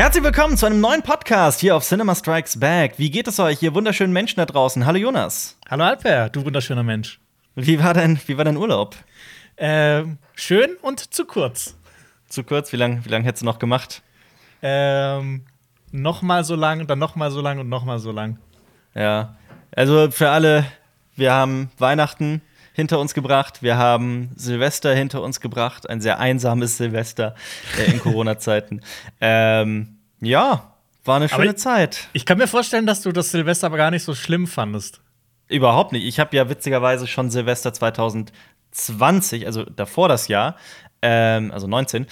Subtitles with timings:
[0.00, 2.94] Herzlich willkommen zu einem neuen Podcast hier auf Cinema Strikes Back.
[2.96, 4.86] Wie geht es euch, ihr wunderschönen Menschen da draußen?
[4.86, 5.58] Hallo Jonas.
[5.68, 7.20] Hallo Alper, du wunderschöner Mensch.
[7.54, 8.96] Wie war dein, wie war dein Urlaub?
[9.58, 11.76] Ähm, schön und zu kurz.
[12.30, 12.72] Zu kurz?
[12.72, 14.00] Wie lange wie lang hättest du noch gemacht?
[14.62, 15.44] Ähm,
[15.92, 18.38] noch mal so lang, dann noch mal so lang und noch mal so lang.
[18.94, 19.36] Ja,
[19.76, 20.64] also für alle,
[21.14, 22.40] wir haben Weihnachten
[22.80, 27.34] hinter uns gebracht, wir haben Silvester hinter uns gebracht, ein sehr einsames Silvester
[27.78, 28.80] äh, in Corona-Zeiten.
[29.20, 32.08] ähm, ja, war eine schöne ich, Zeit.
[32.12, 35.00] Ich kann mir vorstellen, dass du das Silvester aber gar nicht so schlimm fandest.
[35.48, 36.04] Überhaupt nicht.
[36.04, 40.56] Ich habe ja witzigerweise schon Silvester 2020, also davor das Jahr,
[41.02, 42.06] ähm, also 19,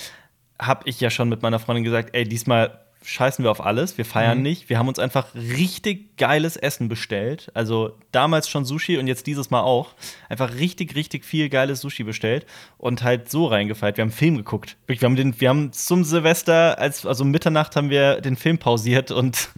[0.60, 4.04] habe ich ja schon mit meiner Freundin gesagt, ey, diesmal scheißen wir auf alles, wir
[4.04, 4.42] feiern mhm.
[4.42, 4.68] nicht.
[4.68, 7.50] Wir haben uns einfach richtig geiles Essen bestellt.
[7.54, 9.94] Also damals schon Sushi und jetzt dieses Mal auch.
[10.28, 12.44] Einfach richtig, richtig viel geiles Sushi bestellt
[12.76, 13.96] und halt so reingefeiert.
[13.96, 14.76] Wir haben einen Film geguckt.
[14.86, 19.10] Wir haben, den, wir haben zum Silvester, als, also Mitternacht, haben wir den Film pausiert
[19.10, 19.48] und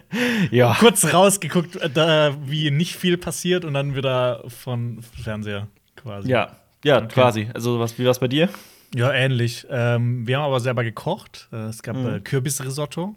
[0.50, 0.74] ja.
[0.80, 6.30] Kurz rausgeguckt, äh, da, wie nicht viel passiert und dann wieder von Fernseher quasi.
[6.30, 7.08] Ja, ja, okay.
[7.08, 7.48] quasi.
[7.52, 8.48] Also, was, wie war es bei dir?
[8.94, 9.66] Ja, ähnlich.
[9.70, 11.48] Ähm, wir haben aber selber gekocht.
[11.52, 12.16] Äh, es gab mhm.
[12.16, 13.14] äh, Kürbisrisotto.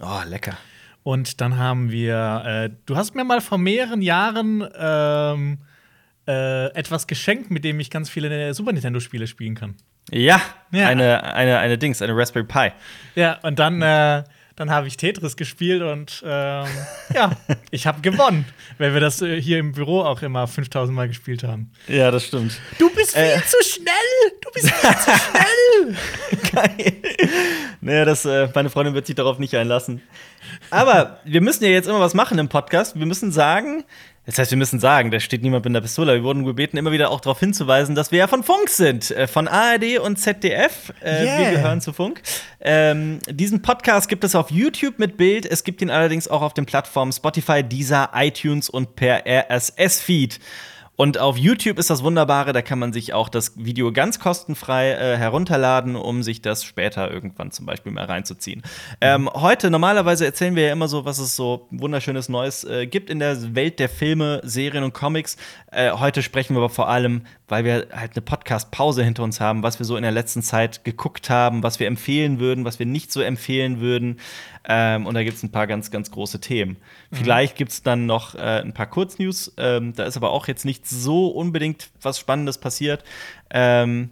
[0.00, 0.56] Oh, lecker.
[1.02, 5.58] Und dann haben wir, äh, du hast mir mal vor mehreren Jahren ähm,
[6.26, 9.76] äh, etwas geschenkt, mit dem ich ganz viele Super Nintendo-Spiele spielen kann.
[10.10, 12.72] Ja, ja, Eine, eine, eine Dings, eine Raspberry Pi.
[13.14, 14.24] Ja, und dann äh,
[14.58, 16.66] dann habe ich Tetris gespielt und ähm,
[17.14, 17.36] ja,
[17.70, 18.44] ich habe gewonnen,
[18.78, 21.70] weil wir das äh, hier im Büro auch immer 5000 Mal gespielt haben.
[21.86, 22.60] Ja, das stimmt.
[22.76, 23.40] Du bist viel äh.
[23.46, 23.94] zu schnell!
[24.40, 25.96] Du bist viel zu schnell!
[26.52, 26.92] Geil.
[27.80, 30.02] Naja, das, äh, meine Freundin wird sich darauf nicht einlassen.
[30.70, 32.98] Aber wir müssen ja jetzt immer was machen im Podcast.
[32.98, 33.84] Wir müssen sagen,
[34.28, 36.12] das heißt, wir müssen sagen, da steht niemand mit der Pistole.
[36.12, 39.10] Wir wurden gebeten, immer wieder auch darauf hinzuweisen, dass wir ja von Funk sind.
[39.10, 40.92] Äh, von ARD und ZDF.
[41.02, 41.38] Äh, yeah.
[41.38, 42.20] Wir gehören zu Funk.
[42.60, 45.46] Ähm, diesen Podcast gibt es auf YouTube mit Bild.
[45.46, 50.38] Es gibt ihn allerdings auch auf den Plattformen Spotify, Deezer, iTunes und per RSS-Feed.
[51.00, 54.90] Und auf YouTube ist das Wunderbare, da kann man sich auch das Video ganz kostenfrei
[54.90, 58.62] äh, herunterladen, um sich das später irgendwann zum Beispiel mal reinzuziehen.
[59.00, 63.10] Ähm, heute, normalerweise erzählen wir ja immer so, was es so wunderschönes Neues äh, gibt
[63.10, 65.36] in der Welt der Filme, Serien und Comics.
[65.70, 69.62] Äh, heute sprechen wir aber vor allem, weil wir halt eine Podcast-Pause hinter uns haben,
[69.62, 72.86] was wir so in der letzten Zeit geguckt haben, was wir empfehlen würden, was wir
[72.86, 74.20] nicht so empfehlen würden.
[74.68, 76.76] Ähm, und da gibt es ein paar ganz, ganz große Themen.
[77.10, 77.16] Mhm.
[77.16, 79.52] Vielleicht gibt es dann noch äh, ein paar Kurznews.
[79.56, 83.02] Ähm, da ist aber auch jetzt nicht so unbedingt was Spannendes passiert.
[83.50, 84.10] Ähm,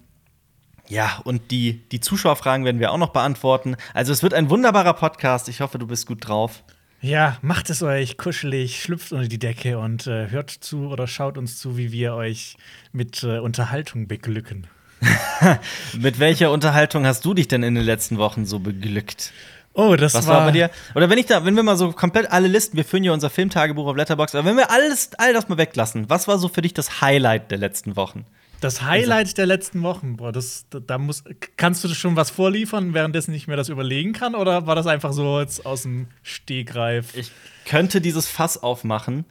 [0.88, 3.76] ja, und die, die Zuschauerfragen werden wir auch noch beantworten.
[3.92, 5.48] Also es wird ein wunderbarer Podcast.
[5.48, 6.62] Ich hoffe, du bist gut drauf.
[7.06, 11.38] Ja, macht es euch kuschelig, schlüpft unter die Decke und äh, hört zu oder schaut
[11.38, 12.56] uns zu, wie wir euch
[12.90, 14.66] mit äh, Unterhaltung beglücken.
[15.96, 19.32] mit welcher Unterhaltung hast du dich denn in den letzten Wochen so beglückt?
[19.72, 20.68] Oh, das Was war, war bei dir?
[20.96, 23.30] Oder wenn ich da, wenn wir mal so komplett alle Listen, wir führen ja unser
[23.30, 26.62] Filmtagebuch auf Letterbox, aber wenn wir alles, all das mal weglassen, was war so für
[26.62, 28.26] dich das Highlight der letzten Wochen?
[28.66, 29.34] Das Highlight also.
[29.36, 31.22] der letzten Wochen, boah, das, da muss,
[31.56, 35.12] kannst du schon was vorliefern, währenddessen ich mir das überlegen kann, oder war das einfach
[35.12, 37.16] so jetzt aus dem Stegreif?
[37.16, 37.30] Ich
[37.64, 39.24] könnte dieses Fass aufmachen.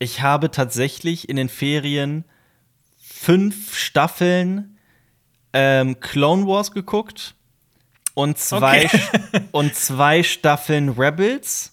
[0.00, 2.24] Ich habe tatsächlich in den Ferien
[3.00, 4.76] fünf Staffeln
[5.52, 7.36] ähm, Clone Wars geguckt
[8.14, 9.00] und zwei, okay.
[9.52, 11.72] und zwei Staffeln Rebels.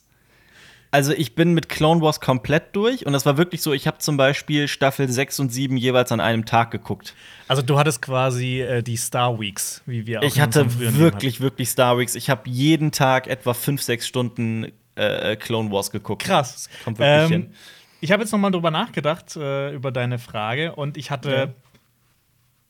[0.92, 4.00] Also ich bin mit Clone Wars komplett durch und das war wirklich so, ich habe
[4.00, 7.14] zum Beispiel Staffel 6 und 7 jeweils an einem Tag geguckt.
[7.48, 11.70] Also du hattest quasi äh, die Star Weeks, wie wir auch Ich hatte wirklich, wirklich
[11.70, 12.16] Star Weeks.
[12.16, 16.24] Ich habe jeden Tag etwa 5, 6 Stunden äh, Clone Wars geguckt.
[16.24, 16.70] Krass.
[16.84, 17.54] kommt wirklich ähm, hin.
[18.02, 21.48] Ich habe jetzt noch mal drüber nachgedacht, äh, über deine Frage und ich hatte ja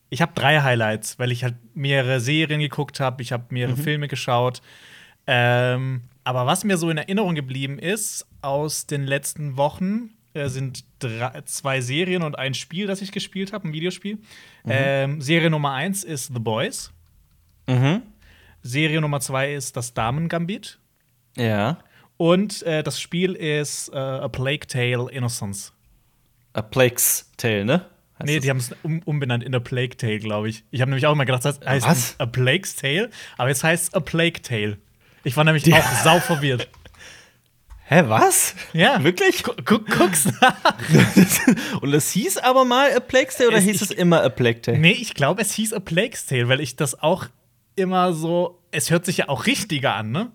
[0.10, 3.84] ich habe drei Highlights, weil ich halt mehrere Serien geguckt habe, ich habe mehrere mhm.
[3.84, 4.62] Filme geschaut.
[5.28, 10.86] Ähm, aber was mir so in Erinnerung geblieben ist aus den letzten Wochen, äh, sind
[11.00, 14.18] drei, zwei Serien und ein Spiel, das ich gespielt habe, ein Videospiel.
[14.18, 14.22] Mhm.
[14.68, 16.94] Ähm, Serie Nummer eins ist The Boys.
[17.66, 18.04] Mhm.
[18.62, 20.78] Serie Nummer zwei ist das Damen-Gambit.
[21.36, 21.80] Ja.
[22.18, 25.74] Und äh, das Spiel ist äh, A Plague Tale Innocence.
[26.54, 27.88] A Plague's Tale, ne?
[28.24, 28.44] nee, das?
[28.44, 30.64] die haben es um, umbenannt in A Plague Tale, glaube ich.
[30.70, 32.16] Ich habe nämlich auch immer gedacht, das heißt Was?
[32.20, 34.78] A Plague's Tale, aber jetzt heißt es A Plague Tale.
[35.24, 36.70] Ich war nämlich auch sau verwirrt.
[37.92, 38.54] Hä, was?
[38.72, 39.04] Ja.
[39.04, 39.42] Wirklich?
[39.44, 40.56] Guck, guck's nach.
[41.82, 44.30] Und es hieß aber mal A Plague's Tale oder es, hieß ich, es immer A
[44.30, 44.78] Plague Tale?
[44.78, 47.26] Nee, ich glaube, es hieß A Plague's Tale, weil ich das auch
[47.76, 48.62] immer so.
[48.70, 50.32] Es hört sich ja auch richtiger an, ne?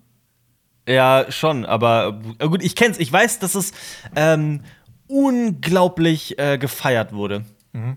[0.85, 2.99] Ja, schon, aber gut, ich kenn's.
[2.99, 3.71] Ich weiß, dass es
[4.17, 4.61] ähm,
[5.07, 7.45] unglaublich äh, gefeiert wurde.
[7.71, 7.95] Mhm.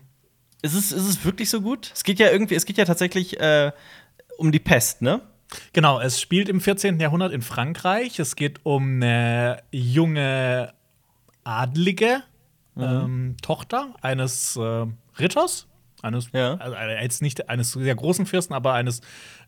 [0.62, 1.90] Ist, es, ist es wirklich so gut?
[1.94, 3.73] Es geht ja irgendwie, es geht ja tatsächlich äh,
[4.37, 5.20] um die Pest, ne?
[5.73, 7.00] Genau, es spielt im 14.
[7.00, 8.19] Jahrhundert in Frankreich.
[8.19, 10.75] Es geht um eine junge
[11.45, 12.23] Adlige
[12.75, 12.83] mhm.
[12.83, 14.87] ähm, Tochter eines äh,
[15.19, 15.67] Ritters.
[16.00, 16.55] Eines, ja.
[16.55, 19.00] also jetzt nicht eines sehr großen Fürsten, aber eines,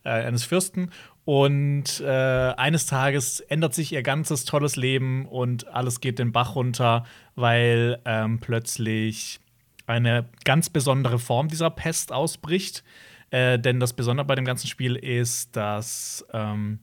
[0.03, 0.91] äh, eines Fürsten.
[1.23, 6.55] Und äh, eines Tages ändert sich ihr ganzes tolles Leben und alles geht den Bach
[6.55, 7.05] runter,
[7.35, 9.39] weil ähm, plötzlich
[9.87, 12.83] eine ganz besondere Form dieser Pest ausbricht.
[13.31, 16.79] Äh, denn das Besondere bei dem ganzen Spiel ist, dass ähm,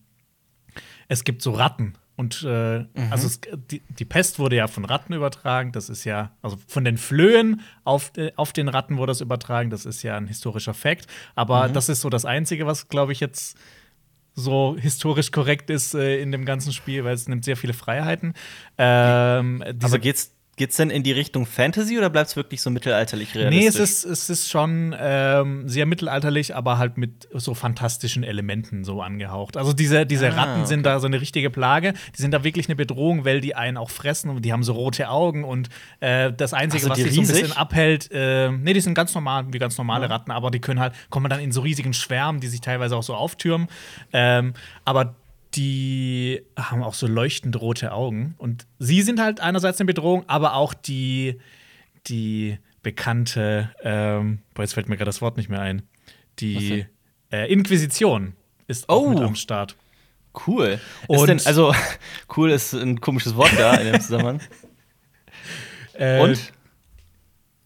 [1.07, 1.95] es gibt so Ratten.
[2.17, 2.89] Und äh, mhm.
[3.11, 3.41] also es,
[3.71, 5.71] die, die, Pest wurde ja von Ratten übertragen.
[5.71, 9.71] Das ist ja, also von den Flöhen auf, äh, auf den Ratten wurde das übertragen.
[9.71, 11.07] Das ist ja ein historischer Fakt.
[11.37, 11.75] Aber mhm.
[11.75, 13.57] das ist so das Einzige, was, glaube ich, jetzt
[14.35, 18.35] so historisch korrekt ist äh, in dem ganzen Spiel, weil es nimmt sehr viele Freiheiten.
[18.79, 22.69] Ähm, Aber geht's Geht es denn in die Richtung Fantasy oder bleibt es wirklich so
[22.69, 23.61] mittelalterlich realistisch?
[23.61, 28.83] Nee, es ist, es ist schon ähm, sehr mittelalterlich, aber halt mit so fantastischen Elementen
[28.83, 29.57] so angehaucht.
[29.57, 31.95] Also diese, diese ah, Ratten sind da so eine richtige Plage.
[32.17, 34.73] Die sind da wirklich eine Bedrohung, weil die einen auch fressen und die haben so
[34.73, 35.69] rote Augen und
[36.01, 39.15] äh, das Einzige, also was sich so ein bisschen abhält, äh, nee, die sind ganz
[39.15, 40.11] normal, wie ganz normale ja.
[40.11, 43.05] Ratten, aber die können halt, kommen dann in so riesigen Schwärmen, die sich teilweise auch
[43.05, 43.69] so auftürmen.
[44.13, 45.15] Ähm, aber
[45.55, 48.35] die haben auch so leuchtend rote Augen.
[48.39, 51.39] Und sie sind halt einerseits eine Bedrohung, aber auch die,
[52.07, 55.83] die bekannte, ähm, boah, jetzt fällt mir gerade das Wort nicht mehr ein,
[56.39, 56.87] die
[57.33, 58.35] äh, Inquisition
[58.67, 59.09] ist auch oh.
[59.09, 59.77] mit am Start.
[60.47, 60.79] Cool.
[61.09, 61.75] Und denn, also,
[62.37, 64.41] cool ist ein komisches Wort da in dem Zusammenhang.
[65.95, 66.53] Äh, und?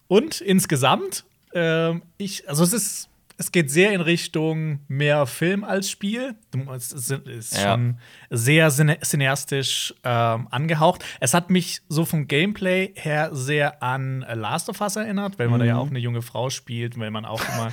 [0.08, 3.08] Und insgesamt, äh, ich, also es ist
[3.42, 6.36] es geht sehr in Richtung mehr Film als Spiel.
[6.76, 7.72] Es ist ja.
[7.72, 7.98] schon
[8.30, 11.04] sehr cineastisch ähm, angehaucht.
[11.18, 15.58] Es hat mich so vom Gameplay her sehr an Last of Us erinnert, weil man
[15.58, 15.62] mhm.
[15.62, 15.80] da ja mhm.
[15.80, 17.72] auch eine junge Frau spielt, weil man auch immer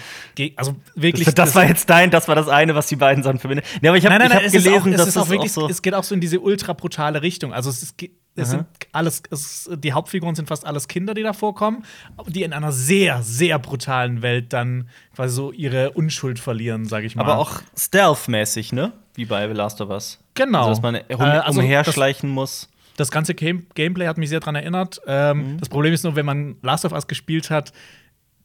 [0.56, 3.38] also wirklich das, das, war jetzt dein, das war das eine, was die beiden Sachen
[3.38, 3.68] verbindet.
[3.82, 6.04] Nee, aber ich habe gelesen, auch, dass es, auch wirklich, auch so es geht auch
[6.04, 7.54] so in diese ultra brutale Richtung.
[7.54, 7.96] Also es ist
[8.36, 11.84] es sind alles, es, die Hauptfiguren sind fast alles Kinder, die da vorkommen,
[12.28, 17.16] die in einer sehr, sehr brutalen Welt dann quasi so ihre Unschuld verlieren, sage ich
[17.16, 17.24] mal.
[17.24, 18.94] Aber auch stealth-mäßig, ne?
[19.16, 20.20] Wie bei The Last of Us.
[20.36, 20.68] Genau.
[20.68, 22.70] Also, dass man um, äh, also umherschleichen das, muss.
[22.96, 25.02] Das ganze Game Gameplay hat mich sehr daran erinnert.
[25.06, 25.58] Ähm, mhm.
[25.60, 27.74] Das Problem ist nur, wenn man Last of Us gespielt hat,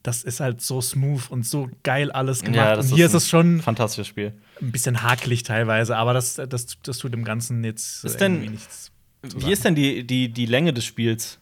[0.03, 2.55] das ist halt so smooth und so geil alles gemacht.
[2.57, 4.33] Ja, und hier ist, es schon fantastisches Spiel.
[4.61, 8.91] Ein bisschen hakelig teilweise, aber das, das, das tut dem Ganzen jetzt ist irgendwie nichts.
[9.35, 11.39] Wie ist denn die, die, die Länge des Spiels?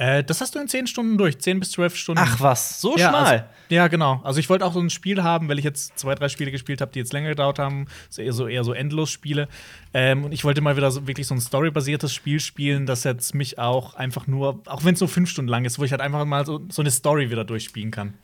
[0.00, 2.22] Äh, das hast du in 10 Stunden durch, 10 bis 12 Stunden.
[2.24, 3.24] Ach was, so ja, schmal.
[3.24, 4.20] Also, ja, genau.
[4.24, 6.80] Also ich wollte auch so ein Spiel haben, weil ich jetzt zwei, drei Spiele gespielt
[6.80, 7.86] habe, die jetzt länger gedauert haben.
[8.08, 9.48] So eher so, eher so Endlos-Spiele.
[9.92, 13.34] Ähm, und ich wollte mal wieder so, wirklich so ein storybasiertes Spiel spielen, das jetzt
[13.34, 16.00] mich auch einfach nur, auch wenn es nur fünf Stunden lang ist, wo ich halt
[16.00, 18.14] einfach mal so, so eine Story wieder durchspielen kann.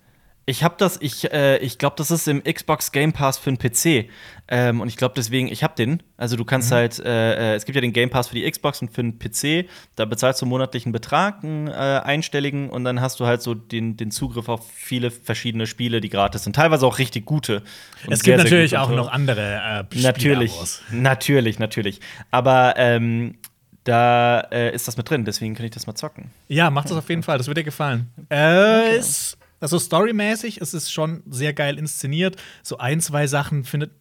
[0.48, 3.58] Ich habe das, ich, äh, ich glaube, das ist im Xbox Game Pass für den
[3.58, 4.08] PC.
[4.46, 6.04] Ähm, und ich glaube deswegen, ich habe den.
[6.16, 6.74] Also du kannst mhm.
[6.76, 9.18] halt, äh, äh, es gibt ja den Game Pass für die Xbox und für den
[9.18, 9.68] PC.
[9.96, 13.96] Da bezahlst du monatlichen Betrag, einen äh, einstelligen, und dann hast du halt so den,
[13.96, 16.54] den Zugriff auf viele verschiedene Spiele, die gratis sind.
[16.54, 17.64] Teilweise auch richtig gute.
[18.02, 20.52] Es gibt sehr, natürlich sehr auch noch andere äh, Natürlich,
[20.92, 22.00] natürlich, natürlich.
[22.30, 23.34] Aber ähm,
[23.82, 26.30] da äh, ist das mit drin, deswegen kann ich das mal zocken.
[26.46, 28.10] Ja, mach das auf jeden Fall, das wird dir gefallen.
[28.28, 29.02] Äh, okay.
[29.60, 32.36] Also storymäßig ist es schon sehr geil inszeniert.
[32.62, 33.92] So ein, zwei Sachen findet,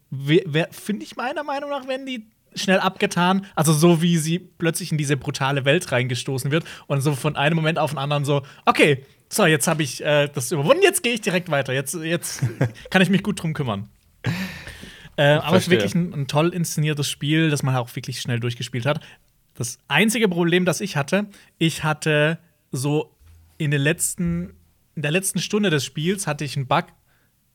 [0.71, 3.45] finde ich meiner Meinung nach, wenn die schnell abgetan.
[3.55, 7.55] Also so wie sie plötzlich in diese brutale Welt reingestoßen wird und so von einem
[7.55, 11.13] Moment auf den anderen so, okay, so jetzt habe ich äh, das überwunden, jetzt gehe
[11.13, 11.73] ich direkt weiter.
[11.73, 12.43] Jetzt, jetzt
[12.89, 13.89] kann ich mich gut drum kümmern.
[15.17, 18.39] Äh, aber es ist wirklich ein, ein, toll inszeniertes Spiel, das man auch wirklich schnell
[18.39, 18.99] durchgespielt hat.
[19.53, 22.37] Das einzige Problem, das ich hatte, ich hatte
[22.71, 23.15] so
[23.57, 24.53] in den letzten
[24.95, 26.85] in der letzten Stunde des Spiels hatte ich einen Bug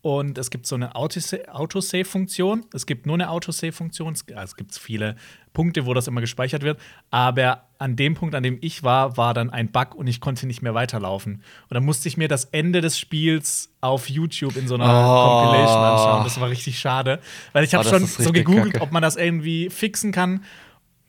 [0.03, 2.65] und es gibt so eine Autosave-Funktion.
[2.73, 4.15] Es gibt nur eine Autosave-Funktion.
[4.15, 5.17] Es gibt viele
[5.53, 6.81] Punkte, wo das immer gespeichert wird.
[7.11, 10.47] Aber an dem Punkt, an dem ich war, war dann ein Bug und ich konnte
[10.47, 11.35] nicht mehr weiterlaufen.
[11.35, 15.45] Und dann musste ich mir das Ende des Spiels auf YouTube in so einer oh.
[15.45, 16.25] Compilation anschauen.
[16.25, 17.21] Das war richtig schade,
[17.53, 18.85] weil ich habe oh, schon so gegoogelt, Kacke.
[18.85, 20.45] ob man das irgendwie fixen kann.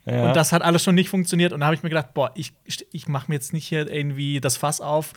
[0.05, 0.27] Ja.
[0.27, 1.53] Und das hat alles schon nicht funktioniert.
[1.53, 2.53] Und da habe ich mir gedacht, boah, ich,
[2.91, 5.13] ich mache mir jetzt nicht hier irgendwie das Fass auf,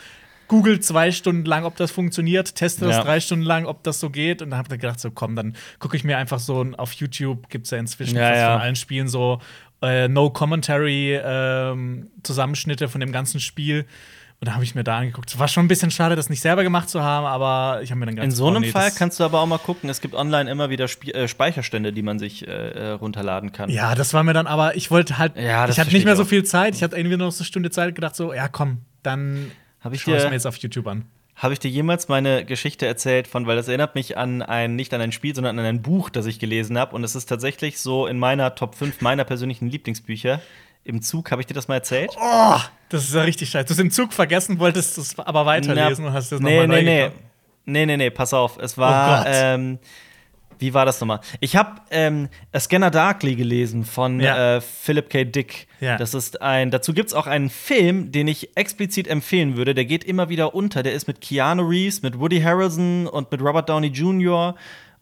[0.48, 3.02] google zwei Stunden lang, ob das funktioniert, teste das ja.
[3.02, 4.42] drei Stunden lang, ob das so geht.
[4.42, 7.48] Und dann habe ich gedacht, so komm, dann gucke ich mir einfach so auf YouTube,
[7.48, 8.52] gibt es ja inzwischen ja, ja.
[8.52, 9.40] von allen Spielen so
[9.82, 13.86] äh, No-Commentary-Zusammenschnitte ähm, von dem ganzen Spiel.
[14.40, 15.38] Und da habe ich mir da angeguckt.
[15.38, 18.06] War schon ein bisschen schade, das nicht selber gemacht zu haben, aber ich habe mir
[18.06, 19.88] dann ganz In so einem nee, Fall kannst du aber auch mal gucken.
[19.88, 23.70] Es gibt online immer wieder Sp äh, Speicherstände, die man sich äh, äh, runterladen kann.
[23.70, 26.24] Ja, das war mir dann aber, ich wollte halt, ja, ich hatte nicht mehr so
[26.24, 26.74] viel Zeit.
[26.74, 29.50] Ich hatte irgendwie nur noch so eine Stunde Zeit gedacht, so, ja, komm, dann
[29.84, 31.04] habe ich dir mir jetzt auf YouTube an.
[31.36, 34.94] Habe ich dir jemals meine Geschichte erzählt von, weil das erinnert mich an ein, nicht
[34.94, 36.94] an ein Spiel, sondern an ein Buch, das ich gelesen habe.
[36.94, 40.40] Und es ist tatsächlich so in meiner Top 5 meiner persönlichen Lieblingsbücher.
[40.84, 42.12] Im Zug, habe ich dir das mal erzählt?
[42.20, 43.66] Oh, das ist ja richtig scheiße.
[43.66, 46.66] Du hast im Zug vergessen, wolltest es aber weiterlesen Na, und hast nee, nochmal nee,
[46.66, 46.98] neu nee.
[46.98, 47.16] gekauft.
[47.66, 48.58] Nee, nee, nee, pass auf.
[48.58, 49.78] Es Oh war, Gott.
[50.58, 51.20] Wie war das nochmal?
[51.40, 54.56] Ich habe ähm, A Scanner Darkly gelesen von Ja.
[54.56, 55.24] äh, Philip K.
[55.24, 55.66] Dick.
[55.80, 55.96] Ja.
[55.96, 59.74] Das ist ein, dazu gibt es auch einen Film, den ich explizit empfehlen würde.
[59.74, 60.82] Der geht immer wieder unter.
[60.82, 64.54] Der ist mit Keanu Reeves, mit Woody Harrelson und mit Robert Downey Jr.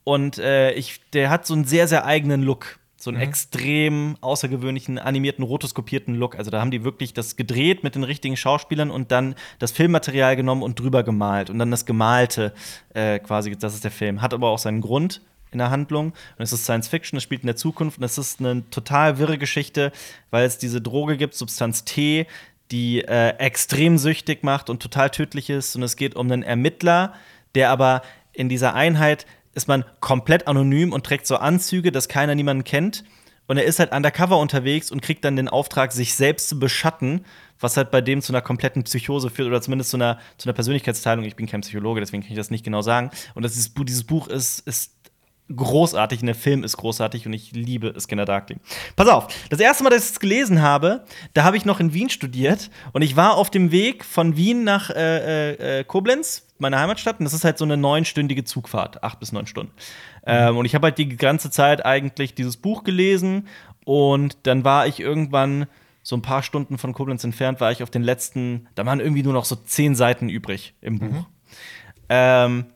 [0.05, 2.79] Und äh, ich, der hat so einen sehr, sehr eigenen Look.
[2.97, 3.17] So Mhm.
[3.17, 6.37] einen extrem außergewöhnlichen, animierten, rotoskopierten Look.
[6.39, 10.37] Also da haben die wirklich das gedreht mit den richtigen Schauspielern und dann das Filmmaterial
[10.37, 11.51] genommen und drüber gemalt.
[11.51, 12.53] Und dann das Gemalte
[12.95, 14.23] äh, quasi, das ist der Film.
[14.23, 15.21] Hat aber auch seinen Grund
[15.53, 16.07] in der Handlung.
[16.07, 19.19] Und es ist Science Fiction, es spielt in der Zukunft und es ist eine total
[19.19, 19.93] wirre Geschichte,
[20.31, 22.27] weil es diese Droge gibt, Substanz T,
[22.71, 25.77] die äh, extrem süchtig macht und total tödlich ist.
[25.77, 27.15] Und es geht um einen Ermittler,
[27.55, 32.35] der aber in dieser Einheit ist man komplett anonym und trägt so Anzüge, dass keiner
[32.35, 33.05] niemanden kennt.
[33.47, 37.27] Und er ist halt undercover unterwegs und kriegt dann den Auftrag, sich selbst zu beschatten,
[37.61, 40.55] was halt bei dem zu einer kompletten Psychose führt oder zumindest zu einer, zu einer
[40.55, 41.25] Persönlichkeitsteilung.
[41.25, 43.11] Ich bin kein Psychologe, deswegen kann ich das nicht genau sagen.
[43.35, 44.95] Und das ist, dieses Buch ist, ist
[45.55, 48.57] großartig und der Film ist großartig und ich liebe Skinner Darkly.
[48.97, 51.93] Pass auf, das erste Mal, dass ich es gelesen habe, da habe ich noch in
[51.93, 56.79] Wien studiert und ich war auf dem Weg von Wien nach äh, äh, Koblenz, meiner
[56.79, 59.73] Heimatstadt, und das ist halt so eine neunstündige Zugfahrt, acht bis neun Stunden.
[60.25, 63.49] Ähm, und ich habe halt die ganze Zeit eigentlich dieses Buch gelesen
[63.85, 65.67] und dann war ich irgendwann
[66.05, 69.23] so ein paar Stunden von Koblenz entfernt, war ich auf den letzten, da waren irgendwie
[69.23, 71.27] nur noch so zehn Seiten übrig im Buch.
[72.09, 72.67] Ähm,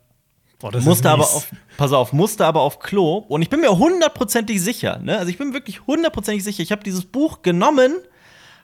[0.59, 3.77] Boah, das musste aber auf, pass auf, musste aber auf Klo und ich bin mir
[3.77, 5.19] hundertprozentig sicher, ne?
[5.19, 6.63] Also ich bin wirklich hundertprozentig sicher.
[6.63, 7.97] Ich habe dieses Buch genommen,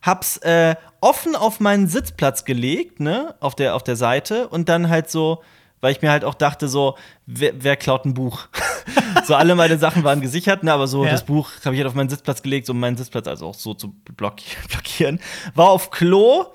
[0.00, 3.34] hab's äh, offen auf meinen Sitzplatz gelegt, ne?
[3.40, 5.42] Auf der, auf der Seite und dann halt so,
[5.82, 6.96] weil ich mir halt auch dachte, so,
[7.26, 8.48] wer, wer klaut ein Buch?
[9.26, 10.72] so, alle meine Sachen waren gesichert, ne?
[10.72, 11.10] Aber so, Ja.
[11.10, 13.74] das Buch habe ich halt auf meinen Sitzplatz gelegt, um meinen Sitzplatz also auch so
[13.74, 15.20] zu blocki- blockieren.
[15.54, 16.46] War auf Klo,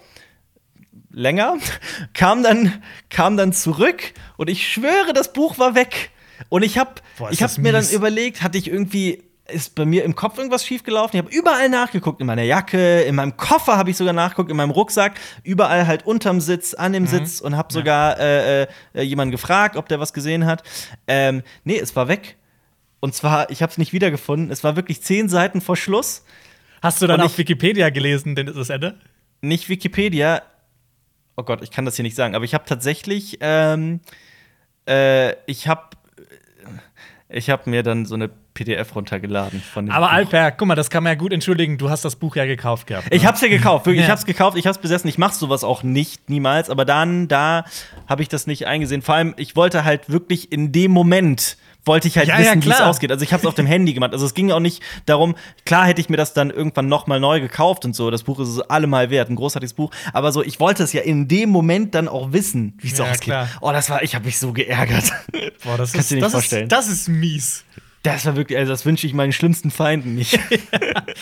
[1.17, 1.57] länger,
[2.13, 6.11] kam dann, kam dann zurück und ich schwöre, das Buch war weg.
[6.49, 6.91] Und ich habe
[7.29, 10.63] ist ich hab mir dann überlegt, hatte ich irgendwie, ist bei mir im Kopf irgendwas
[10.65, 11.17] schiefgelaufen?
[11.17, 14.57] Ich habe überall nachgeguckt, in meiner Jacke, in meinem Koffer habe ich sogar nachgeguckt, in
[14.57, 16.93] meinem Rucksack, überall halt unterm Sitz, an Mhm.
[16.93, 20.61] dem Sitz und habe sogar äh, äh, jemanden gefragt, ob der was gesehen hat.
[21.07, 22.35] Ähm, nee, es war weg.
[22.99, 24.51] Und zwar, ich habe es nicht wiedergefunden.
[24.51, 26.23] Es war wirklich zehn Seiten vor Schluss.
[26.81, 28.99] Hast du dann auf Wikipedia gelesen, denn das Ende?
[29.41, 30.41] nicht Wikipedia.
[31.39, 33.99] Oh Gott, ich kann das hier nicht sagen, aber ich habe tatsächlich, ähm,
[34.89, 35.83] äh, ich habe,
[37.29, 40.13] ich habe mir dann so eine PDF runtergeladen von dem Aber Buch.
[40.13, 41.77] Alper, guck mal, das kann man ja gut entschuldigen.
[41.77, 43.13] Du hast das Buch ja gekauft gehabt.
[43.13, 44.13] Ich hab's ja gekauft, wirklich, ich Ja.
[44.13, 47.65] hab's gekauft, ich hab's besessen, ich mach sowas auch nicht, niemals, aber dann, da
[48.07, 49.03] habe ich das nicht eingesehen.
[49.03, 52.65] Vor allem, ich wollte halt wirklich in dem Moment, wollte ich halt Ja, ja, wissen,
[52.65, 53.11] wie es ausgeht.
[53.11, 54.13] Also ich hab's auf dem Handy gemacht.
[54.13, 57.19] Also es ging auch nicht darum, klar hätte ich mir das dann irgendwann noch mal
[57.19, 58.11] neu gekauft und so.
[58.11, 59.91] Das Buch ist es allemal wert, ein großartiges Buch.
[60.13, 63.05] Aber so, ich wollte es ja in dem Moment dann auch wissen, wie es Ja,
[63.05, 63.21] ausgeht.
[63.21, 63.47] klar.
[63.61, 65.11] Oh, das war, ich habe mich so geärgert.
[65.63, 66.63] Boah, das Kannst ist, du dir nicht das vorstellen.
[66.63, 67.63] Ist, das ist mies.
[68.13, 70.39] Das war wirklich, also das wünsche ich meinen schlimmsten Feinden nicht.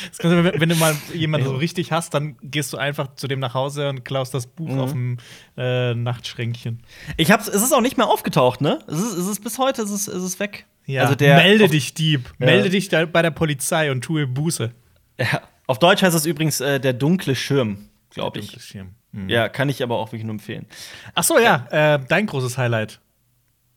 [0.09, 3.39] Das du, wenn du mal jemanden so richtig hast, dann gehst du einfach zu dem
[3.39, 4.79] nach Hause und klaust das Buch Mhm.
[4.79, 5.17] auf dem
[5.57, 6.83] äh, Nachtschränkchen.
[7.17, 8.79] Ich hab's, es ist auch nicht mehr aufgetaucht, ne?
[8.87, 10.65] Es ist, es ist bis heute, es ist, es ist weg.
[10.85, 12.31] Ja, Also der, melde dich, Dieb.
[12.39, 12.45] Ja.
[12.47, 14.71] Melde dich bei der Polizei und tue Buße.
[15.19, 18.51] Ja, auf Deutsch heißt es übrigens äh, der dunkle Schirm, glaube ich.
[18.61, 18.95] Schirm.
[19.27, 20.65] Ja, kann ich aber auch wirklich nur empfehlen.
[21.13, 22.99] Ach so, ja, äh, dein großes Highlight.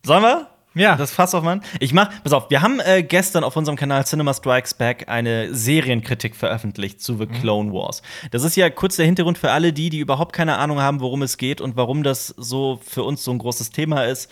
[0.04, 0.48] Sollen wir?
[0.78, 0.97] Ja.
[0.97, 1.62] Das Fass auf Mann.
[1.80, 5.52] Ich mach, pass auf, wir haben äh, gestern auf unserem Kanal Cinema Strikes Back eine
[5.54, 8.02] Serienkritik veröffentlicht zu The Clone Wars.
[8.30, 11.23] Das ist ja kurz der Hintergrund für alle die, die überhaupt keine Ahnung haben, worum
[11.23, 14.30] es geht und warum das so für uns so ein großes Thema ist.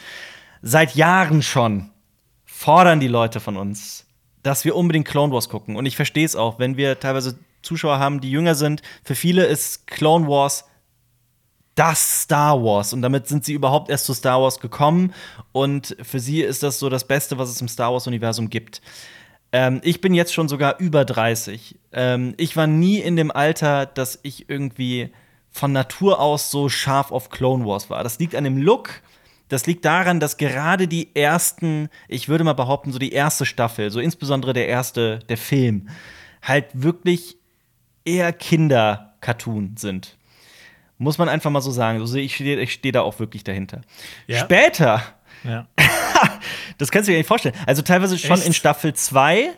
[0.62, 1.90] Seit Jahren schon
[2.44, 4.06] fordern die Leute von uns,
[4.42, 5.76] dass wir unbedingt Clone Wars gucken.
[5.76, 8.82] Und ich verstehe es auch, wenn wir teilweise Zuschauer haben, die jünger sind.
[9.02, 10.64] Für viele ist Clone Wars
[11.76, 15.12] das Star Wars und damit sind sie überhaupt erst zu Star Wars gekommen
[15.52, 18.80] und für sie ist das so das Beste, was es im Star Wars Universum gibt.
[19.52, 21.76] Ähm, ich bin jetzt schon sogar über 30.
[21.92, 25.12] Ähm, ich war nie in dem Alter, dass ich irgendwie
[25.50, 28.02] von Natur aus so scharf auf Clone Wars war.
[28.02, 29.02] Das liegt an dem Look.
[29.48, 33.90] Das liegt daran, dass gerade die ersten, ich würde mal behaupten, so die erste Staffel,
[33.90, 35.88] so insbesondere der erste, der Film,
[36.42, 37.36] halt wirklich
[38.04, 40.16] eher Kinder-Cartoon sind.
[40.98, 42.00] Muss man einfach mal so sagen.
[42.00, 43.82] Also ich stehe steh da auch wirklich dahinter.
[44.26, 44.38] Ja.
[44.40, 45.02] Später,
[45.44, 45.66] Ja.
[46.78, 47.54] das kannst du dir nicht vorstellen.
[47.66, 48.46] Also teilweise schon Echt?
[48.46, 49.50] in Staffel 2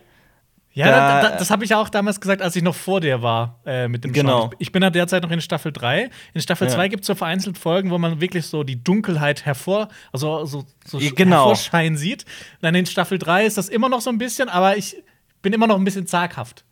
[0.72, 3.60] Ja, da, da, das habe ich auch damals gesagt, als ich noch vor dir war
[3.66, 4.42] äh, mit dem Genau.
[4.42, 4.50] Schauen.
[4.58, 6.10] Ich bin ja derzeit noch in Staffel 3.
[6.34, 6.74] In Staffel Ja.
[6.74, 10.64] 2 gibt es so vereinzelt Folgen, wo man wirklich so die Dunkelheit hervor, also so,
[10.84, 11.48] so Ja, genau.
[11.48, 12.24] hervorscheinen sieht.
[12.60, 14.96] Dann in Staffel 3 ist das immer noch so ein bisschen, aber ich
[15.42, 16.64] bin immer noch ein bisschen zaghaft.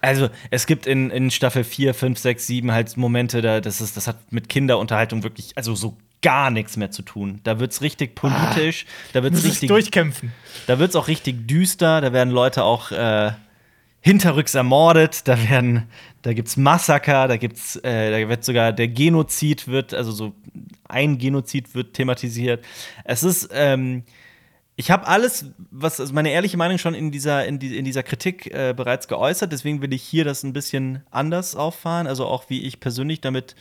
[0.00, 3.96] Also, es gibt in, in Staffel 4, 5, 6, 7 halt Momente, da das, ist,
[3.96, 7.40] das hat mit Kinderunterhaltung wirklich, also so gar nichts mehr zu tun.
[7.44, 10.32] Da wird's richtig politisch, da wird's Muss es richtig durchkämpfen.
[10.66, 13.32] Da wird's auch richtig düster, da werden Leute auch äh,
[14.00, 15.88] hinterrücks ermordet, da werden,
[16.22, 20.34] da gibt's Massaker, da gibt's, äh, da wird sogar der Genozid wird, also so
[20.88, 22.64] ein Genozid wird thematisiert.
[23.04, 24.04] Es ist, ähm,
[24.76, 28.02] ich habe alles, was also meine ehrliche Meinung schon in dieser, in, die, in dieser
[28.02, 32.50] Kritik äh, bereits geäußert, deswegen will ich hier das ein bisschen anders auffahren, also auch
[32.50, 33.54] wie ich persönlich damit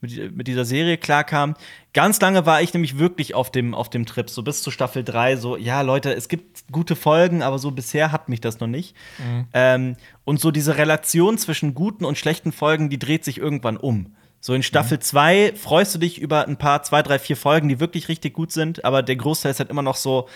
[0.00, 1.56] mit, mit dieser Serie klarkam.
[1.92, 5.02] Ganz lange war ich nämlich wirklich auf dem, auf dem Trip, so bis zu Staffel
[5.02, 8.68] 3, so, ja, Leute, es gibt gute Folgen, aber so bisher hat mich das noch
[8.68, 8.94] nicht.
[9.52, 14.14] Ähm, und so diese Relation zwischen guten und schlechten Folgen, die dreht sich irgendwann um.
[14.40, 17.80] So in Staffel 2 freust du dich über ein paar, zwei, drei, vier Folgen, die
[17.80, 20.28] wirklich richtig gut sind, aber der Großteil ist halt immer noch so,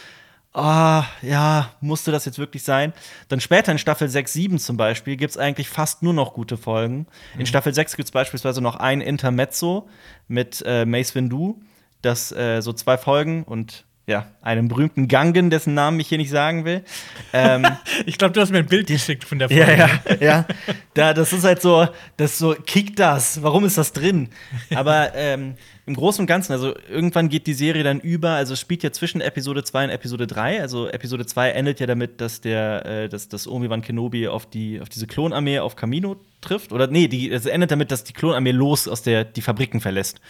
[0.55, 2.93] ah, ja, musste das jetzt wirklich sein?
[3.29, 6.57] Dann später in Staffel 6, 7 zum Beispiel gibt es eigentlich fast nur noch gute
[6.57, 7.07] Folgen.
[7.39, 9.89] In Staffel 6 gibt es beispielsweise noch ein Intermezzo
[10.29, 11.61] mit äh, Mace Windu,
[12.03, 16.31] das äh, so zwei Folgen und ja, einem berühmten Gangen, dessen Namen ich hier nicht
[16.31, 16.85] sagen will.
[17.33, 17.67] Ähm,
[18.07, 19.77] Ich glaube, du hast mir ein Bild geschickt von der Folge.
[19.79, 20.47] ja, ja, ja.
[20.93, 24.29] Da, das ist halt so, das so, kick das, warum ist das drin?
[24.75, 25.55] Aber ähm,
[25.87, 29.21] im Großen und Ganzen, also irgendwann geht die Serie dann über, also spielt ja zwischen
[29.21, 30.61] Episode 2 und Episode 3.
[30.61, 34.81] Also Episode 2 endet ja damit, dass der, äh, dass, dass Obi-Wan Kenobi auf, die,
[34.81, 36.73] auf diese Klonarmee auf Kamino trifft.
[36.73, 40.21] Oder nee, die, es endet damit, dass die Klonarmee los aus der, die Fabriken verlässt.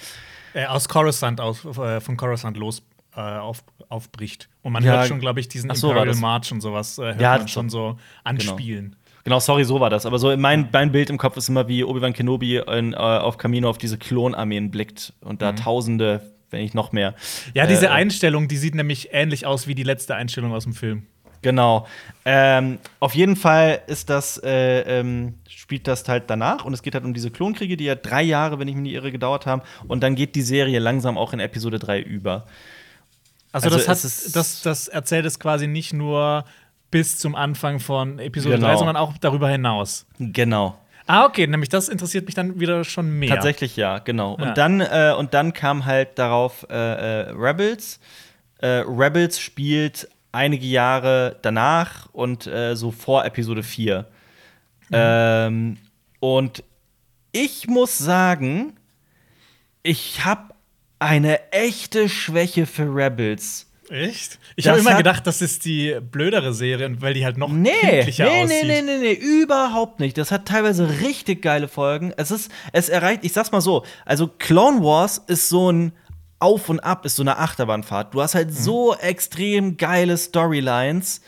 [0.54, 2.82] Äh, aus Coruscant, aus, äh, von Coruscant los
[3.16, 4.48] äh, auf, aufbricht.
[4.62, 6.14] Und man Ja, hört schon, glaube ich, diesen so Imperial.
[6.16, 8.96] March und sowas, äh, hört Ja, man schon so anspielen.
[9.24, 10.04] Genau, sorry, so war das.
[10.04, 13.38] Aber so mein, mein Bild im Kopf ist immer, wie Obi-Wan Kenobi in, äh, auf
[13.38, 17.14] Kamino auf diese Klonarmeen blickt und da Tausende, wenn nicht noch mehr.
[17.54, 20.74] Ja, diese äh, Einstellung, die sieht nämlich ähnlich aus wie die letzte Einstellung aus dem
[20.74, 21.06] Film.
[21.40, 21.86] Genau.
[22.24, 26.94] Ähm, auf jeden Fall ist das, äh, ähm, spielt das halt danach und es geht
[26.94, 29.60] halt um diese Klonkriege, die ja drei Jahre, wenn ich mich nicht irre, gedauert haben.
[29.86, 32.46] Und dann geht die Serie langsam auch in Episode 3 über.
[33.54, 36.44] Also, Also das, hat, das, das erzählt es quasi nicht nur
[36.90, 38.66] bis zum Anfang von Episode Genau.
[38.68, 40.06] 3, sondern auch darüber hinaus.
[40.18, 40.76] Genau.
[41.06, 43.28] Ah, okay, nämlich das interessiert mich dann wieder schon mehr.
[43.28, 44.36] Tatsächlich ja, genau.
[44.38, 44.48] Ja.
[44.48, 48.00] Und dann äh, und dann kam halt darauf äh, äh, Rebels.
[48.58, 54.06] Äh, Rebels spielt einige Jahre danach und äh, so vor Episode 4.
[54.92, 55.76] Ähm,
[56.20, 56.64] und
[57.32, 58.72] ich muss sagen,
[59.82, 60.53] ich habe
[61.04, 63.66] eine echte Schwäche für Rebels.
[63.90, 64.38] Echt?
[64.56, 68.24] Ich habe immer gedacht, das ist die blödere Serie, weil die halt noch Nee, kindlicher
[68.24, 68.62] nee, aussieht.
[68.64, 70.16] nee, nee, nee, nee, überhaupt nicht.
[70.16, 72.12] Das hat teilweise richtig geile Folgen.
[72.16, 75.92] Es ist, es erreicht, ich sag's mal so, also Clone Wars ist so ein
[76.38, 78.14] Auf und Ab, ist so eine Achterbahnfahrt.
[78.14, 81.20] Du hast halt so extrem geile Storylines.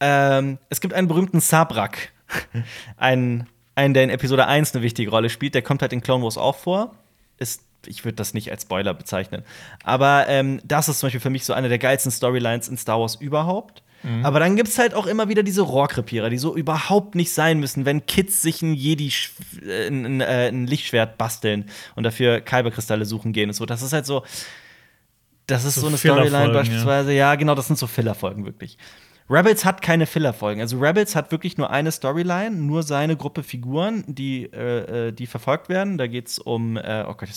[0.00, 2.10] Ähm, es gibt einen berühmten Sabrak,
[2.96, 3.46] einen,
[3.76, 5.54] einen, der in Episode 1 eine wichtige Rolle spielt.
[5.54, 6.96] Der kommt halt in Clone Wars auch vor.
[7.38, 9.42] Ist, ich würde das nicht als Spoiler bezeichnen.
[9.82, 13.00] Aber ähm, das ist zum Beispiel für mich so eine der geilsten Storylines in Star
[13.00, 13.82] Wars überhaupt.
[14.22, 17.58] Aber dann gibt es halt auch immer wieder diese Rohrkrepierer, die so überhaupt nicht sein
[17.58, 19.10] müssen, wenn Kids sich ein Jedi
[19.66, 23.64] äh, ein, ein, äh, ein Lichtschwert basteln und dafür Kyberkristalle suchen gehen und so.
[23.64, 24.22] Das ist halt so.
[25.46, 26.52] Das ist So so, eine Storyline ja.
[26.52, 27.14] beispielsweise.
[27.14, 27.34] Ja.
[27.34, 28.76] genau, das sind so Fillerfolgen wirklich.
[29.28, 30.60] Rebels hat keine Fillerfolgen.
[30.60, 35.26] Also Rebels hat wirklich nur eine Storyline, nur seine Gruppe Figuren, die, äh, äh, die
[35.26, 35.96] verfolgt werden.
[35.96, 37.30] Da geht es um, äh, oh Gott,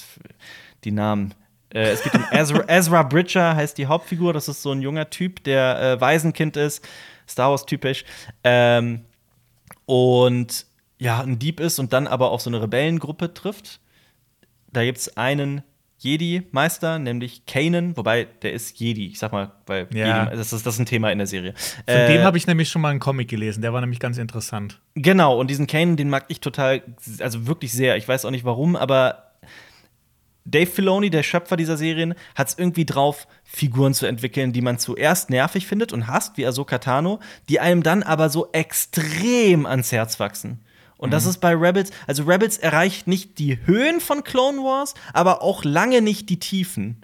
[0.83, 1.33] die Namen.
[1.73, 4.33] Äh, es geht um Ezra, Ezra Bridger, heißt die Hauptfigur.
[4.33, 6.85] Das ist so ein junger Typ, der äh, Waisenkind ist,
[7.27, 8.03] Star Wars typisch.
[8.43, 9.05] Ähm,
[9.85, 10.65] und
[10.99, 13.79] ja, ein Dieb ist und dann aber auf so eine Rebellengruppe trifft.
[14.73, 15.63] Da gibt es einen
[15.99, 20.25] Jedi-Meister, nämlich Kanan, wobei der ist Jedi, ich sag mal, weil Ja.
[20.25, 21.53] Jedi, das, ist, das ist ein Thema in der Serie.
[21.57, 24.17] Von Äh, dem habe ich nämlich schon mal einen Comic gelesen, der war nämlich ganz
[24.17, 24.79] interessant.
[24.95, 26.81] Genau, und diesen Kanan, den mag ich total,
[27.19, 27.97] also wirklich sehr.
[27.97, 29.23] Ich weiß auch nicht warum, aber
[30.49, 34.79] Dave Filoni, der Schöpfer dieser Serien, hat es irgendwie drauf, Figuren zu entwickeln, die man
[34.79, 39.91] zuerst nervig findet und hasst, wie Ahsoka Tano, die einem dann aber so extrem ans
[39.91, 40.61] Herz wachsen.
[40.97, 45.41] Und das ist bei Rebels, also Rebels erreicht nicht die Höhen von Clone Wars, aber
[45.43, 47.03] auch lange nicht die Tiefen.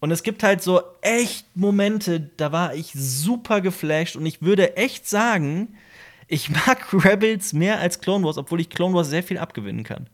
[0.00, 4.76] Und es gibt halt so echt Momente, da war ich super geflasht und ich würde
[4.76, 5.76] echt sagen,
[6.26, 10.08] ich mag Rebels mehr als Clone Wars, obwohl ich Clone Wars sehr viel abgewinnen kann.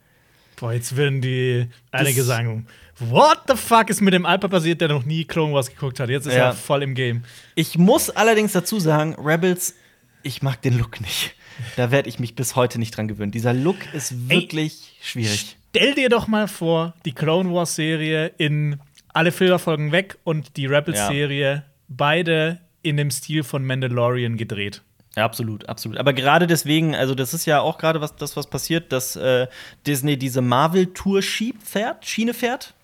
[0.56, 2.66] Boah, jetzt würden die einige sagen,
[2.98, 6.10] what the fuck ist mit dem Alper passiert, der noch nie Clone Wars geguckt hat?
[6.10, 6.48] Jetzt ist Ja.
[6.48, 7.24] er voll im Game.
[7.54, 9.74] Ich muss allerdings dazu sagen, Rebels
[10.22, 11.34] ich mag den Look nicht.
[11.76, 13.32] Da werde ich mich bis heute nicht dran gewöhnen.
[13.32, 15.56] Dieser Look ist wirklich Ey, schwierig.
[15.70, 18.78] Stell dir doch mal vor, die Clone Wars Serie in
[19.12, 21.62] alle Filmerfolgen weg und die Rebels Serie ja.
[21.88, 24.82] beide in dem Stil von Mandalorian gedreht.
[25.16, 25.98] Ja, absolut, absolut.
[25.98, 29.46] Aber gerade deswegen, also das ist ja auch gerade was das was passiert, dass äh,
[29.86, 32.74] Disney diese Marvel Tour schiebt, fährt, Schiene fährt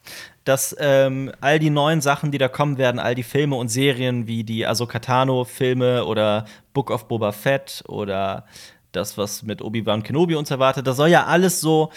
[0.49, 4.27] dass ähm, all die neuen Sachen, die da kommen werden, all die Filme und Serien
[4.27, 8.47] wie die Ahsoka Tano-Filme oder Book of Boba Fett oder
[8.93, 11.91] das, was mit Obi-Wan Kenobi uns erwartet, das soll ja alles so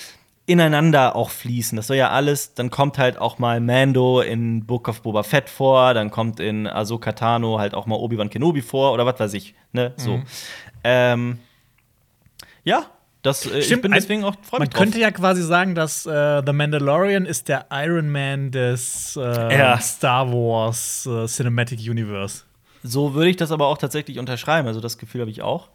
[0.47, 1.77] ineinander auch fließen.
[1.77, 5.47] Das soll ja alles, dann kommt halt auch mal Mando in Book of Boba Fett
[5.47, 9.33] vor, dann kommt in Ahsoka Tano halt auch mal Obi-Wan Kenobi vor oder was weiß
[9.33, 10.17] ich, ne, so.
[10.17, 10.23] Mhm.
[10.83, 11.39] Ähm,
[12.65, 12.87] ja,
[13.21, 14.79] das, äh, Stimmt, ich bin deswegen auch freue Man drauf.
[14.79, 19.79] könnte ja quasi sagen, dass äh, The Mandalorian ist der Iron Man des äh, ja.
[19.79, 22.43] Star Wars äh, Cinematic Universe.
[22.84, 24.67] So würde ich das aber auch tatsächlich unterschreiben.
[24.67, 25.69] Also das Gefühl habe ich auch.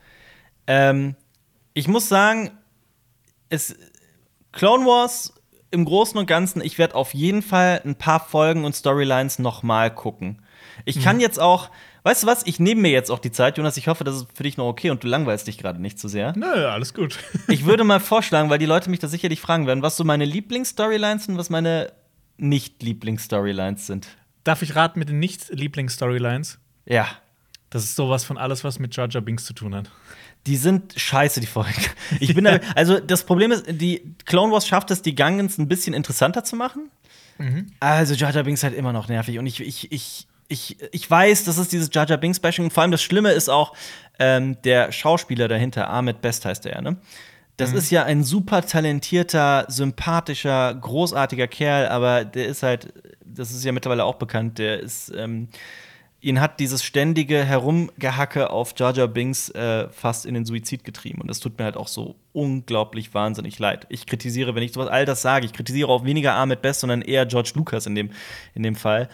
[0.67, 1.15] Ähm,
[1.73, 2.51] ich muss sagen,
[3.49, 3.77] es
[4.53, 5.35] Clone Wars
[5.71, 9.63] im Großen und Ganzen, ich werde auf jeden Fall ein paar Folgen und Storylines noch
[9.63, 10.43] mal gucken.
[10.85, 11.23] Ich kann mhm.
[11.23, 11.71] jetzt auch,
[12.07, 12.47] Weißt du was?
[12.47, 13.77] Ich nehme mir jetzt auch die Zeit, Jonas.
[13.77, 16.07] Ich hoffe, das ist für dich noch okay und du langweilst dich gerade nicht zu
[16.07, 16.35] sehr.
[16.37, 17.19] Nö, alles gut.
[17.49, 20.25] ich würde mal vorschlagen, weil die Leute mich da sicherlich fragen werden, was so meine
[20.25, 21.93] Lieblingsstorylines sind, was meine
[22.37, 24.07] Nicht-Lieblingsstorylines sind.
[24.45, 26.61] Darf ich raten mit den Nicht-Lieblingsstorylines?
[26.85, 27.09] Ja.
[27.71, 29.91] Das ist sowas von alles, was mit Jar Jar Binks zu tun hat.
[30.47, 31.83] Die sind scheiße, die Folgen.
[32.21, 35.67] Ich bin da, also das Problem ist, die Clone Wars schafft es, die Gangens ein
[35.67, 36.89] bisschen interessanter zu machen.
[37.39, 37.73] Mhm.
[37.81, 41.45] Also Jar Jar Binks halt immer noch nervig und ich, ich, ich ich, ich weiß,
[41.45, 42.71] das ist dieses Jar Binks Bashing.
[42.71, 43.75] Vor allem das Schlimme ist auch
[44.19, 46.97] ähm, der Schauspieler dahinter, Ahmed Best heißt er, ne?
[47.57, 47.79] Das mhm.
[47.79, 52.93] ist ja ein super talentierter, sympathischer, großartiger Kerl, aber der ist halt,
[53.25, 55.49] das ist ja mittlerweile auch bekannt, der ist, ähm,
[56.21, 61.21] ihn hat dieses ständige Herumgehacke auf Jar Binks äh, fast in den Suizid getrieben.
[61.21, 63.87] Und das tut mir halt auch so unglaublich wahnsinnig leid.
[63.91, 67.01] Ich kritisiere, wenn ich sowas all das sage, ich kritisiere auch weniger Ahmed Best, sondern
[67.01, 68.11] eher George Lucas in dem,
[68.55, 69.09] in dem Fall.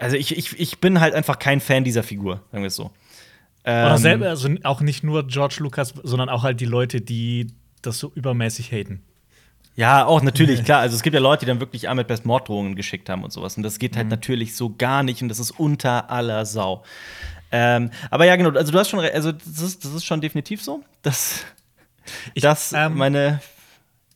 [0.00, 2.90] Also ich, ich, ich bin halt einfach kein Fan dieser Figur, sagen wir es so.
[3.64, 7.48] Ähm, selber, also auch nicht nur George Lucas, sondern auch halt die Leute, die
[7.82, 9.02] das so übermäßig haten.
[9.76, 10.80] Ja, auch natürlich, klar.
[10.80, 13.56] Also es gibt ja Leute, die dann wirklich Ahmed Best Morddrohungen geschickt haben und sowas.
[13.56, 14.10] Und das geht halt mhm.
[14.10, 16.82] natürlich so gar nicht und das ist unter aller Sau.
[17.52, 20.62] Ähm, aber ja, genau, also du hast schon also das ist, das ist schon definitiv
[20.62, 21.44] so, dass,
[22.34, 23.40] ich, dass ähm, meine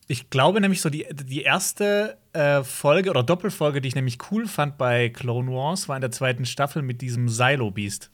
[0.08, 4.46] ich glaube nämlich so, die, die erste äh, Folge oder Doppelfolge, die ich nämlich cool
[4.46, 8.10] fand bei Clone Wars, war in der zweiten Staffel mit diesem Silo-Beast.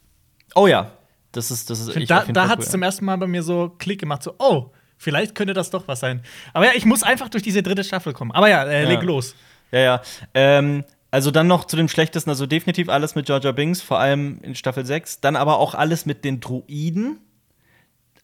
[0.54, 0.92] Oh ja,
[1.32, 3.42] das ist, das ist echt Da, da hat es cool, zum ersten Mal bei mir
[3.42, 6.22] so Klick gemacht, so, oh, vielleicht könnte das doch was sein.
[6.52, 8.32] Aber ja, ich muss einfach durch diese dritte Staffel kommen.
[8.32, 8.88] Aber ja, äh, ja.
[8.88, 9.34] leg los.
[9.70, 10.02] Ja, ja.
[10.34, 14.40] Ähm, also dann noch zu dem schlechtesten, also definitiv alles mit Georgia Binks, vor allem
[14.42, 15.20] in Staffel 6.
[15.20, 17.20] Dann aber auch alles mit den Druiden.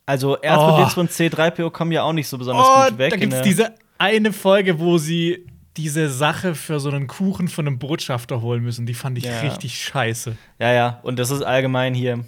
[0.06, 3.10] Also R2D2 und C3PO kommen ja auch nicht so besonders oh, gut weg.
[3.10, 7.78] Da gibt's diese eine Folge, wo sie diese Sache für so einen Kuchen von einem
[7.78, 8.86] Botschafter holen müssen.
[8.86, 9.40] Die fand ich ja.
[9.40, 10.36] richtig scheiße.
[10.58, 12.24] Ja, ja, und das ist allgemein hier.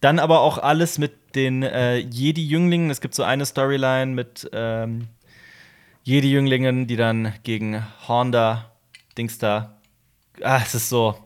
[0.00, 2.90] Dann aber auch alles mit den äh, Jedi-Jünglingen.
[2.90, 5.08] Es gibt so eine Storyline mit ähm,
[6.04, 8.72] Jedi-Jünglingen, die dann gegen Honda,
[9.16, 9.78] Dings da.
[10.42, 11.16] Ah, es ist so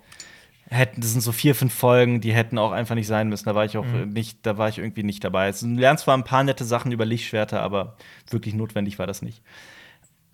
[0.73, 3.45] hätten, das sind so vier, fünf Folgen, die hätten auch einfach nicht sein müssen.
[3.45, 4.11] Da war ich auch mhm.
[4.11, 5.51] nicht, da war ich irgendwie nicht dabei.
[5.53, 7.97] Du lernst zwar ein paar nette Sachen über Lichtschwerter, aber
[8.31, 9.43] wirklich notwendig war das nicht.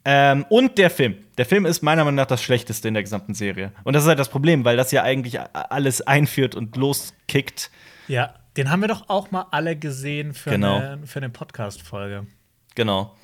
[0.04, 1.16] Ähm, und der Film.
[1.36, 3.72] Der Film ist meiner Meinung nach das Schlechteste in der gesamten Serie.
[3.84, 7.70] Und das ist halt das Problem, weil das ja eigentlich alles einführt und loskickt.
[8.06, 10.76] Ja, den haben wir doch auch mal alle gesehen für genau.
[10.76, 12.26] eine, für eine Podcast-Folge.
[12.74, 13.14] Genau.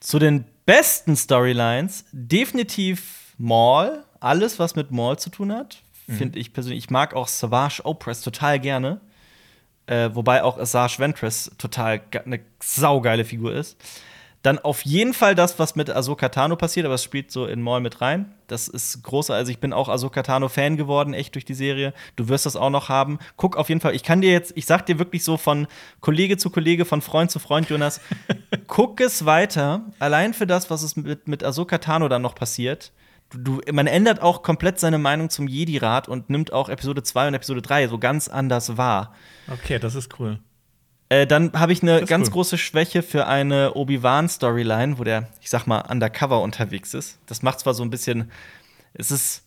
[0.00, 4.02] Zu den besten Storylines definitiv Maul.
[4.18, 6.14] Alles, was mit Maul zu tun hat, mhm.
[6.14, 6.84] finde ich persönlich.
[6.84, 9.00] Ich mag auch Savage Opress total gerne.
[9.86, 13.76] Äh, wobei auch Asajj Ventress total eine saugeile Figur ist.
[14.42, 17.62] Dann auf jeden Fall das, was mit Ahsoka Tano passiert, aber es spielt so in
[17.62, 18.32] Maul mit rein.
[18.46, 19.30] Das ist groß.
[19.30, 21.92] Also ich bin auch Ahsoka Tano Fan geworden, echt durch die Serie.
[22.14, 23.18] Du wirst das auch noch haben.
[23.36, 23.96] Guck auf jeden Fall.
[23.96, 25.66] Ich kann dir jetzt, ich sag dir wirklich so von
[26.00, 28.00] Kollege zu Kollege, von Freund zu Freund, Jonas,
[28.68, 29.82] guck es weiter.
[29.98, 32.92] Allein für das, was es mit, mit Ahsoka Tano dann noch passiert
[33.30, 37.34] du, man ändert auch komplett seine Meinung zum Jedi-Rat und nimmt auch Episode 2 und
[37.34, 39.14] Episode 3 so ganz anders wahr.
[39.52, 40.38] Okay, das ist cool.
[41.08, 42.34] Äh, dann habe ich eine ganz cool.
[42.34, 47.18] große Schwäche für eine Obi-Wan-Storyline, wo der, ich sag mal, undercover unterwegs ist.
[47.26, 48.30] Das macht zwar so ein bisschen,
[48.94, 49.44] es ist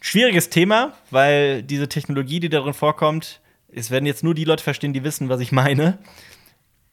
[0.00, 4.62] ein schwieriges Thema, weil diese Technologie, die darin vorkommt, es werden jetzt nur die Leute
[4.62, 5.98] verstehen, die wissen, was ich meine.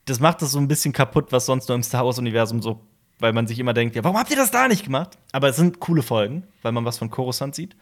[0.06, 2.82] Das macht das so ein bisschen kaputt, was sonst nur im Star Wars-Universum so
[3.22, 5.18] weil man sich immer denkt, ja, warum habt ihr das da nicht gemacht?
[5.32, 7.76] Aber es sind coole Folgen, weil man was von Coruscant sieht.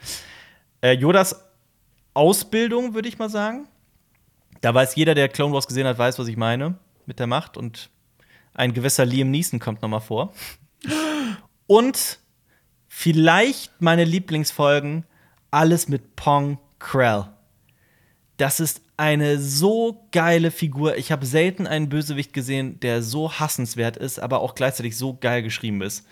[0.82, 1.46] Äh, Yodas
[2.14, 3.68] Ausbildung, würde ich mal sagen.
[4.62, 7.56] Da weiß jeder, der Clone Wars gesehen hat, weiß, was ich meine mit der Macht.
[7.56, 7.90] Und
[8.54, 10.34] ein gewisser Liam Neeson kommt noch mal vor.
[11.68, 12.20] Und
[12.88, 15.06] vielleicht meine Lieblingsfolgen,
[15.52, 17.28] alles mit Pong Krell.
[18.36, 20.98] Das ist eine so geile Figur.
[20.98, 25.42] Ich habe selten einen Bösewicht gesehen, der so hassenswert ist, aber auch gleichzeitig so geil
[25.42, 26.06] geschrieben ist.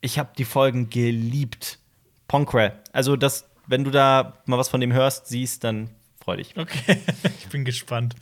[0.00, 1.78] Ich habe die Folgen geliebt.
[2.26, 2.72] Pong Krell.
[2.92, 6.56] Also das, wenn du da mal was von dem hörst, siehst, dann freu dich.
[6.56, 6.98] Okay,
[7.38, 8.16] ich bin gespannt.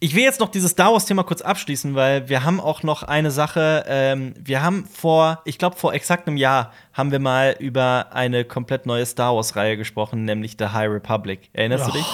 [0.00, 3.30] Ich will jetzt noch dieses Star Wars-Thema kurz abschließen, weil wir haben auch noch eine
[3.30, 3.84] Sache.
[3.88, 8.44] Ähm, wir haben vor, ich glaube, vor exakt einem Jahr haben wir mal über eine
[8.44, 11.48] komplett neue Star Wars-Reihe gesprochen, nämlich The High Republic.
[11.54, 11.92] Erinnerst oh.
[11.92, 12.06] du dich?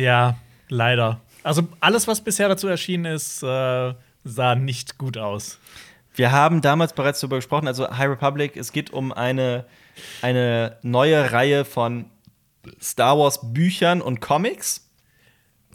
[0.00, 1.20] Ja, leider.
[1.42, 5.58] Also alles, was bisher dazu erschienen ist, äh, sah nicht gut aus.
[6.14, 9.66] Wir haben damals bereits darüber gesprochen, also High Republic, es geht um eine,
[10.22, 12.06] eine neue Reihe von
[12.80, 14.86] Star Wars Büchern und Comics.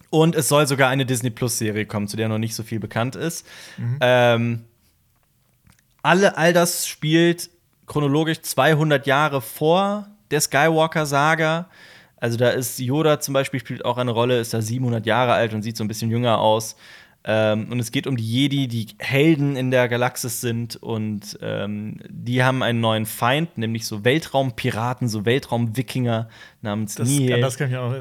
[0.10, 3.16] Und es soll sogar eine Disney Plus-Serie kommen, zu der noch nicht so viel bekannt
[3.16, 3.46] ist.
[3.78, 3.98] Mhm.
[4.02, 4.66] Ähm,
[6.02, 7.50] alle, all das spielt
[7.86, 11.70] chronologisch 200 Jahre vor der Skywalker-Saga.
[12.26, 15.54] Also da ist Yoda zum Beispiel spielt auch eine Rolle, ist da 700 Jahre alt
[15.54, 16.76] und sieht so ein bisschen jünger aus.
[17.24, 22.00] Ähm, und es geht um die Jedi, die Helden in der Galaxis sind und ähm,
[22.10, 26.28] die haben einen neuen Feind, nämlich so Weltraumpiraten, so Weltraumwikinger
[26.64, 27.42] namens das, Nihil.
[27.42, 27.94] Das kann ich auch.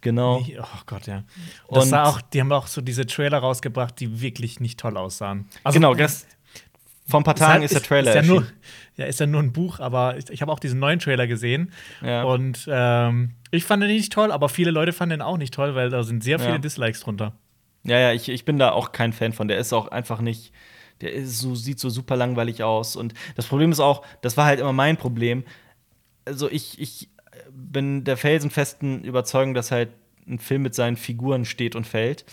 [0.00, 0.44] Genau.
[0.58, 1.22] Oh Gott, ja.
[1.70, 5.46] Das und auch, die haben auch so diese Trailer rausgebracht, die wirklich nicht toll aussahen.
[5.62, 6.26] Also, genau, das,
[7.06, 8.10] vor ein paar Tagen ist, ist der Trailer.
[8.10, 8.44] Ist ja, nur,
[8.96, 11.72] ja, ist ja nur ein Buch, aber ich, ich habe auch diesen neuen Trailer gesehen.
[12.02, 12.24] Ja.
[12.24, 15.74] Und ähm, ich fand den nicht toll, aber viele Leute fanden den auch nicht toll,
[15.74, 16.58] weil da sind sehr viele ja.
[16.58, 17.32] Dislikes drunter.
[17.84, 19.48] Ja, ja, ich, ich bin da auch kein Fan von.
[19.48, 20.52] Der ist auch einfach nicht.
[21.00, 22.94] Der ist so, sieht so super langweilig aus.
[22.94, 25.44] Und das Problem ist auch, das war halt immer mein Problem.
[26.24, 27.08] Also ich, ich
[27.50, 29.90] bin der felsenfesten Überzeugung, dass halt
[30.28, 32.24] ein Film mit seinen Figuren steht und fällt.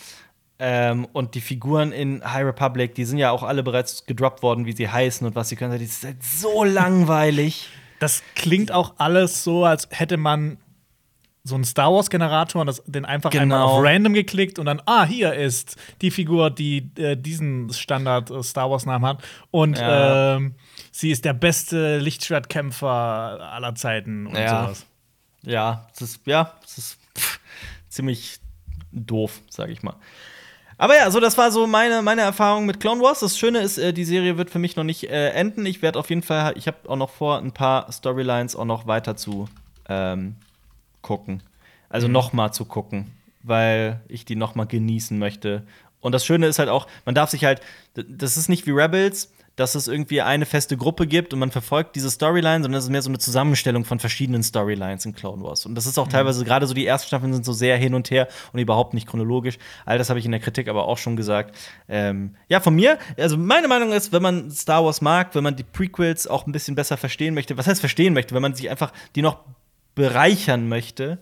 [0.62, 4.66] Ähm, und die Figuren in High Republic, die sind ja auch alle bereits gedroppt worden,
[4.66, 5.72] wie sie heißen und was sie können.
[5.72, 7.68] Das ist halt so langweilig.
[7.98, 10.58] Das klingt auch alles so, als hätte man
[11.44, 13.42] so einen Star Wars Generator und das, den einfach genau.
[13.42, 18.30] einmal auf random geklickt und dann ah hier ist die Figur, die äh, diesen Standard
[18.30, 20.36] äh, Star Wars Namen hat und ja.
[20.36, 20.54] ähm,
[20.92, 24.64] sie ist der beste Lichtschwertkämpfer aller Zeiten und ja.
[24.64, 24.86] sowas.
[25.42, 27.40] Ja, es ist ja, es ist pff,
[27.88, 28.38] ziemlich
[28.92, 29.96] doof, sag ich mal.
[30.80, 33.20] Aber ja, so das war so meine, meine Erfahrung mit Clone Wars.
[33.20, 35.66] Das Schöne ist, äh, die Serie wird für mich noch nicht äh, enden.
[35.66, 38.86] Ich werde auf jeden Fall, ich habe auch noch vor, ein paar Storylines auch noch
[38.86, 39.46] weiter zu
[39.90, 40.36] ähm,
[41.02, 41.42] gucken.
[41.90, 42.14] Also mhm.
[42.14, 43.10] noch mal zu gucken,
[43.42, 45.66] weil ich die noch mal genießen möchte.
[46.00, 47.60] Und das Schöne ist halt auch, man darf sich halt,
[47.92, 51.94] das ist nicht wie Rebels, dass es irgendwie eine feste Gruppe gibt und man verfolgt
[51.94, 55.66] diese Storyline, sondern es ist mehr so eine Zusammenstellung von verschiedenen Storylines in Clone Wars.
[55.66, 56.12] Und das ist auch mhm.
[56.12, 59.06] teilweise, gerade so die ersten Staffeln sind so sehr hin und her und überhaupt nicht
[59.06, 59.58] chronologisch.
[59.84, 61.54] All das habe ich in der Kritik aber auch schon gesagt.
[61.90, 65.56] Ähm, ja, von mir, also meine Meinung ist, wenn man Star Wars mag, wenn man
[65.56, 68.70] die Prequels auch ein bisschen besser verstehen möchte, was heißt verstehen möchte, wenn man sich
[68.70, 69.40] einfach die noch
[69.94, 71.18] bereichern möchte,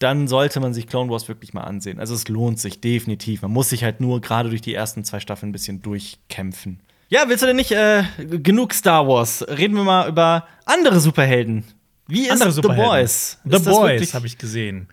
[0.00, 2.00] dann sollte man sich Clone Wars wirklich mal ansehen.
[2.00, 3.42] Also es lohnt sich definitiv.
[3.42, 6.80] Man muss sich halt nur gerade durch die ersten zwei Staffeln ein bisschen durchkämpfen.
[7.12, 9.44] Ja, willst du denn nicht äh, genug Star Wars?
[9.48, 11.64] Reden wir mal über andere Superhelden.
[12.06, 13.38] Wie ist andere The Boys?
[13.44, 14.86] The Boys habe ich gesehen.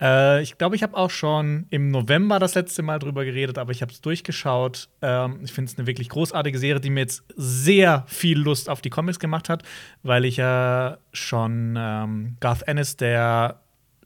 [0.00, 3.70] Äh, ich glaube, ich habe auch schon im November das letzte Mal drüber geredet, aber
[3.70, 4.88] ich habe es durchgeschaut.
[5.02, 8.82] Ähm, ich finde es eine wirklich großartige Serie, die mir jetzt sehr viel Lust auf
[8.82, 9.62] die Comics gemacht hat,
[10.02, 13.61] weil ich ja schon ähm, Garth Ennis, der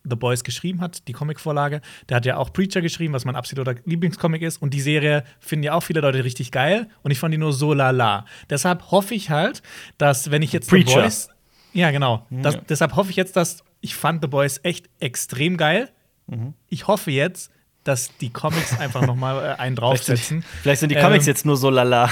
[0.08, 1.80] The Boys geschrieben hat, die Comicvorlage.
[2.08, 4.62] Der hat ja auch Preacher geschrieben, was mein absoluter Lieblingscomic ist.
[4.62, 6.88] Und die Serie finden ja auch viele Leute richtig geil.
[7.02, 8.24] Und ich fand die nur so lala.
[8.50, 9.62] Deshalb hoffe ich halt,
[9.98, 10.88] dass, wenn ich jetzt Preacher.
[10.88, 11.28] The Boys.
[11.72, 12.26] Ja, genau.
[12.30, 12.60] Das, ja.
[12.68, 15.90] Deshalb hoffe ich jetzt, dass ich fand The Boys echt extrem geil.
[16.26, 16.54] Mhm.
[16.68, 17.50] Ich hoffe jetzt,
[17.86, 20.42] dass die Comics einfach noch mal äh, einen draufsetzen.
[20.42, 22.10] Vielleicht, vielleicht sind die Comics ähm, jetzt nur so lala.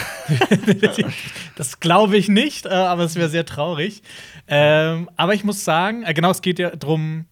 [1.56, 4.02] das glaube ich nicht, äh, aber es wäre sehr traurig.
[4.46, 7.26] Ähm, aber ich muss sagen, äh, genau, es geht ja darum,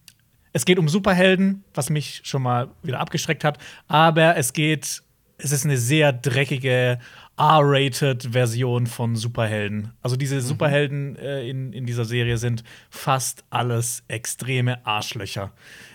[0.53, 5.03] es geht um Superhelden, was mich schon mal wieder abgeschreckt hat, aber es geht,
[5.37, 6.99] es ist eine sehr dreckige,
[7.37, 9.91] R-rated-Version von Superhelden.
[10.01, 10.41] Also diese mhm.
[10.41, 15.51] Superhelden äh, in, in dieser Serie sind fast alles extreme Arschlöcher.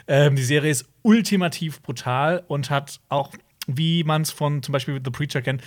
[0.09, 3.33] Ähm, die Serie ist ultimativ brutal und hat auch,
[3.69, 5.63] wie man es von zum Beispiel The Preacher kennt,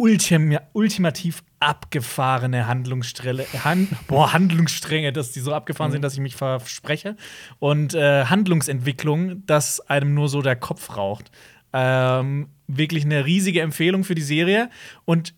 [0.00, 5.94] ultim ultimativ abgefahrene Handlungsstränge, Han boah, Handlungsstränge, dass die so abgefahren mhm.
[5.94, 7.16] sind, dass ich mich verspreche.
[7.58, 11.30] Und äh, Handlungsentwicklung, dass einem nur so der Kopf raucht.
[11.74, 14.70] Ähm, wirklich eine riesige Empfehlung für die Serie.
[15.04, 15.34] Und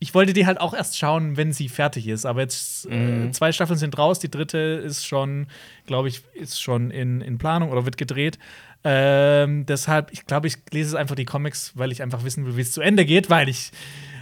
[0.00, 2.26] ich wollte die halt auch erst schauen, wenn sie fertig ist.
[2.26, 3.28] Aber jetzt mhm.
[3.28, 5.46] äh, zwei Staffeln sind raus, die dritte ist schon,
[5.86, 8.40] glaube ich, ist schon in, in Planung oder wird gedreht.
[8.84, 12.62] Ähm, deshalb, ich glaube, ich lese einfach die Comics, weil ich einfach wissen will, wie
[12.62, 13.70] es zu Ende geht, weil ich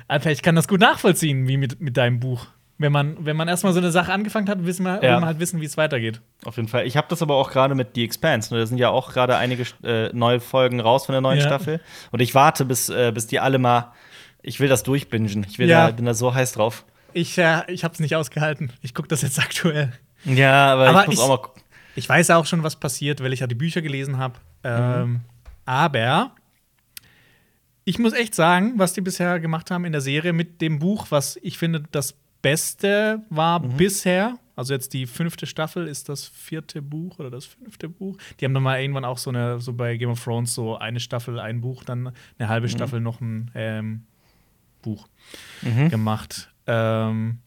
[0.08, 2.46] einfach, ich kann das gut nachvollziehen, wie mit, mit deinem Buch.
[2.76, 5.02] Wenn man, wenn man erstmal so eine Sache angefangen hat, wissen wir, ja.
[5.02, 6.22] will man halt wissen, wie es weitergeht.
[6.44, 6.86] Auf jeden Fall.
[6.86, 8.54] Ich habe das aber auch gerade mit The Expanse.
[8.54, 8.60] Ne?
[8.60, 11.44] Da sind ja auch gerade einige äh, neue Folgen raus von der neuen ja.
[11.44, 11.80] Staffel.
[12.10, 13.92] Und ich warte, bis, äh, bis die alle mal.
[14.42, 15.44] Ich will das durchbingen.
[15.46, 15.88] Ich will ja.
[15.88, 16.86] da, bin da so heiß drauf.
[17.12, 18.72] Ich, äh, ich habe es nicht ausgehalten.
[18.80, 19.92] Ich gucke das jetzt aktuell.
[20.24, 21.62] Ja, aber, aber ich muss ich, auch mal gucken.
[21.96, 24.38] Ich weiß ja auch schon, was passiert, weil ich ja die Bücher gelesen habe.
[24.64, 25.20] Ähm, mhm.
[25.64, 26.34] Aber
[27.84, 31.06] ich muss echt sagen, was die bisher gemacht haben in der Serie mit dem Buch,
[31.10, 33.76] was ich finde das Beste war mhm.
[33.76, 34.38] bisher.
[34.56, 38.16] Also jetzt die fünfte Staffel ist das vierte Buch oder das fünfte Buch.
[38.38, 41.00] Die haben dann mal irgendwann auch so eine, so bei Game of Thrones so eine
[41.00, 42.70] Staffel, ein Buch, dann eine halbe mhm.
[42.70, 44.04] Staffel noch ein ähm,
[44.82, 45.08] Buch
[45.62, 45.88] mhm.
[45.88, 46.50] gemacht.
[46.66, 47.38] Ähm,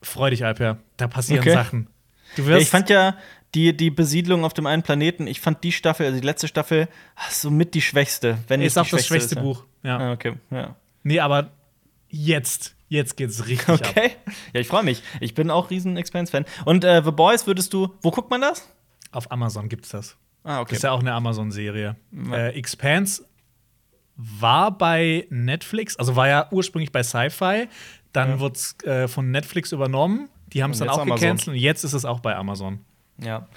[0.00, 0.78] freu dich, Alper.
[0.96, 1.52] Da passieren okay.
[1.52, 1.88] Sachen.
[2.36, 3.16] Du wirst ich fand ja,
[3.54, 6.88] die, die Besiedlung auf dem einen Planeten, ich fand die Staffel, also die letzte Staffel,
[7.30, 8.38] somit die schwächste.
[8.48, 9.64] Wenn ist auch das schwächste ist, Buch.
[9.82, 9.98] Ja.
[9.98, 10.76] Ah, okay, ja.
[11.02, 11.50] Nee, aber
[12.08, 14.16] jetzt, jetzt geht's richtig okay.
[14.26, 14.32] ab.
[14.52, 15.02] Ja, ich freue mich.
[15.20, 16.44] Ich bin auch riesen Expanse-Fan.
[16.64, 18.68] Und äh, The Boys würdest du, wo guckt man das?
[19.12, 20.16] Auf Amazon gibt's das.
[20.44, 20.70] Ah, okay.
[20.70, 21.96] Das ist ja auch eine Amazon-Serie.
[22.12, 22.36] Ja.
[22.36, 23.24] Äh, Expanse
[24.16, 27.68] war bei Netflix, also war ja ursprünglich bei Sci-Fi,
[28.12, 28.40] dann ja.
[28.40, 30.28] wurde es äh, von Netflix übernommen.
[30.52, 32.80] Die haben es dann auch gecancelt und jetzt ist es auch bei Amazon.
[33.22, 33.48] Ja.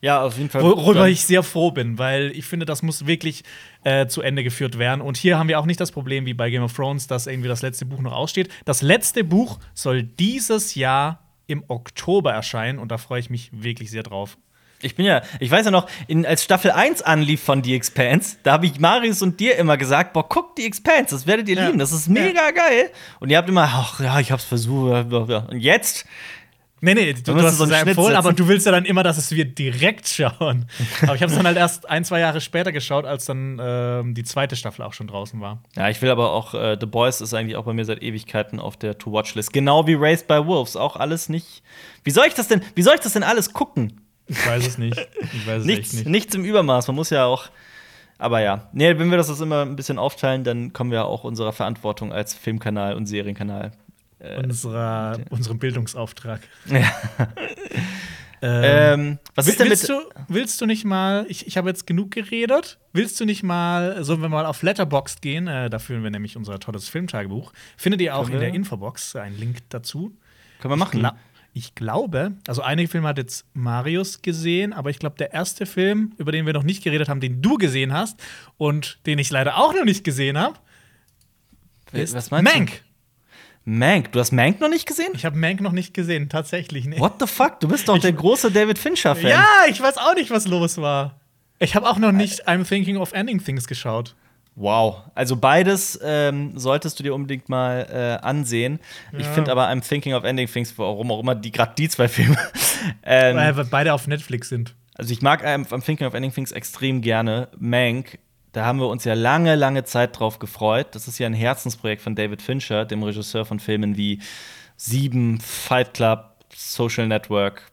[0.00, 0.62] Ja, auf jeden Fall.
[0.62, 3.42] Worüber ich sehr froh bin, weil ich finde, das muss wirklich
[3.84, 5.00] äh, zu Ende geführt werden.
[5.00, 7.48] Und hier haben wir auch nicht das Problem wie bei Game of Thrones, dass irgendwie
[7.48, 8.50] das letzte Buch noch aussteht.
[8.66, 13.90] Das letzte Buch soll dieses Jahr im Oktober erscheinen und da freue ich mich wirklich
[13.90, 14.36] sehr drauf.
[14.82, 18.36] Ich bin ja, ich weiß ja noch, in, als Staffel 1 anlief von The Expanse,
[18.42, 21.56] da habe ich Marius und dir immer gesagt, boah, guck The Expanse, das werdet ihr
[21.56, 21.66] ja.
[21.66, 22.50] lieben, das ist mega ja.
[22.50, 22.90] geil.
[23.20, 25.10] Und ihr habt immer, ach ja, ich hab's versucht.
[25.10, 26.04] Und jetzt
[26.84, 29.16] Nee, nee, du, du hast es so empfohlen, aber du willst ja dann immer, dass
[29.16, 30.66] es wir direkt schauen.
[31.02, 34.14] aber ich habe es dann halt erst ein, zwei Jahre später geschaut, als dann ähm,
[34.14, 35.62] die zweite Staffel auch schon draußen war.
[35.76, 38.60] Ja, ich will aber auch, äh, The Boys ist eigentlich auch bei mir seit Ewigkeiten
[38.60, 39.54] auf der To-Watch-List.
[39.54, 40.76] Genau wie Raised by Wolves.
[40.76, 41.62] Auch alles nicht.
[42.02, 44.02] Wie soll ich das denn, wie soll ich das denn alles gucken?
[44.26, 44.98] Ich weiß es nicht.
[45.32, 46.06] Ich weiß es nichts, nicht.
[46.06, 46.86] Nichts im Übermaß.
[46.88, 47.48] Man muss ja auch.
[48.18, 51.52] Aber ja, nee, wenn wir das immer ein bisschen aufteilen, dann kommen wir auch unserer
[51.52, 53.72] Verantwortung als Filmkanal und Serienkanal
[54.24, 56.40] äh, unserer, unserem Bildungsauftrag.
[56.66, 56.90] Ja.
[58.42, 62.10] ähm, was ist denn willst, du, willst du nicht mal, ich, ich habe jetzt genug
[62.10, 65.46] geredet, willst du nicht mal, sollen wir mal auf Letterboxd gehen?
[65.46, 67.52] Äh, da führen wir nämlich unser tolles Filmtagebuch.
[67.76, 70.16] Findet ihr auch in der Infobox einen Link dazu.
[70.60, 71.04] Können wir machen.
[71.52, 75.66] Ich, ich glaube, also einige Filme hat jetzt Marius gesehen, aber ich glaube, der erste
[75.66, 78.20] Film, über den wir noch nicht geredet haben, den du gesehen hast
[78.56, 80.58] und den ich leider auch noch nicht gesehen habe,
[81.92, 82.83] ist Was meinst Mank.
[83.64, 85.12] Mank, du hast Mank noch nicht gesehen?
[85.14, 87.00] Ich habe Mank noch nicht gesehen, tatsächlich nicht.
[87.00, 87.60] What the fuck?
[87.60, 89.30] Du bist doch ich, der große David Fincher-Fan.
[89.30, 91.18] Ja, ich weiß auch nicht, was los war.
[91.58, 94.14] Ich habe auch noch nicht I'm Thinking of Ending Things geschaut.
[94.56, 98.78] Wow, also beides ähm, solltest du dir unbedingt mal äh, ansehen.
[99.12, 99.18] Ja.
[99.20, 102.06] Ich finde aber I'm Thinking of Ending Things, warum auch immer, die gerade die zwei
[102.06, 102.36] Filme.
[103.02, 104.74] ähm, Weil beide auf Netflix sind.
[104.94, 107.48] Also ich mag I'm, I'm Thinking of Ending Things extrem gerne.
[107.58, 108.18] Mank
[108.54, 110.94] da haben wir uns ja lange, lange Zeit drauf gefreut.
[110.94, 114.20] Das ist ja ein Herzensprojekt von David Fincher, dem Regisseur von Filmen wie
[114.76, 117.72] Sieben, Fight Club, Social Network,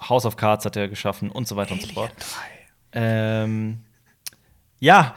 [0.00, 2.12] House of Cards hat er geschaffen und so weiter Alien und so fort.
[2.92, 3.80] Ähm,
[4.78, 5.16] ja,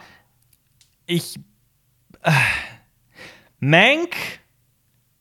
[1.06, 1.38] ich.
[2.22, 2.32] Äh,
[3.60, 4.16] Mank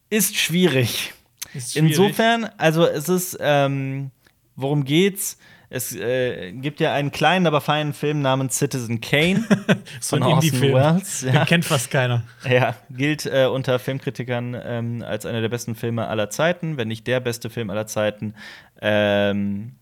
[0.10, 1.14] ist schwierig.
[1.54, 1.92] ist schwierig.
[1.92, 4.10] Insofern, also es ist, ähm,
[4.56, 5.38] worum geht's?
[5.74, 9.46] Es äh, gibt ja einen kleinen, aber feinen Film namens Citizen Kane
[10.02, 11.22] so von Orson Welles.
[11.22, 11.32] Ja.
[11.32, 12.24] Den kennt fast keiner.
[12.48, 17.08] Ja, gilt äh, unter Filmkritikern ähm, als einer der besten Filme aller Zeiten, wenn nicht
[17.08, 18.36] der beste Film aller Zeiten.
[18.82, 19.78] Ähm,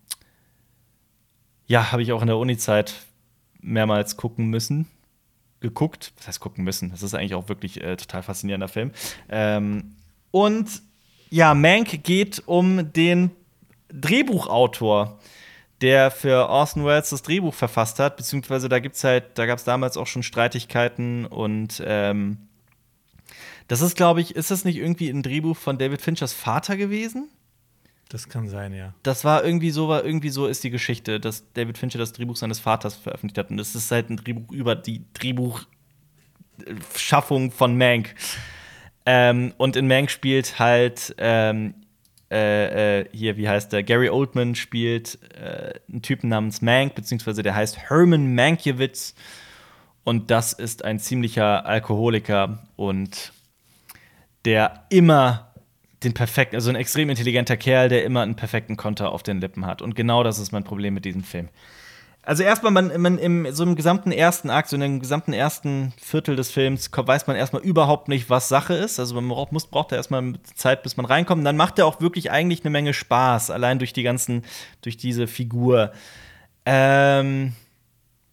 [1.65, 2.93] ja, habe ich auch in der Uni-Zeit
[3.59, 4.85] mehrmals gucken müssen.
[5.59, 6.91] Geguckt, was heißt gucken müssen?
[6.91, 8.91] Das ist eigentlich auch wirklich äh, total faszinierender Film.
[9.27, 9.95] Ähm,
[10.29, 10.69] und
[11.31, 13.31] ja, Mank geht um den
[13.91, 15.17] Drehbuchautor
[15.81, 19.63] der für Orson Welles das Drehbuch verfasst hat, beziehungsweise da gibt's halt, da gab es
[19.63, 22.37] damals auch schon Streitigkeiten und ähm,
[23.67, 27.29] das ist, glaube ich, ist das nicht irgendwie ein Drehbuch von David Finchers Vater gewesen?
[28.09, 28.93] Das kann sein, ja.
[29.03, 32.35] Das war irgendwie so, war irgendwie so ist die Geschichte, dass David Fincher das Drehbuch
[32.35, 33.51] seines Vaters veröffentlicht hat.
[33.51, 38.15] Und das ist halt ein Drehbuch über die Drehbuchschaffung von Mank.
[39.05, 41.75] Ähm, und in Mank spielt halt ähm,
[42.31, 43.83] äh, äh, hier, wie heißt der?
[43.83, 49.15] Gary Oldman spielt äh, einen Typen namens Mank, beziehungsweise der heißt Herman Mankiewicz.
[50.03, 53.33] Und das ist ein ziemlicher Alkoholiker und
[54.45, 55.53] der immer
[56.03, 59.65] den perfekten, also ein extrem intelligenter Kerl, der immer einen perfekten Konter auf den Lippen
[59.65, 59.81] hat.
[59.81, 61.49] Und genau das ist mein Problem mit diesem Film.
[62.29, 65.93] Also erstmal, man, man im so im gesamten ersten Akt, so in dem gesamten ersten
[65.99, 68.99] Viertel des Films, weiß man erstmal überhaupt nicht, was Sache ist.
[68.99, 71.39] Also man braucht, muss, braucht da erstmal Zeit, bis man reinkommt.
[71.39, 74.43] Und dann macht er auch wirklich eigentlich eine Menge Spaß, allein durch die ganzen,
[74.81, 75.91] durch diese Figur.
[76.67, 77.53] Ähm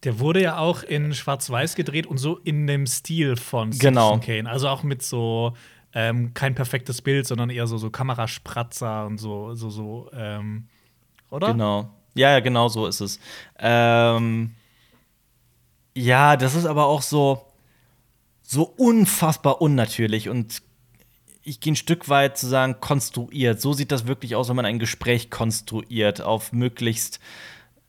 [0.02, 4.18] der wurde ja auch in Schwarz-Weiß gedreht und so in dem Stil von Citizen genau.
[4.18, 4.46] Kane.
[4.46, 5.54] Also auch mit so
[5.94, 10.68] ähm, kein perfektes Bild, sondern eher so, so Kameraspratzer und so, so, so, ähm,
[11.30, 11.52] oder?
[11.52, 11.95] Genau.
[12.16, 13.20] Ja, ja, genau so ist es.
[13.58, 14.54] Ähm,
[15.94, 17.42] ja, das ist aber auch so,
[18.42, 20.62] so unfassbar unnatürlich und
[21.42, 23.60] ich gehe ein Stück weit zu sagen, konstruiert.
[23.60, 27.20] So sieht das wirklich aus, wenn man ein Gespräch konstruiert auf möglichst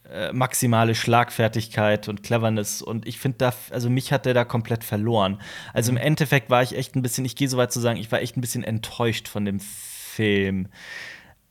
[0.10, 2.82] äh, maximale Schlagfertigkeit und Cleverness.
[2.84, 5.42] Und ich finde da, also mich hat der da komplett verloren.
[5.74, 6.04] Also im mhm.
[6.04, 8.38] Endeffekt war ich echt ein bisschen, ich gehe so weit zu sagen, ich war echt
[8.38, 10.70] ein bisschen enttäuscht von dem Film.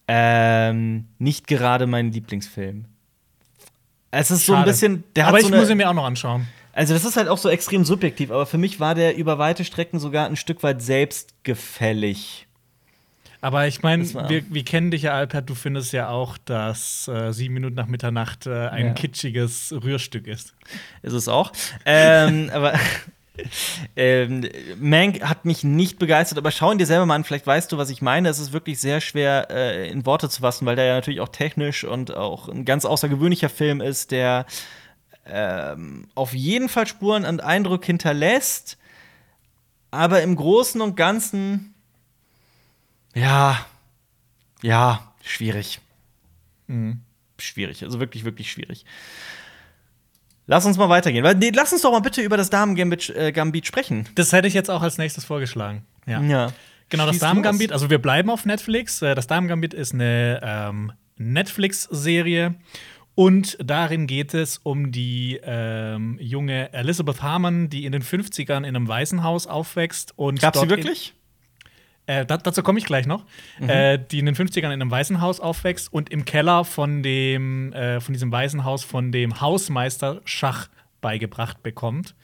[0.09, 2.84] Ähm, nicht gerade mein Lieblingsfilm.
[4.11, 4.46] Es ist Schade.
[4.46, 5.04] so ein bisschen.
[5.26, 6.46] aber ich so muss ihn mir auch noch anschauen.
[6.72, 9.64] Also, das ist halt auch so extrem subjektiv, aber für mich war der über weite
[9.64, 12.46] Strecken sogar ein Stück weit selbstgefällig.
[13.40, 17.32] Aber ich meine, wir, wir, kennen dich ja, Alpert, du findest ja auch, dass äh,
[17.32, 18.92] sieben Minuten nach Mitternacht äh, ein ja.
[18.92, 20.54] kitschiges Rührstück ist.
[21.02, 21.52] Ist es auch.
[21.84, 22.74] ähm, aber
[23.97, 27.70] ähm, Mank hat mich nicht begeistert, aber schau ihn dir selber mal an, vielleicht weißt
[27.72, 28.28] du, was ich meine.
[28.28, 31.28] Es ist wirklich sehr schwer äh, in Worte zu fassen, weil der ja natürlich auch
[31.28, 34.47] technisch und auch ein ganz außergewöhnlicher Film ist, der
[35.26, 38.78] ähm, auf jeden Fall Spuren und Eindruck hinterlässt,
[39.91, 41.74] aber im Großen und Ganzen,
[43.14, 43.64] ja,
[44.62, 45.80] ja, schwierig.
[46.66, 47.03] Mhm.
[47.39, 48.84] Schwierig, also wirklich, wirklich schwierig.
[50.47, 51.24] Lass uns mal weitergehen.
[51.24, 54.09] Weil, nee, lass uns doch mal bitte über das Damen-Gambit äh, Gambit sprechen.
[54.14, 55.84] Das hätte ich jetzt auch als nächstes vorgeschlagen.
[56.07, 56.20] Ja.
[56.22, 56.53] ja.
[56.88, 59.03] Genau, das Damen-Gambit, also wir bleiben auf Netflix.
[59.03, 62.55] Äh, das Damen-Gambit ist eine ähm, Netflix-Serie.
[63.16, 68.64] Und darin geht es um die ähm, junge Elizabeth Harmon, die in den 50ern in
[68.76, 70.12] einem Waisenhaus aufwächst.
[70.16, 71.14] Und Gab sie wirklich?
[72.07, 73.24] Äh, dazu komme ich gleich noch,
[73.59, 73.68] mhm.
[73.68, 78.00] äh, die in den 50ern in einem Waisenhaus aufwächst und im Keller von dem, äh,
[78.00, 80.68] von diesem Waisenhaus von dem Hausmeister Schach
[81.00, 82.14] beigebracht bekommt.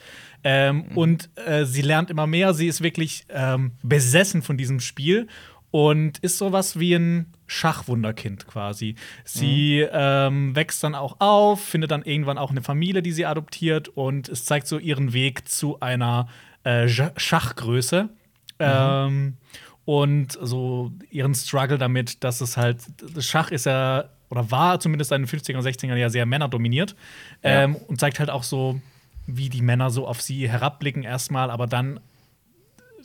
[0.45, 0.99] Ähm, mhm.
[0.99, 5.29] Und äh, sie lernt immer mehr, sie ist wirklich ähm, besessen von diesem Spiel
[5.73, 8.95] und ist sowas wie ein Schachwunderkind quasi.
[9.25, 9.91] Sie mhm.
[9.93, 14.29] ähm, wächst dann auch auf, findet dann irgendwann auch eine Familie, die sie adoptiert und
[14.29, 16.29] es zeigt so ihren Weg zu einer
[16.63, 18.05] äh, Schachgröße.
[18.05, 18.11] Mhm.
[18.59, 19.37] Ähm,
[19.85, 22.79] und so ihren Struggle damit, dass es halt,
[23.15, 26.97] das Schach ist ja, oder war zumindest in den 50er und 60er ja sehr männerdominiert
[27.43, 27.65] ja.
[27.65, 28.81] ähm, und zeigt halt auch so,
[29.27, 32.01] wie die Männer so auf sie herabblicken erstmal, aber dann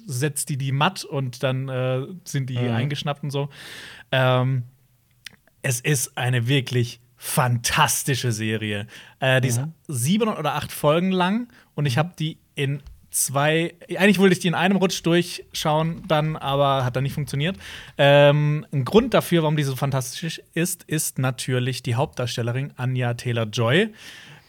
[0.06, 2.72] setzt die die matt und dann äh, sind die mhm.
[2.72, 3.50] eingeschnappt und so.
[4.12, 4.64] Ähm,
[5.62, 8.88] es ist eine wirklich fantastische Serie.
[9.20, 9.74] Äh, die mhm.
[9.88, 12.00] ist sieben oder acht Folgen lang und ich mhm.
[12.00, 12.82] habe die in
[13.18, 17.58] zwei, eigentlich wollte ich die in einem Rutsch durchschauen, dann aber hat dann nicht funktioniert.
[17.98, 23.90] Ähm, ein Grund dafür, warum die so fantastisch ist, ist natürlich die Hauptdarstellerin Anja Taylor-Joy.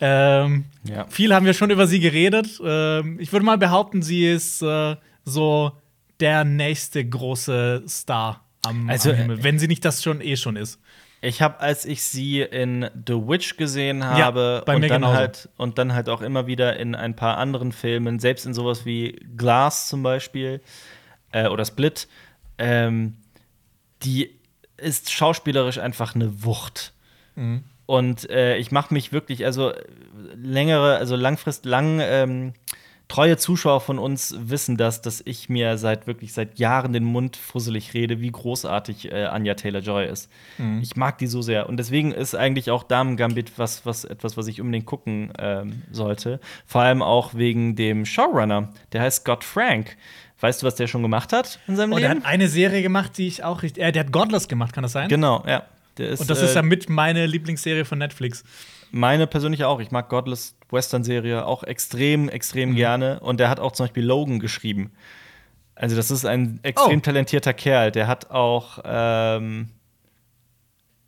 [0.01, 1.07] Ähm, ja.
[1.09, 2.61] Viel haben wir schon über sie geredet.
[2.63, 5.73] Ähm, ich würde mal behaupten, sie ist äh, so
[6.21, 10.57] der nächste große Star am, also, am Himmel, wenn sie nicht das schon eh schon
[10.57, 10.79] ist.
[11.21, 15.79] Ich habe, als ich sie in The Witch gesehen habe ja, und, dann halt, und
[15.79, 19.89] dann halt auch immer wieder in ein paar anderen Filmen, selbst in sowas wie Glass
[19.89, 20.61] zum Beispiel
[21.33, 22.07] äh, oder Split,
[22.59, 23.17] ähm,
[24.03, 24.39] die
[24.77, 26.93] ist schauspielerisch einfach eine Wucht.
[27.35, 27.65] Mhm.
[27.87, 29.73] Und äh, ich mache mich wirklich, also
[30.35, 32.53] längere, also langfrist lang ähm,
[33.09, 37.37] treue Zuschauer von uns wissen das, dass ich mir seit wirklich seit Jahren den Mund
[37.37, 40.31] fusselig rede, wie großartig äh, Anja Taylor Joy ist.
[40.59, 40.81] Mhm.
[40.83, 44.37] Ich mag die so sehr und deswegen ist eigentlich auch Damen Gambit was, was etwas,
[44.37, 46.39] was ich unbedingt gucken ähm, sollte.
[46.67, 48.69] Vor allem auch wegen dem Showrunner.
[48.93, 49.97] Der heißt Scott Frank.
[50.41, 52.11] Weißt du, was der schon gemacht hat in seinem oh, Leben?
[52.11, 53.83] Der hat eine Serie gemacht, die ich auch richtig.
[53.83, 55.09] Äh, der hat Godless gemacht, kann das sein?
[55.09, 55.65] Genau, ja.
[55.99, 58.45] Ist, und das ist ja äh, mit meine Lieblingsserie von Netflix.
[58.91, 59.81] Meine persönliche auch.
[59.81, 62.77] Ich mag Godless Western-Serie auch extrem, extrem mhm.
[62.77, 63.21] gerne.
[63.21, 64.93] Und der hat auch zum Beispiel Logan geschrieben.
[65.75, 67.03] Also, das ist ein extrem oh.
[67.03, 67.93] talentierter Kerl.
[67.93, 69.69] Der hat auch, ähm,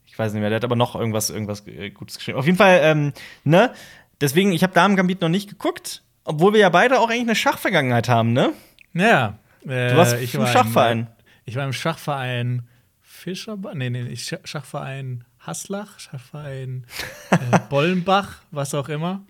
[0.07, 1.65] ich weiß nicht mehr, der hat aber noch irgendwas, irgendwas
[1.95, 2.39] Gutes geschrieben.
[2.39, 3.13] Auf jeden Fall, ähm,
[3.45, 3.73] ne?
[4.21, 7.35] Deswegen, ich habe Damen Gambit noch nicht geguckt, obwohl wir ja beide auch eigentlich eine
[7.35, 8.53] Schachvergangenheit haben, ne?
[8.93, 9.39] Ja.
[9.67, 10.99] Äh, du warst ich im war Schachverein.
[10.99, 11.07] Im,
[11.47, 12.69] ich war im Schachverein
[13.01, 16.87] Fischer, nee, nee, Schachverein Haslach, Schachverein
[17.31, 19.23] äh, Bollenbach, was auch immer.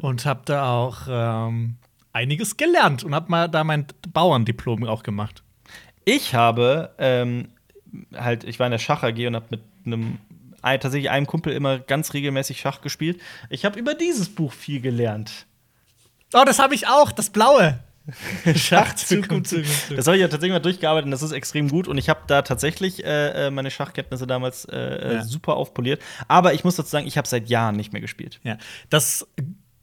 [0.00, 1.76] Und habe da auch ähm,
[2.12, 5.42] einiges gelernt und habe mal da mein Bauerndiplom auch gemacht.
[6.04, 7.48] Ich habe ähm,
[8.14, 10.18] halt, ich war in der Schach AG und habe mit einem
[10.62, 13.20] tatsächlich einem Kumpel immer ganz regelmäßig Schach gespielt.
[13.50, 15.46] Ich habe über dieses Buch viel gelernt.
[16.32, 17.80] Oh, das habe ich auch, das blaue.
[18.56, 19.96] Schach Zukunft, Zukunft.
[19.96, 21.88] Das habe ich ja tatsächlich mal durchgearbeitet und das ist extrem gut.
[21.88, 25.24] Und ich habe da tatsächlich äh, äh, meine Schachkenntnisse damals äh, äh, ja.
[25.24, 26.02] super aufpoliert.
[26.28, 28.40] Aber ich muss dazu sagen, ich habe seit Jahren nicht mehr gespielt.
[28.42, 28.58] Ja.
[28.90, 29.26] Das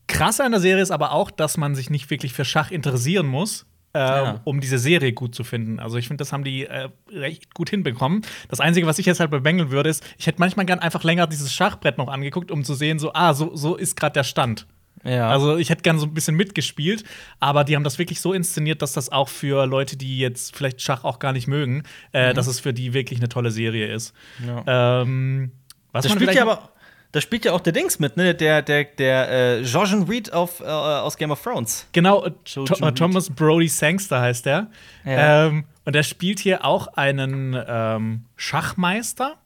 [0.08, 3.28] Krasse an der Serie ist aber auch, dass man sich nicht wirklich für Schach interessieren
[3.28, 3.66] muss.
[3.92, 4.42] Äh, ja.
[4.44, 5.80] um diese Serie gut zu finden.
[5.80, 8.22] Also ich finde, das haben die äh, recht gut hinbekommen.
[8.48, 11.26] Das Einzige, was ich jetzt halt bemängeln würde, ist, ich hätte manchmal gern einfach länger
[11.26, 14.68] dieses Schachbrett noch angeguckt, um zu sehen, so, ah, so, so ist gerade der Stand.
[15.04, 15.30] Ja.
[15.30, 17.04] Also ich hätte gerne so ein bisschen mitgespielt,
[17.40, 20.82] aber die haben das wirklich so inszeniert, dass das auch für Leute, die jetzt vielleicht
[20.82, 21.84] Schach auch gar nicht mögen,
[22.14, 22.36] äh, mhm.
[22.36, 24.14] dass es für die wirklich eine tolle Serie ist.
[24.46, 25.02] Ja.
[25.02, 25.52] Ähm,
[25.92, 26.70] was das spielt ja aber
[27.12, 28.36] da spielt ja auch der Dings mit, ne?
[28.36, 31.88] Der, der, der äh, Georgian Reed auf, äh, aus Game of Thrones.
[31.92, 34.68] Genau, äh, Th Thomas Brody Sangster heißt der.
[35.06, 35.48] Ja.
[35.48, 39.38] Ähm, und der spielt hier auch einen ähm, Schachmeister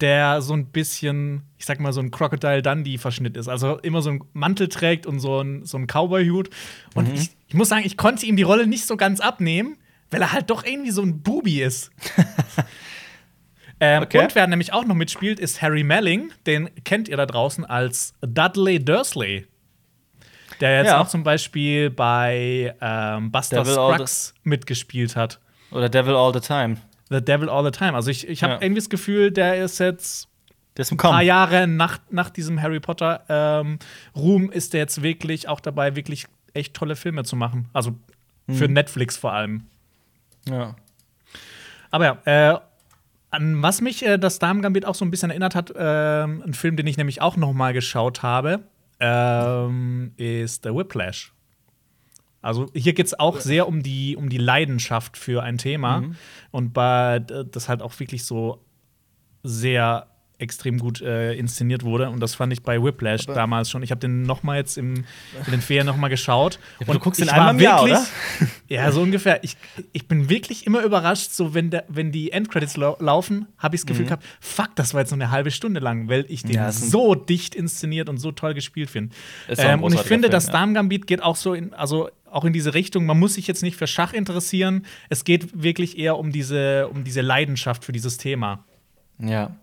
[0.00, 3.48] der so ein bisschen, ich sag mal, so ein Crocodile Dundee-Verschnitt ist.
[3.48, 6.50] Also immer so einen Mantel trägt und so ein, so ein Cowboy-Hut.
[6.94, 7.14] Und mhm.
[7.14, 9.76] ich, ich muss sagen, ich konnte ihm die Rolle nicht so ganz abnehmen,
[10.10, 11.90] weil er halt doch irgendwie so ein Bubi ist.
[13.80, 14.18] ähm, okay.
[14.18, 16.32] Und wer nämlich auch noch mitspielt, ist Harry Melling.
[16.46, 19.46] Den kennt ihr da draußen als Dudley Dursley.
[20.60, 21.00] Der jetzt ja.
[21.00, 25.40] auch zum Beispiel bei ähm, Buster Devil Scruggs mitgespielt hat.
[25.70, 26.76] Oder Devil All the Time.
[27.10, 27.94] The Devil All the Time.
[27.94, 28.62] Also ich, ich habe ja.
[28.62, 30.28] irgendwie das Gefühl, der ist jetzt
[30.78, 33.78] ein paar Jahre nach, nach diesem Harry Potter ähm,
[34.14, 37.68] Ruhm ist der jetzt wirklich auch dabei, wirklich echt tolle Filme zu machen.
[37.72, 37.96] Also
[38.50, 38.74] für mhm.
[38.74, 39.64] Netflix vor allem.
[40.48, 40.76] Ja.
[41.90, 42.58] Aber ja, äh,
[43.30, 46.76] an was mich äh, das Damen-Gambit auch so ein bisschen erinnert hat, äh, ein Film,
[46.76, 48.60] den ich nämlich auch noch mal geschaut habe,
[49.00, 51.32] ähm, ist The Whiplash.
[52.46, 56.02] Also hier geht es auch sehr um die, um die Leidenschaft für ein Thema.
[56.02, 56.16] Mhm.
[56.50, 58.64] Und bei das halt auch wirklich so
[59.42, 60.06] sehr
[60.38, 62.10] extrem gut äh, inszeniert wurde.
[62.10, 63.82] Und das fand ich bei Whiplash aber damals schon.
[63.82, 65.04] Ich habe den noch mal jetzt im,
[65.46, 66.58] in den Ferien noch mal geschaut.
[66.80, 68.04] Ja, und du guckst den einmal im Jahr, oder?
[68.68, 69.42] ja, so ungefähr.
[69.44, 69.56] Ich,
[69.92, 73.82] ich bin wirklich immer überrascht, so wenn, der, wenn die Endcredits lau laufen, habe ich
[73.82, 74.08] das Gefühl mhm.
[74.08, 77.14] gehabt, fuck, das war jetzt noch eine halbe Stunde lang, weil ich den ja, so
[77.14, 79.16] dicht inszeniert und so toll gespielt finde.
[79.48, 80.52] Ähm, und ich finde, Film, das ja.
[80.52, 83.06] Damen-Gambit geht auch so in, also auch in diese Richtung.
[83.06, 84.84] Man muss sich jetzt nicht für Schach interessieren.
[85.08, 88.64] Es geht wirklich eher um diese, um diese Leidenschaft für dieses Thema.
[89.18, 89.56] Ja.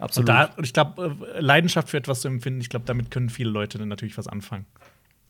[0.00, 0.28] Absolut.
[0.28, 3.50] Und, da, ich glaube, äh, Leidenschaft für etwas zu empfinden, ich glaube, damit können viele
[3.50, 4.66] Leute dann natürlich was anfangen.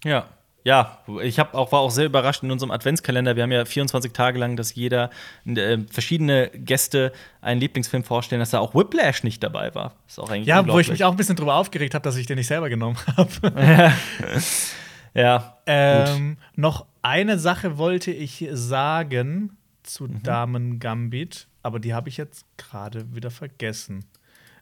[0.04, 0.26] Ja.
[0.66, 3.36] Ja, ich hab auch, war auch sehr überrascht in unserem Adventskalender.
[3.36, 5.10] Wir haben ja 24 Tage lang, dass jeder
[5.44, 7.12] äh, verschiedene Gäste
[7.42, 9.92] einen Lieblingsfilm vorstellen, dass da auch Whiplash nicht dabei war.
[10.08, 12.24] ist auch eigentlich ja, wo ich mich auch ein bisschen drüber aufgeregt habe, dass ich
[12.24, 13.92] den nicht selber genommen habe.
[15.14, 15.58] ja.
[15.66, 20.22] ähm, noch eine Sache wollte ich sagen zu mhm.
[20.22, 24.04] Damen Gambit, aber die habe ich jetzt gerade wieder vergessen.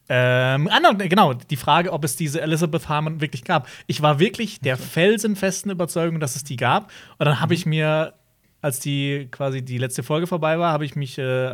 [0.09, 3.69] Ähm, ah, genau, die Frage, ob es diese Elizabeth Harmon wirklich gab.
[3.87, 6.91] Ich war wirklich der felsenfesten Überzeugung, dass es die gab.
[7.19, 7.59] Und dann habe mhm.
[7.59, 8.15] ich mir,
[8.61, 11.53] als die quasi die letzte Folge vorbei war, habe ich mich, äh,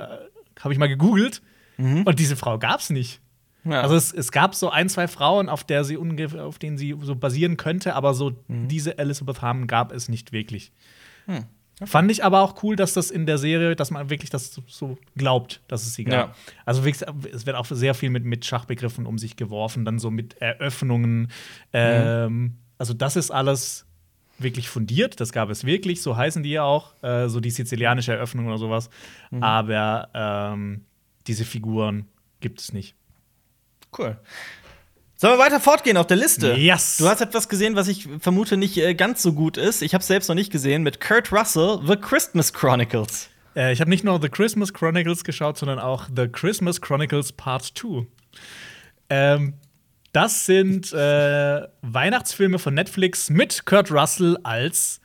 [0.61, 1.42] habe ich mal gegoogelt.
[1.76, 2.03] Mhm.
[2.05, 3.20] Und diese Frau gab es nicht.
[3.69, 3.83] Ja.
[3.83, 7.14] Also es, es, gab so ein, zwei Frauen, auf, der sie auf denen sie so
[7.16, 8.69] basieren könnte, aber so mhm.
[8.69, 10.73] diese Elizabeth Harmon gab es nicht wirklich.
[11.27, 11.45] Hm.
[11.81, 11.91] Okay.
[11.91, 14.99] Fand ich aber auch cool, dass das in der Serie, dass man wirklich das so
[15.16, 16.31] glaubt, dass es sie gab.
[16.31, 16.35] Ja.
[16.64, 20.41] Also es wird auch sehr viel mit, mit Schachbegriffen um sich geworfen, dann so mit
[20.41, 21.31] Eröffnungen.
[21.73, 22.55] Ähm, mhm.
[22.79, 23.87] Also das ist alles
[24.39, 28.12] wirklich fundiert, das gab es wirklich, so heißen die ja auch, äh, so die sizilianische
[28.12, 28.91] Eröffnung oder sowas.
[29.31, 29.43] Mhm.
[29.43, 30.85] Aber ähm,
[31.29, 32.07] diese Figuren
[32.41, 32.97] gibt es nicht.
[33.97, 34.16] Cool.
[35.16, 36.53] Sollen wir weiter fortgehen auf der Liste?
[36.55, 36.99] Yes.
[36.99, 39.82] Du hast etwas gesehen, was ich vermute nicht äh, ganz so gut ist.
[39.82, 43.28] Ich habe es selbst noch nicht gesehen mit Kurt Russell, The Christmas Chronicles.
[43.57, 47.72] Äh, ich habe nicht nur The Christmas Chronicles geschaut, sondern auch The Christmas Chronicles Part
[47.76, 48.07] 2.
[49.11, 49.55] Ähm,
[50.12, 55.01] das sind äh, Weihnachtsfilme von Netflix mit Kurt Russell als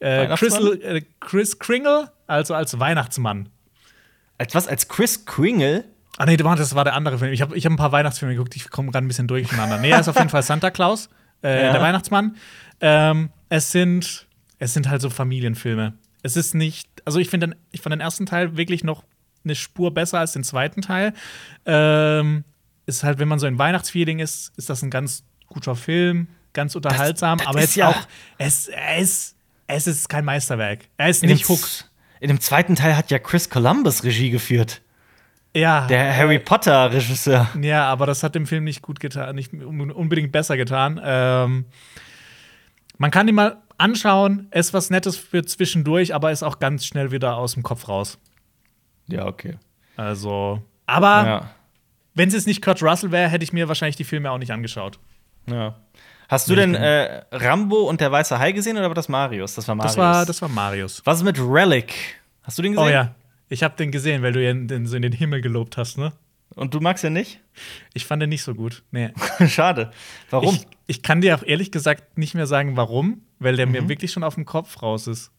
[0.00, 3.50] äh, Chris, äh, Chris Kringle, also als Weihnachtsmann.
[4.38, 4.66] Als was?
[4.66, 5.84] Als Chris Kringle?
[6.16, 7.32] Ah, nee, das war der andere Film.
[7.32, 9.78] Ich habe ich hab ein paar Weihnachtsfilme geguckt, ich komme gerade ein bisschen durcheinander.
[9.78, 11.08] Nee, er ist auf jeden Fall Santa Claus,
[11.42, 11.72] äh, ja.
[11.72, 12.36] der Weihnachtsmann.
[12.80, 14.26] Ähm, es, sind,
[14.58, 15.94] es sind halt so Familienfilme.
[16.22, 19.04] Es ist nicht, also ich finde ich fand den ersten Teil wirklich noch
[19.44, 21.12] eine Spur besser als den zweiten Teil.
[21.66, 22.44] Ähm,
[22.86, 26.74] ist halt, wenn man so in Weihnachtsfeeling ist, ist das ein ganz guter Film, ganz
[26.74, 29.36] unterhaltsam, das, das aber jetzt ja auch, es, es,
[29.66, 30.88] es ist kein Meisterwerk.
[30.96, 31.60] Er ist nicht Hook.
[32.20, 34.80] In dem zweiten Teil hat ja Chris Columbus Regie geführt.
[35.58, 35.86] Ja.
[35.86, 37.48] Der Harry Potter-Regisseur.
[37.60, 41.00] Ja, aber das hat dem Film nicht gut getan, nicht unbedingt besser getan.
[41.02, 41.66] Ähm,
[42.96, 47.10] man kann ihn mal anschauen, ist was Nettes für zwischendurch, aber ist auch ganz schnell
[47.10, 48.18] wieder aus dem Kopf raus.
[49.06, 49.56] Ja, okay.
[49.96, 51.50] Also, aber ja.
[52.14, 54.52] wenn es jetzt nicht Kurt Russell wäre, hätte ich mir wahrscheinlich die Filme auch nicht
[54.52, 54.98] angeschaut.
[55.46, 55.76] Ja.
[56.28, 59.54] Hast du denn äh, Rambo und der weiße Hai gesehen oder war das Marius?
[59.54, 59.94] Das war Marius.
[59.94, 61.00] Das war, das war Marius.
[61.04, 61.94] Was ist mit Relic?
[62.42, 62.86] Hast du den gesehen?
[62.86, 63.14] Oh ja,
[63.48, 66.12] ich habe den gesehen, weil du ihn in, so in den Himmel gelobt hast, ne?
[66.54, 67.40] Und du magst ja nicht?
[67.94, 68.82] Ich fand den nicht so gut.
[68.90, 69.10] Nee.
[69.48, 69.92] Schade.
[70.30, 70.54] Warum?
[70.54, 73.72] Ich, ich, kann dir auch ehrlich gesagt nicht mehr sagen, warum, weil der mhm.
[73.72, 75.30] mir wirklich schon auf dem Kopf raus ist.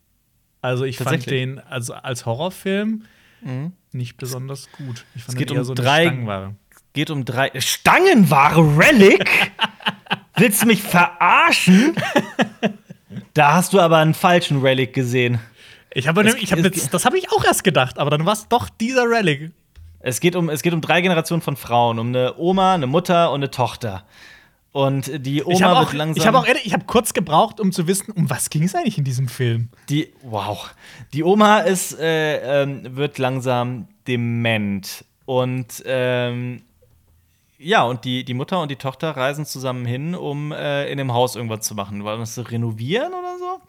[0.61, 3.03] Also ich fand den also als Horrorfilm
[3.41, 3.73] mhm.
[3.91, 5.05] nicht besonders gut.
[5.15, 6.55] Ich fand es geht um so drei Stangenware.
[6.93, 9.51] Geht um drei Stangenware Relic.
[10.35, 11.95] Willst du mich verarschen?
[13.33, 15.39] da hast du aber einen falschen Relic gesehen.
[15.93, 16.59] Ich habe ich hab
[16.91, 19.51] das habe ich auch erst gedacht, aber dann war es doch dieser Relic.
[20.01, 23.31] Es geht, um, es geht um drei Generationen von Frauen, um eine Oma, eine Mutter
[23.31, 24.05] und eine Tochter.
[24.71, 26.21] Und die Oma ich auch, wird langsam.
[26.21, 28.99] Ich habe auch ich habe kurz gebraucht, um zu wissen, um was ging es eigentlich
[28.99, 29.69] in diesem Film.
[29.89, 30.73] Die wow,
[31.11, 36.61] die Oma ist äh, ähm, wird langsam dement und ähm,
[37.57, 41.13] ja und die die Mutter und die Tochter reisen zusammen hin, um äh, in dem
[41.13, 43.61] Haus irgendwas zu machen, weil das renovieren oder so.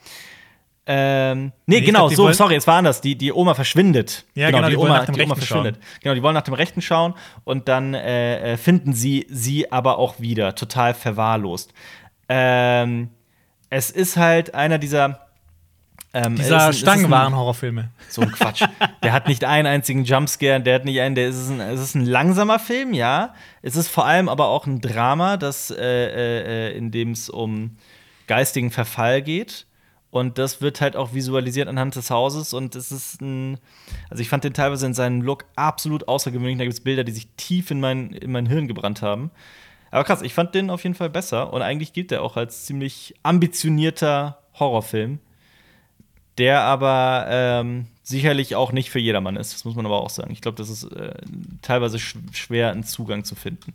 [0.86, 3.00] Ähm, nee, nee genau, glaub, so, sorry, es war anders.
[3.00, 4.24] Die, die Oma verschwindet.
[4.34, 5.76] Ja, genau, genau die, die Oma, die Oma verschwindet.
[5.76, 6.00] Schauen.
[6.02, 7.14] Genau, die wollen nach dem Rechten schauen
[7.44, 11.72] und dann äh, äh, finden sie sie aber auch wieder, total verwahrlost.
[12.28, 13.10] Ähm,
[13.68, 15.30] es ist halt einer dieser
[16.12, 17.90] ähm, Dieser Stangenwaren-Horrorfilme.
[18.08, 18.64] So ein Quatsch.
[19.02, 21.94] der hat nicht einen einzigen Jumpscare, der hat nicht einen, der ist ein, es ist
[21.94, 23.34] ein langsamer Film, ja.
[23.62, 27.76] Es ist vor allem aber auch ein Drama, das, äh, äh, in dem es um
[28.26, 29.66] geistigen Verfall geht.
[30.10, 32.52] Und das wird halt auch visualisiert anhand des Hauses.
[32.52, 33.58] Und es ist ein.
[34.08, 36.58] Also, ich fand den teilweise in seinem Look absolut außergewöhnlich.
[36.58, 39.30] Da gibt es Bilder, die sich tief in mein, in mein Hirn gebrannt haben.
[39.92, 41.52] Aber krass, ich fand den auf jeden Fall besser.
[41.52, 45.20] Und eigentlich gilt der auch als ziemlich ambitionierter Horrorfilm.
[46.38, 49.54] Der aber ähm, sicherlich auch nicht für jedermann ist.
[49.54, 50.32] Das muss man aber auch sagen.
[50.32, 51.14] Ich glaube, das ist äh,
[51.62, 53.74] teilweise sch schwer, einen Zugang zu finden.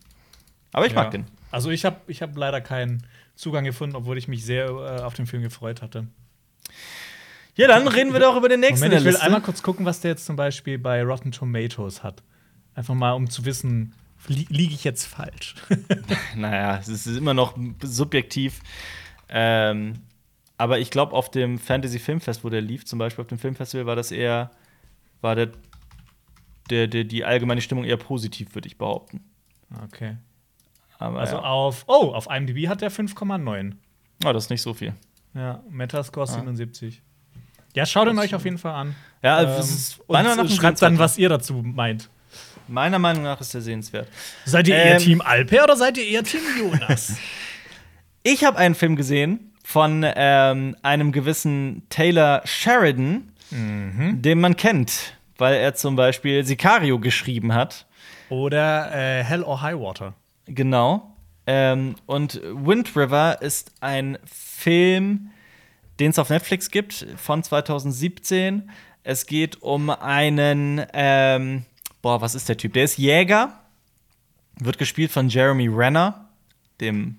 [0.74, 1.02] Aber ich ja.
[1.04, 1.26] mag den.
[1.52, 3.06] Also, ich habe ich hab leider keinen
[3.36, 6.08] Zugang gefunden, obwohl ich mich sehr äh, auf den Film gefreut hatte.
[7.56, 8.86] Ja, dann reden wir doch über den nächsten.
[8.86, 12.22] Moment, ich will einmal kurz gucken, was der jetzt zum Beispiel bei Rotten Tomatoes hat.
[12.74, 13.94] Einfach mal, um zu wissen,
[14.28, 15.56] li liege ich jetzt falsch.
[16.36, 18.60] naja, es ist immer noch subjektiv.
[19.30, 19.94] Ähm,
[20.58, 23.86] aber ich glaube, auf dem Fantasy Filmfest, wo der lief, zum Beispiel auf dem Filmfestival,
[23.86, 24.52] war das eher,
[25.22, 25.52] war der,
[26.70, 29.24] der, der die allgemeine Stimmung eher positiv, würde ich behaupten.
[29.86, 30.18] Okay.
[30.98, 31.44] Aber also ja.
[31.44, 33.74] auf, oh, auf IMDb hat der 5,9.
[34.26, 34.94] Oh, das ist nicht so viel.
[35.36, 36.34] Ja, Metascore ah.
[36.34, 37.02] 77.
[37.74, 38.96] Ja, schaut ihn euch auf jeden Fall an.
[39.22, 42.10] Ja, ähm, ist meiner und schreibt dann, was ihr dazu meint.
[42.68, 44.08] Meiner Meinung nach ist er sehenswert.
[44.46, 47.18] Seid ihr ähm, eher Team Alper oder seid ihr eher Team Jonas?
[48.24, 54.22] ich habe einen Film gesehen von ähm, einem gewissen Taylor Sheridan, mhm.
[54.22, 57.86] den man kennt, weil er zum Beispiel Sicario geschrieben hat.
[58.30, 60.14] Oder äh, Hell or High Water.
[60.48, 61.15] Genau.
[61.48, 65.32] Ähm, und Wind River ist ein Film,
[66.00, 68.70] den es auf Netflix gibt, von 2017.
[69.04, 71.66] Es geht um einen, ähm,
[72.02, 72.74] boah, was ist der Typ?
[72.74, 73.60] Der ist Jäger,
[74.60, 76.30] wird gespielt von Jeremy Renner,
[76.82, 77.18] dem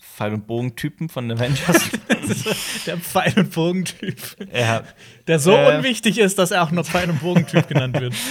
[0.00, 1.90] Pfeil- und Bogentypen von Avengers.
[2.86, 4.16] der Pfeil- und Bogentyp.
[4.52, 4.84] Ja.
[5.26, 8.14] Der so äh, unwichtig ist, dass er auch nur Pfeil- und Bogentyp genannt wird.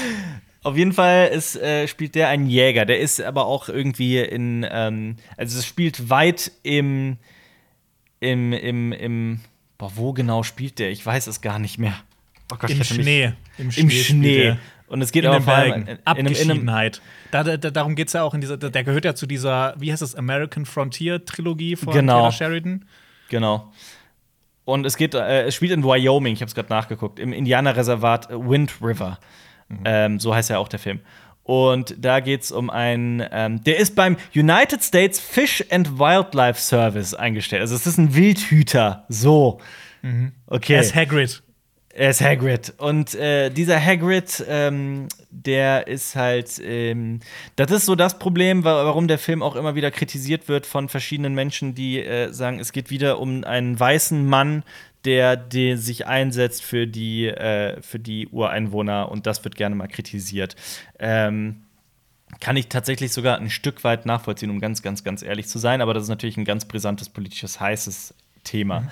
[0.63, 2.85] Auf jeden Fall ist, äh, spielt der einen Jäger.
[2.85, 7.17] Der ist aber auch irgendwie in, ähm, also es spielt weit im,
[8.19, 9.39] im, im, im
[9.77, 10.91] Boah, wo genau spielt der?
[10.91, 11.95] Ich weiß es gar nicht mehr.
[12.51, 13.33] Oh Gott, Im Schnee.
[13.57, 13.81] Im Schnee.
[13.81, 14.57] Im Schnee.
[14.87, 17.01] Und es geht in aber vor allem in, Abgeschiedenheit.
[17.31, 19.91] Da, da, darum geht es ja auch in dieser, der gehört ja zu dieser, wie
[19.91, 22.13] heißt das, American Frontier Trilogie von genau.
[22.13, 22.85] Taylor Sheridan.
[23.29, 23.73] Genau.
[24.65, 28.29] Und es geht, äh, es spielt in Wyoming, ich habe es gerade nachgeguckt, im Indianerreservat
[28.29, 29.19] Wind River.
[29.67, 29.79] Mhm.
[29.85, 30.99] Ähm, so heißt ja auch der Film.
[31.43, 36.59] Und da geht es um einen, ähm, der ist beim United States Fish and Wildlife
[36.59, 37.61] Service eingestellt.
[37.61, 39.05] Also es ist ein Wildhüter.
[39.09, 39.59] So.
[40.01, 40.31] Mhm.
[40.47, 40.75] Okay.
[40.75, 41.43] Er ist Hagrid.
[41.95, 42.73] Er ist Hagrid.
[42.77, 47.19] Und äh, dieser Hagrid, ähm, der ist halt, ähm,
[47.55, 51.35] das ist so das Problem, warum der Film auch immer wieder kritisiert wird von verschiedenen
[51.35, 54.63] Menschen, die äh, sagen, es geht wieder um einen weißen Mann,
[55.05, 59.87] der, der sich einsetzt für die, äh, für die Ureinwohner und das wird gerne mal
[59.87, 60.55] kritisiert.
[60.99, 61.63] Ähm,
[62.39, 65.81] kann ich tatsächlich sogar ein Stück weit nachvollziehen, um ganz, ganz, ganz ehrlich zu sein,
[65.81, 68.81] aber das ist natürlich ein ganz brisantes, politisches, heißes Thema.
[68.81, 68.89] Mhm.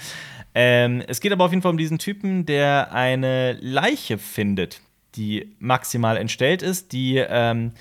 [0.53, 4.81] Ähm, es geht aber auf jeden Fall um diesen Typen, der eine Leiche findet,
[5.15, 7.71] die maximal entstellt ist, die ähm,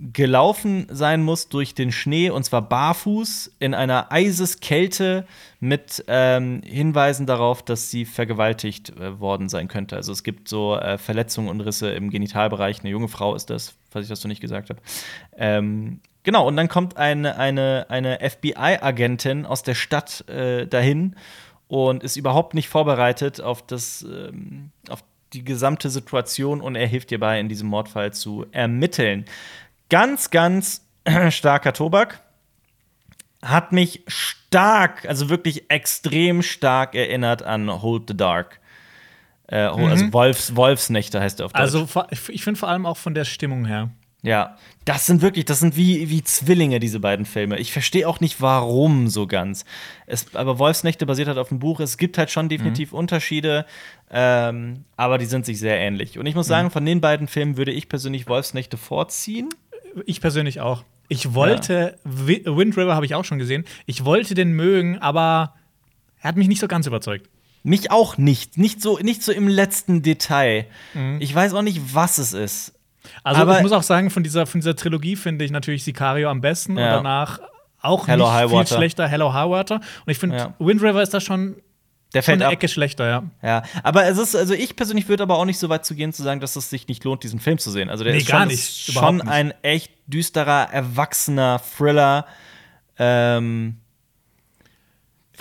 [0.00, 5.26] gelaufen sein muss durch den Schnee und zwar barfuß in einer Eiseskälte
[5.58, 9.96] mit ähm, Hinweisen darauf, dass sie vergewaltigt äh, worden sein könnte.
[9.96, 12.80] Also es gibt so äh, Verletzungen und Risse im Genitalbereich.
[12.80, 14.80] Eine junge Frau ist das, falls ich das so nicht gesagt habe.
[15.36, 21.16] Ähm, genau, und dann kommt eine, eine, eine FBI-Agentin aus der Stadt äh, dahin
[21.66, 27.10] und ist überhaupt nicht vorbereitet auf das, ähm, auf die gesamte Situation und er hilft
[27.10, 29.24] ihr bei, in diesem Mordfall zu ermitteln.
[29.88, 30.86] Ganz, ganz
[31.30, 32.20] starker Tobak.
[33.42, 38.60] Hat mich stark, also wirklich extrem stark erinnert an Hold the Dark.
[39.46, 39.86] Äh, also mhm.
[39.86, 41.60] Also Wolfs, Wolfsnächte heißt er auf Deutsch.
[41.60, 41.88] Also
[42.28, 43.90] ich finde vor allem auch von der Stimmung her.
[44.22, 47.58] Ja, das sind wirklich, das sind wie, wie Zwillinge, diese beiden Filme.
[47.58, 49.64] Ich verstehe auch nicht, warum so ganz.
[50.06, 51.78] Es, aber Wolfsnächte basiert halt auf dem Buch.
[51.78, 52.98] Es gibt halt schon definitiv mhm.
[52.98, 53.64] Unterschiede,
[54.10, 56.18] ähm, aber die sind sich sehr ähnlich.
[56.18, 56.50] Und ich muss mhm.
[56.50, 56.72] sagen, mhm.
[56.72, 59.50] von den beiden Filmen würde ich persönlich Wolfsnächte vorziehen.
[60.06, 60.84] Ich persönlich auch.
[61.08, 62.56] Ich wollte, ja.
[62.56, 63.64] Wind River habe ich auch schon gesehen.
[63.86, 65.54] Ich wollte den mögen, aber
[66.20, 67.28] er hat mich nicht so ganz überzeugt.
[67.62, 68.58] Mich auch nicht.
[68.58, 70.66] Nicht so, nicht so im letzten Detail.
[70.94, 71.18] Mhm.
[71.20, 72.74] Ich weiß auch nicht, was es ist.
[73.24, 76.28] Also aber ich muss auch sagen, von dieser, von dieser Trilogie finde ich natürlich Sicario
[76.30, 76.84] am besten ja.
[76.84, 77.40] und danach
[77.80, 79.76] auch Hello nicht viel schlechter Hello High Water.
[79.76, 80.54] Und ich finde, ja.
[80.58, 81.56] Wind River ist da schon
[82.14, 83.22] der fällt eine Ecke schlechter, ja.
[83.42, 86.12] Ja, aber es ist, also ich persönlich würde aber auch nicht so weit zu gehen,
[86.12, 87.90] zu sagen, dass es sich nicht lohnt, diesen Film zu sehen.
[87.90, 89.28] Also der nee, ist schon, nicht, schon nicht.
[89.28, 92.26] ein echt düsterer, erwachsener Thriller.
[92.98, 93.76] Ähm,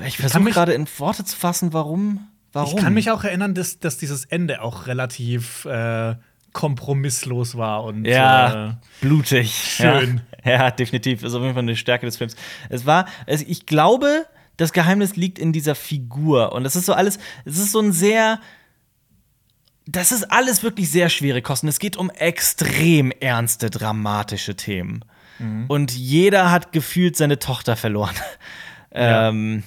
[0.06, 2.28] ich versuche gerade in Worte zu fassen, warum.
[2.52, 2.78] Warum?
[2.78, 6.16] Ich kann mich auch erinnern, dass, dass dieses Ende auch relativ äh,
[6.54, 9.54] kompromisslos war und ja, äh, blutig.
[9.54, 10.22] Schön.
[10.44, 11.22] Ja, ja, definitiv.
[11.22, 12.36] Das ist auf jeden Fall eine Stärke des Films.
[12.70, 14.26] Es war, also ich glaube,
[14.58, 16.52] das Geheimnis liegt in dieser Figur.
[16.52, 18.40] Und das ist so alles, es ist so ein sehr.
[19.90, 21.70] Das ist alles wirklich sehr schwere Kosten.
[21.70, 25.06] Es geht um extrem ernste, dramatische Themen.
[25.40, 25.66] Mhm.
[25.70, 28.16] Und jeder hat gefühlt seine Tochter verloren.
[28.96, 29.30] Ja.
[29.30, 29.64] ähm,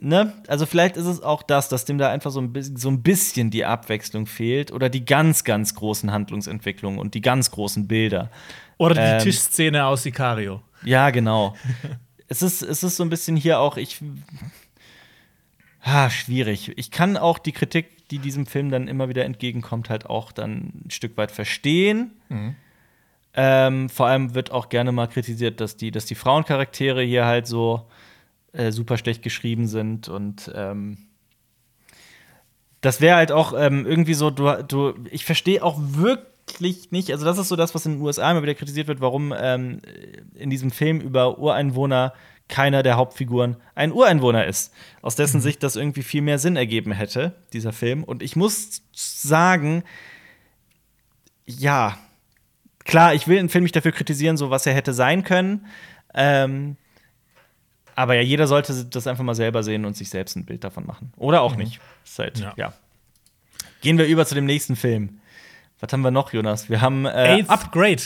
[0.00, 0.32] ne?
[0.46, 3.02] Also vielleicht ist es auch das, dass dem da einfach so ein, bisschen, so ein
[3.02, 8.30] bisschen die Abwechslung fehlt oder die ganz, ganz großen Handlungsentwicklungen und die ganz großen Bilder.
[8.78, 10.62] Oder die ähm, Tischszene aus Sicario.
[10.84, 11.54] Ja, genau.
[12.30, 14.00] es, ist, es ist so ein bisschen hier auch, ich.
[15.82, 16.72] Ah, schwierig.
[16.76, 20.84] Ich kann auch die Kritik, die diesem Film dann immer wieder entgegenkommt, halt auch dann
[20.84, 22.12] ein Stück weit verstehen.
[22.28, 22.54] Mhm.
[23.34, 27.46] Ähm, vor allem wird auch gerne mal kritisiert, dass die, dass die Frauencharaktere hier halt
[27.46, 27.88] so
[28.52, 30.98] äh, super schlecht geschrieben sind und ähm,
[32.80, 36.26] das wäre halt auch ähm, irgendwie so, du, du ich verstehe auch wirklich
[36.58, 39.34] nicht, also das ist so das, was in den USA immer wieder kritisiert wird, warum
[39.36, 39.80] ähm,
[40.34, 42.12] in diesem Film über Ureinwohner
[42.48, 44.72] keiner der Hauptfiguren ein Ureinwohner ist.
[45.00, 45.42] Aus dessen mhm.
[45.42, 48.04] Sicht das irgendwie viel mehr Sinn ergeben hätte, dieser Film.
[48.04, 49.84] Und ich muss sagen,
[51.46, 51.96] ja,
[52.84, 55.66] klar, ich will einen Film nicht dafür kritisieren, so was er hätte sein können.
[56.12, 56.76] Ähm,
[57.94, 60.86] aber ja, jeder sollte das einfach mal selber sehen und sich selbst ein Bild davon
[60.86, 61.12] machen.
[61.16, 61.62] Oder auch mhm.
[61.64, 61.80] nicht.
[62.18, 62.52] Halt, ja.
[62.56, 62.72] ja.
[63.80, 65.20] Gehen wir über zu dem nächsten Film.
[65.80, 66.68] Was haben wir noch, Jonas?
[66.68, 68.02] Wir haben äh, Upgrade.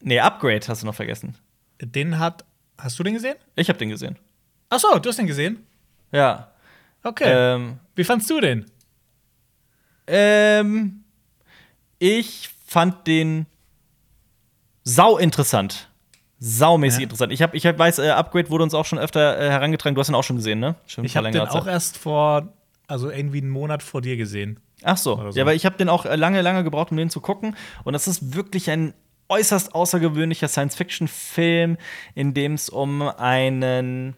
[0.00, 1.36] Nee, Upgrade hast du noch vergessen.
[1.80, 2.44] Den hat.
[2.78, 3.36] Hast du den gesehen?
[3.56, 4.18] Ich habe den gesehen.
[4.70, 5.66] Ach so, du hast den gesehen?
[6.12, 6.52] Ja.
[7.02, 7.24] Okay.
[7.26, 8.66] Ähm, Wie fandst du den?
[10.06, 11.04] Ähm,
[11.98, 13.46] ich fand den
[14.84, 15.90] sau interessant
[16.40, 17.02] saumäßig ja.
[17.04, 17.32] interessant.
[17.32, 19.94] Ich, hab, ich weiß, äh, Upgrade wurde uns auch schon öfter äh, herangetragen.
[19.94, 20.74] Du hast ihn auch schon gesehen, ne?
[20.86, 22.48] Schon ich habe den auch erst vor,
[22.88, 24.58] also irgendwie einen Monat vor dir gesehen.
[24.82, 25.16] Ach so.
[25.16, 25.38] so.
[25.38, 27.56] Ja, aber ich habe den auch äh, lange, lange gebraucht, um den zu gucken.
[27.84, 28.94] Und das ist wirklich ein
[29.28, 31.76] äußerst außergewöhnlicher Science-Fiction-Film,
[32.14, 34.16] in dem es um einen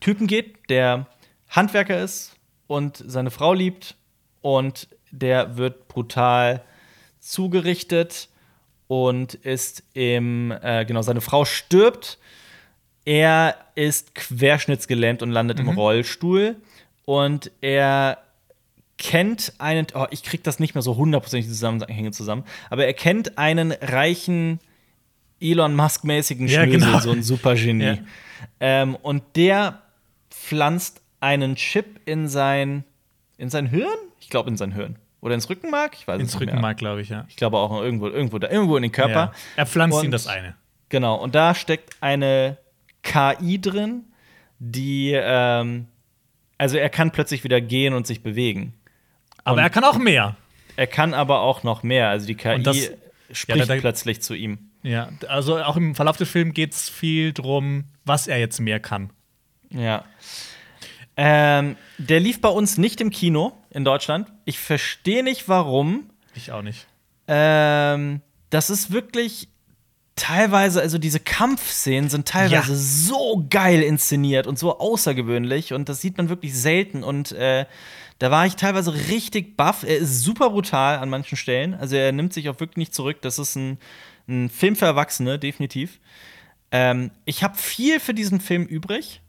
[0.00, 1.06] Typen geht, der
[1.48, 3.96] Handwerker ist und seine Frau liebt.
[4.40, 6.62] Und der wird brutal
[7.20, 8.28] zugerichtet
[8.86, 12.18] und ist im, äh, genau, seine Frau stirbt.
[13.04, 15.68] Er ist querschnittsgelähmt und landet mhm.
[15.68, 16.56] im Rollstuhl.
[17.04, 18.18] Und er
[18.98, 23.38] kennt einen, oh, ich krieg das nicht mehr so hundertprozentig Zusammenhänge zusammen, aber er kennt
[23.38, 24.60] einen reichen
[25.40, 26.98] Elon Musk-mäßigen ja, genau.
[26.98, 27.84] so ein Supergenie.
[27.84, 27.98] Ja.
[28.60, 29.82] Ähm, und der
[30.30, 32.84] pflanzt einen Chip in sein,
[33.36, 33.86] in sein Hirn?
[34.20, 34.96] Ich glaube, in sein Hirn.
[35.20, 35.94] Oder ins Rückenmark?
[35.94, 37.24] Ich weiß ins Rückenmark, glaube ich, ja.
[37.28, 39.12] Ich glaube auch irgendwo, irgendwo, da, irgendwo in den Körper.
[39.12, 39.32] Ja.
[39.56, 40.54] Er pflanzt und, ihm das eine.
[40.88, 42.56] Genau, und da steckt eine
[43.02, 44.04] KI drin,
[44.58, 45.86] die, ähm,
[46.56, 48.74] also er kann plötzlich wieder gehen und sich bewegen.
[49.48, 50.36] Aber und er kann auch mehr.
[50.76, 52.08] Er kann aber auch noch mehr.
[52.08, 52.76] Also die KI das,
[53.32, 54.58] spricht ja, da, da, plötzlich zu ihm.
[54.82, 58.78] Ja, also auch im Verlauf des Films geht es viel drum, was er jetzt mehr
[58.80, 59.10] kann.
[59.70, 60.04] Ja.
[61.16, 64.30] Ähm, der lief bei uns nicht im Kino in Deutschland.
[64.44, 66.10] Ich verstehe nicht, warum.
[66.34, 66.86] Ich auch nicht.
[67.26, 68.20] Ähm,
[68.50, 69.48] das ist wirklich.
[70.14, 72.78] teilweise, also diese Kampfszenen sind teilweise Ja.
[72.78, 77.66] so geil inszeniert und so außergewöhnlich und das sieht man wirklich selten und äh,
[78.18, 79.84] da war ich teilweise richtig baff.
[79.84, 83.18] Er ist super brutal an manchen Stellen, also er nimmt sich auch wirklich nicht zurück.
[83.22, 83.78] Das ist ein,
[84.28, 86.00] ein Film für Erwachsene, definitiv.
[86.70, 89.22] Ähm, ich habe viel für diesen Film übrig.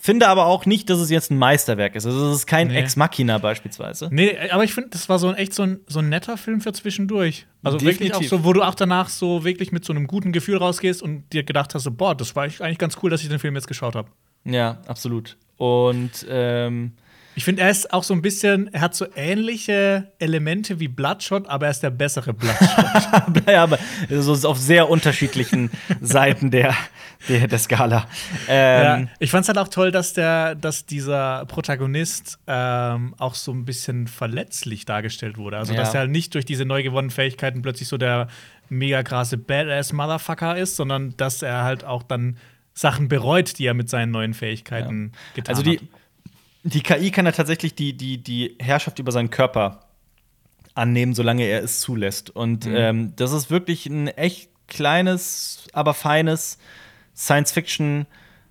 [0.00, 2.06] Finde aber auch nicht, dass es jetzt ein Meisterwerk ist.
[2.06, 2.78] Also, es ist kein Nee.
[2.78, 4.08] Ex Machina beispielsweise.
[4.12, 6.60] Nee, aber ich finde, das war so ein echt so ein, so ein netter Film
[6.60, 7.46] für zwischendurch.
[7.64, 8.30] Also wirklich auch Definitiv.
[8.30, 11.42] so, wo du auch danach so wirklich mit so einem guten Gefühl rausgehst und dir
[11.42, 13.96] gedacht hast, so, boah, das war eigentlich ganz cool, dass ich den Film jetzt geschaut
[13.96, 14.08] habe.
[14.44, 15.36] Ja, absolut.
[15.56, 16.92] Und ähm,
[17.38, 21.46] Ich finde, er ist auch so ein bisschen, er hat so ähnliche Elemente wie Bloodshot,
[21.46, 23.46] aber er ist der bessere Bloodshot.
[23.46, 23.78] ja, aber
[24.10, 25.70] so auf sehr unterschiedlichen
[26.00, 26.74] Seiten der,
[27.28, 28.08] der, der Skala.
[28.48, 33.36] Ähm, ja, ich fand es halt auch toll, dass der, dass dieser Protagonist ähm, auch
[33.36, 35.58] so ein bisschen verletzlich dargestellt wurde.
[35.58, 35.78] Also, Ja.
[35.78, 38.26] dass er halt nicht durch diese neu gewonnenen Fähigkeiten plötzlich so der
[38.68, 42.36] mega krasse Badass-Motherfucker ist, sondern dass er halt auch dann
[42.74, 45.84] Sachen bereut, die er mit seinen neuen Fähigkeiten getan Also die, hat.
[46.74, 49.80] Die KI kann ja tatsächlich die, die, die Herrschaft über seinen Körper
[50.74, 52.30] annehmen, solange er es zulässt.
[52.30, 52.74] Und Mhm.
[52.76, 56.58] ähm, das ist wirklich ein echt kleines, aber feines
[57.16, 58.06] Science-Fiction,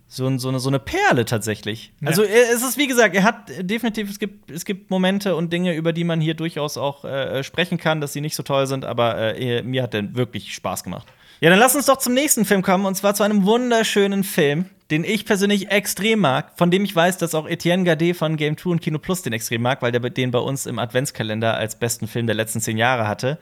[0.10, 1.92] so, so, eine, so eine Perle tatsächlich.
[2.02, 2.08] Ja.
[2.08, 5.52] Also er- es ist, wie gesagt, er hat definitiv, es gibt, es gibt Momente und
[5.52, 8.68] Dinge, über die man hier durchaus auch äh, sprechen kann, dass sie nicht so toll
[8.68, 11.08] sind, aber äh, mir hat der wirklich Spaß gemacht.
[11.40, 14.66] Ja, dann lass uns doch zum nächsten Film kommen, und zwar zu einem wunderschönen Film,
[14.90, 18.58] den ich persönlich extrem mag, von dem ich weiß, dass auch Etienne Gade von Game
[18.58, 21.78] 2 und Kino Plus den extrem mag, weil der den bei uns im Adventskalender als
[21.78, 23.38] besten Film der letzten zehn Jahre hatte.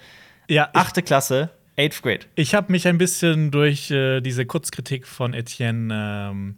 [0.49, 2.25] Ja, Achte Klasse, Eighth Grade.
[2.35, 6.55] ich habe mich ein bisschen durch äh, diese Kurzkritik von Etienne ähm,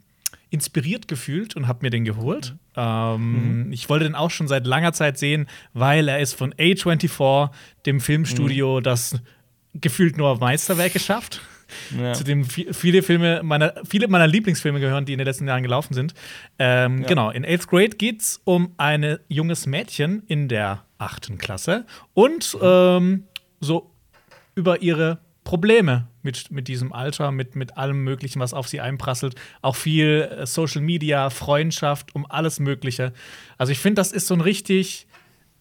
[0.49, 2.55] inspiriert gefühlt und habe mir den geholt.
[2.75, 7.51] Ähm, Ich wollte den auch schon seit langer Zeit sehen, weil er ist von A24,
[7.85, 9.15] dem Filmstudio, das
[9.81, 11.41] gefühlt nur Meisterwerke schafft.
[11.99, 12.13] Ja.
[12.13, 15.63] Zu dem vi- viele Filme meiner, viele meiner Lieblingsfilme gehören, die in den letzten Jahren
[15.63, 16.13] gelaufen sind.
[16.57, 17.07] Ähm, Ja.
[17.09, 22.57] Genau, in 8th Grade geht es um ein junges Mädchen in der achten Klasse und
[22.61, 23.25] ähm,
[23.59, 23.91] so
[24.55, 29.35] über ihre Probleme mit, mit diesem Alter, mit, mit allem Möglichen, was auf sie einprasselt.
[29.61, 33.11] Auch viel äh, Social Media, Freundschaft, um alles Mögliche.
[33.57, 35.05] Also ich finde, das ist so ein richtig,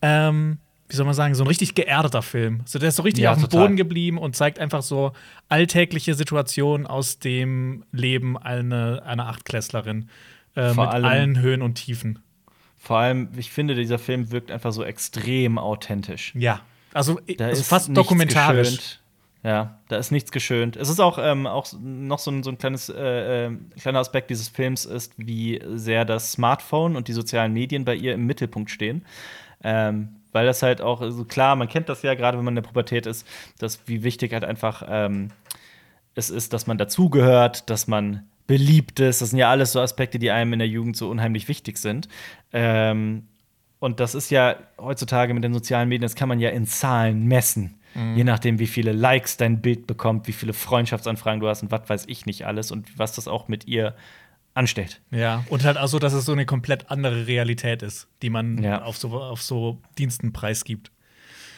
[0.03, 0.59] ähm,
[0.89, 2.61] wie soll man sagen, so ein richtig geerdeter Film.
[2.65, 3.49] So, der ist so richtig Ja, auf dem.
[3.49, 5.13] Boden geblieben und zeigt einfach so
[5.49, 10.09] alltägliche Situationen aus dem Leben einer, einer Achtklässlerin.
[10.55, 12.19] Äh, mit allem- allen Höhen und Tiefen.
[12.79, 16.33] Vor allem, ich finde, dieser Film wirkt einfach so extrem authentisch.
[16.37, 16.61] Ja.
[16.95, 18.69] Also, Da also ist fast dokumentarisch.
[18.69, 19.01] geschönt.
[19.43, 20.77] Ja, da ist nichts geschönt.
[20.77, 24.31] Es ist auch, ähm, auch noch so ein, so ein kleines, äh, äh, kleiner Aspekt
[24.31, 28.71] dieses Films ist, wie sehr das Smartphone und die sozialen Medien bei ihr im Mittelpunkt
[28.71, 29.05] stehen.
[29.63, 32.63] Ähm, weil das halt auch, also klar, man kennt das ja, gerade wenn man in
[32.63, 33.27] der Pubertät ist,
[33.59, 35.31] dass wie wichtig halt einfach ähm,
[36.15, 39.23] es ist, dass man dazugehört, dass man beliebt ist.
[39.23, 42.09] Das sind ja alles so Aspekte, die einem in der Jugend so unheimlich wichtig sind.
[42.53, 43.29] Ähm,
[43.79, 47.25] und das ist ja heutzutage mit den sozialen Medien, das kann man ja in Zahlen
[47.25, 47.81] messen.
[48.15, 51.89] Je nachdem, wie viele Likes dein Bild bekommt, wie viele Freundschaftsanfragen du hast und was
[51.89, 53.95] weiß ich nicht alles und was das auch mit ihr
[54.57, 55.01] anstellt.
[55.11, 58.63] Ja, und halt auch so, dass es so eine komplett andere Realität ist, die man
[58.63, 58.83] Ja.
[58.83, 60.91] auf, so, auf so Diensten preisgibt.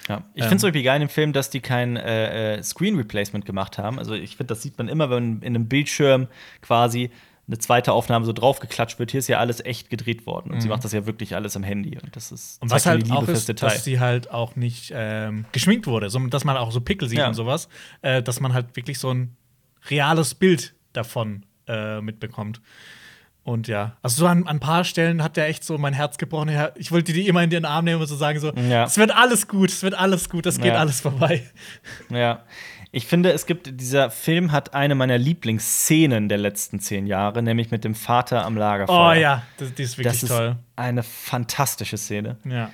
[0.09, 0.24] Ja.
[0.34, 0.49] Ich Ähm.
[0.49, 3.99] finde es irgendwie geil im Film, dass die kein äh, äh, Screen Replacement gemacht haben.
[3.99, 6.28] Also ich finde, das sieht man immer, wenn in einem Bildschirm
[6.62, 7.11] quasi
[7.46, 9.11] eine zweite Aufnahme so draufgeklatscht wird.
[9.11, 10.51] Hier ist ja alles echt gedreht worden.
[10.53, 11.96] Und sie macht das ja wirklich alles am Handy.
[11.99, 12.64] Und das ist Mhm.
[12.66, 13.68] Und was halt die auch Liebe fürs ist, Detail.
[13.68, 17.18] dass sie halt auch nicht ähm, geschminkt wurde, sondern dass man auch so Pickel sieht
[17.20, 17.28] Ja.
[17.28, 17.68] und sowas,
[18.03, 19.36] äh, dass man halt wirklich so ein
[19.88, 22.61] reales Bild davon äh, mitbekommt.
[23.45, 26.19] Und ja, also so an, an ein paar Stellen hat der echt so mein Herz
[26.19, 26.51] gebrochen.
[26.77, 28.85] Ich wollte die immer in den Arm nehmen und so sagen so, Ja.
[28.85, 30.81] es wird alles gut, es wird alles gut, es geht Ja.
[30.81, 31.43] alles vorbei.
[32.11, 32.43] Ja.
[32.91, 37.71] Ich finde, es gibt, dieser Film hat eine meiner Lieblingsszenen der letzten zehn Jahre, nämlich
[37.71, 39.11] mit dem Vater am Lagerfeuer.
[39.11, 40.57] Oh ja, das, die ist wirklich das ist toll.
[40.77, 42.37] eine fantastische Szene.
[42.45, 42.71] Ja.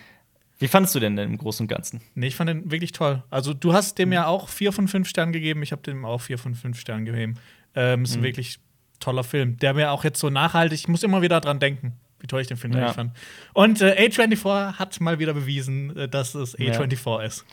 [0.59, 2.01] Wie fandest du denn denn im Großen und Ganzen?
[2.15, 3.23] Nee, ich fand den wirklich toll.
[3.31, 4.03] Also, du hast Mhm.
[4.03, 5.63] dem ja auch vier von fünf Sternen gegeben.
[5.65, 7.35] Ich habe dem auch vier von fünf Sternen gegeben.
[7.75, 8.23] Ähm, ist Mhm.
[8.23, 8.59] wirklich
[9.01, 12.27] toller Film, der mir auch jetzt so nachhaltig, ich muss immer wieder dran denken, wie
[12.27, 12.81] toll ich den Film Ja.
[12.81, 13.13] eigentlich fand.
[13.53, 17.45] Und äh, A24 hat mal wieder bewiesen, äh, dass es A24 ist.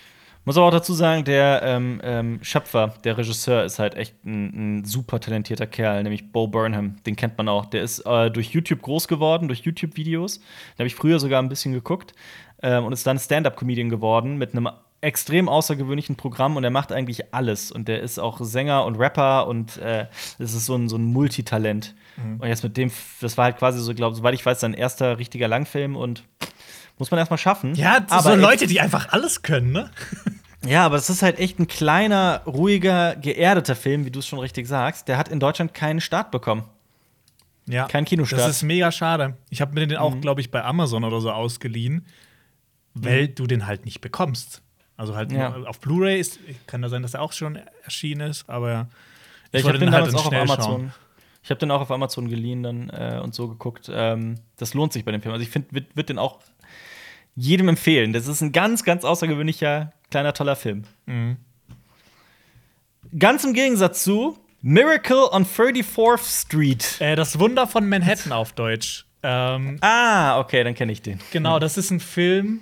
[0.44, 4.80] Muss aber auch dazu sagen, der ähm, ähm, Schöpfer, der Regisseur, ist halt echt ein,
[4.80, 6.96] ein super talentierter Kerl, nämlich Bo Burnham.
[7.06, 7.66] Den kennt man auch.
[7.66, 10.40] Der ist äh, durch YouTube groß geworden, durch YouTube-Videos.
[10.40, 12.14] Den habe ich früher sogar ein bisschen geguckt
[12.64, 14.68] ähm, und ist dann Stand-up-Comedian geworden mit einem
[15.02, 17.72] extrem außergewöhnlichen Programm und er macht eigentlich alles.
[17.72, 20.06] Und der ist auch Sänger und Rapper und äh,
[20.38, 21.96] das ist so ein, so ein Multitalent.
[22.40, 25.18] Und jetzt mit dem, das war halt quasi so, glaube soweit ich weiß, sein erster
[25.18, 26.24] richtiger Langfilm und
[27.00, 27.74] muss man erstmal schaffen.
[27.74, 29.90] Ja, Aber so Leute, die einfach alles können, ne?
[30.64, 34.38] Ja, aber es ist halt echt ein kleiner, ruhiger, geerdeter Film, wie du es schon
[34.38, 35.08] richtig sagst.
[35.08, 36.66] Der hat in Deutschland keinen Start bekommen.
[37.66, 37.88] Ja.
[37.88, 38.42] Kein Kinostart.
[38.42, 39.38] Das ist mega schade.
[39.50, 42.06] Ich habe mir den auch, glaube ich, bei Amazon oder so ausgeliehen,
[42.94, 44.62] weil du den halt nicht bekommst.
[44.98, 45.50] Also halt Ja.
[45.58, 48.88] nur auf Blu-ray ist, kann da sein, dass er auch schon erschienen ist, aber Ja,
[49.52, 50.64] ich, wollte habe den halt damals in auch auf Amazon.
[50.64, 50.94] schauen.
[51.44, 53.90] Ich habe den auch auf Amazon geliehen dann äh, und so geguckt.
[53.92, 55.34] Ähm, das lohnt sich bei dem Film.
[55.34, 56.40] Also ich finde, wird, wird den auch
[57.36, 58.14] jedem empfehlen.
[58.14, 60.84] Das ist ein ganz, ganz außergewöhnlicher, kleiner, toller Film.
[61.08, 61.38] Mhm.
[63.18, 66.98] Ganz im Gegensatz zu Miracle on 34th Street.
[67.00, 69.06] Äh, das Wunder von Manhattan auf Deutsch.
[69.24, 71.20] Ähm, Ah, okay, dann kenne ich den.
[71.32, 72.60] Genau, das ist ein Film.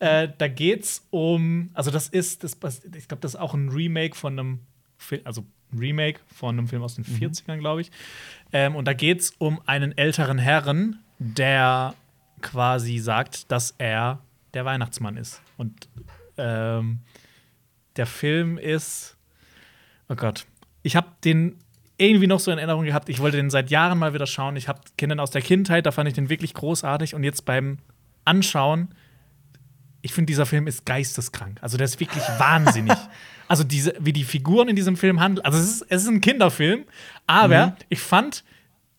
[0.00, 4.14] Äh, da geht's um, also das ist, das, ich glaube, das ist auch ein Remake
[4.14, 4.60] von einem
[4.96, 5.44] Film, also
[5.76, 7.90] Remake von einem Film aus den 40ern, glaube ich.
[8.52, 11.94] Ähm, und da geht's um einen älteren Herren, der
[12.40, 14.20] quasi sagt, dass er
[14.54, 15.42] der Weihnachtsmann ist.
[15.56, 15.88] Und
[16.36, 17.00] ähm,
[17.96, 19.16] der Film ist,
[20.08, 20.46] oh Gott,
[20.82, 21.56] ich habe den
[21.98, 23.08] irgendwie noch so in Erinnerung gehabt.
[23.08, 24.56] Ich wollte den seit Jahren mal wieder schauen.
[24.56, 27.14] Ich habe kenne den aus der Kindheit, da fand ich den wirklich großartig.
[27.14, 27.78] Und jetzt beim
[28.24, 28.94] Anschauen,
[30.08, 31.58] ich finde, dieser Film ist geisteskrank.
[31.60, 32.96] Also der ist wirklich wahnsinnig.
[33.50, 35.42] Also diese, wie die Figuren in diesem Film handeln.
[35.42, 36.84] Also es ist, es ist ein Kinderfilm,
[37.26, 38.44] aber ich fand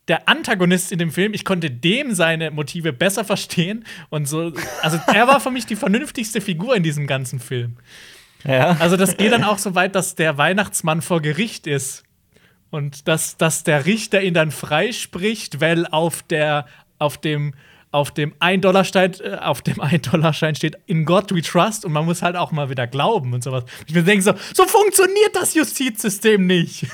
[0.08, 4.52] der Antagonist in dem Film, ich konnte dem seine Motive besser verstehen und so.
[4.82, 7.78] Also er war für mich die vernünftigste Figur in diesem ganzen Film.
[8.44, 8.76] Ja.
[8.80, 12.04] Also das geht dann auch so weit, dass der Weihnachtsmann vor Gericht ist
[12.72, 16.66] und dass, dass der Richter ihn dann freispricht, weil auf der
[16.98, 17.54] auf dem
[17.92, 22.22] auf dem 1-Dollar-Stein äh, auf dem 1-Dollar-Schein steht in God we trust und man muss
[22.22, 23.64] halt auch mal wieder glauben und sowas.
[23.88, 26.86] Ich mir denke so, so funktioniert das Justizsystem nicht.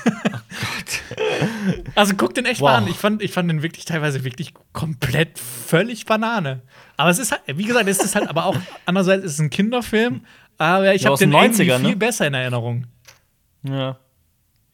[1.94, 2.78] also guck den echt mal Wow.
[2.84, 2.88] an.
[2.88, 6.62] Ich fand, ich fand den wirklich teilweise wirklich komplett völlig Banane.
[6.96, 9.50] Aber es ist halt, wie gesagt, es ist halt aber auch andererseits ist es ein
[9.50, 10.22] Kinderfilm,
[10.58, 11.88] aber ich Ja, habe den den irgendwie 90ern, ne?
[11.88, 12.86] viel besser in Erinnerung.
[13.62, 13.98] Ja.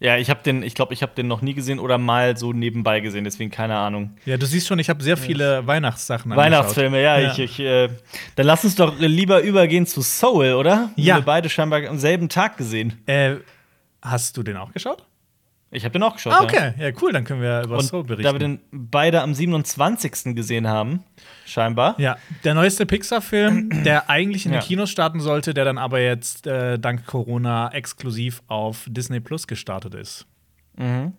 [0.03, 2.53] Ja, ich habe den, ich glaube, ich habe den noch nie gesehen oder mal so
[2.53, 4.17] nebenbei gesehen, deswegen keine Ahnung.
[4.25, 6.45] Ja, du siehst schon, ich habe sehr viele Weihnachtssachen angeschaut.
[6.53, 7.31] Weihnachtsfilme, ja, Ja.
[7.33, 7.89] ich, ich äh,
[8.35, 10.91] dann lass uns doch lieber übergehen zu Soul, oder?
[10.97, 11.17] Die Ja.
[11.17, 13.01] Wir beide scheinbar am selben Tag gesehen.
[13.07, 13.37] Äh,
[14.03, 15.07] hast du den auch geschaut?
[15.75, 16.35] Ich habe den auch geschaut.
[16.35, 16.43] Ah, Ja.
[16.45, 18.25] okay, ja, cool, dann können wir über Und Soul berichten.
[18.25, 20.35] da wir den beide am 27.
[20.37, 21.03] gesehen haben,
[21.47, 21.99] scheinbar.
[21.99, 24.67] ja, der neueste Pixar-Film, der eigentlich in den Ja.
[24.67, 29.95] Kinos starten sollte, der dann aber jetzt äh, dank Corona exklusiv auf Disney Plus gestartet
[29.95, 30.27] ist.
[30.77, 31.15] Mhm.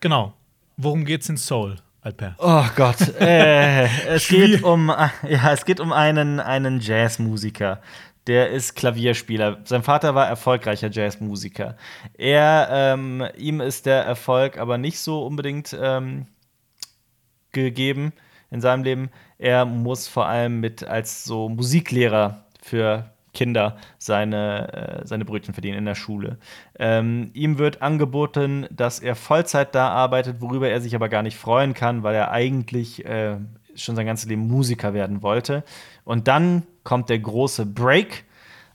[0.00, 0.34] Genau.
[0.76, 2.34] Worum geht's in Soul, Alper?
[2.38, 7.80] Oh Gott, äh, es geht um, ja, es geht um einen, einen Jazzmusiker.
[8.30, 9.58] Der ist Klavierspieler.
[9.64, 11.76] Sein Vater war erfolgreicher Jazzmusiker.
[12.16, 16.28] Er, ähm, ihm ist der Erfolg aber nicht so unbedingt ähm,
[17.50, 18.12] gegeben
[18.52, 19.10] in seinem Leben.
[19.38, 25.78] Er muss vor allem mit als so Musiklehrer für Kinder seine, äh, seine Brötchen verdienen
[25.78, 26.38] in der Schule.
[26.78, 31.36] Ähm, ihm wird angeboten, dass er Vollzeit da arbeitet, worüber er sich aber gar nicht
[31.36, 33.38] freuen kann, weil er eigentlich äh,
[33.74, 35.64] schon sein ganzes Leben Musiker werden wollte.
[36.10, 38.24] Und dann kommt der große Break.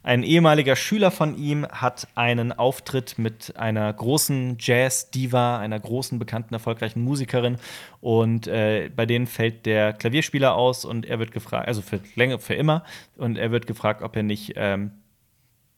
[0.03, 6.53] Ein ehemaliger Schüler von ihm hat einen Auftritt mit einer großen Jazz-Diva, einer großen, bekannten,
[6.53, 7.57] erfolgreichen Musikerin.
[7.99, 12.39] Und äh, bei denen fällt der Klavierspieler aus und er wird gefragt, also für länger,
[12.39, 12.85] für immer,
[13.17, 14.91] und er wird gefragt, ob er nicht ähm,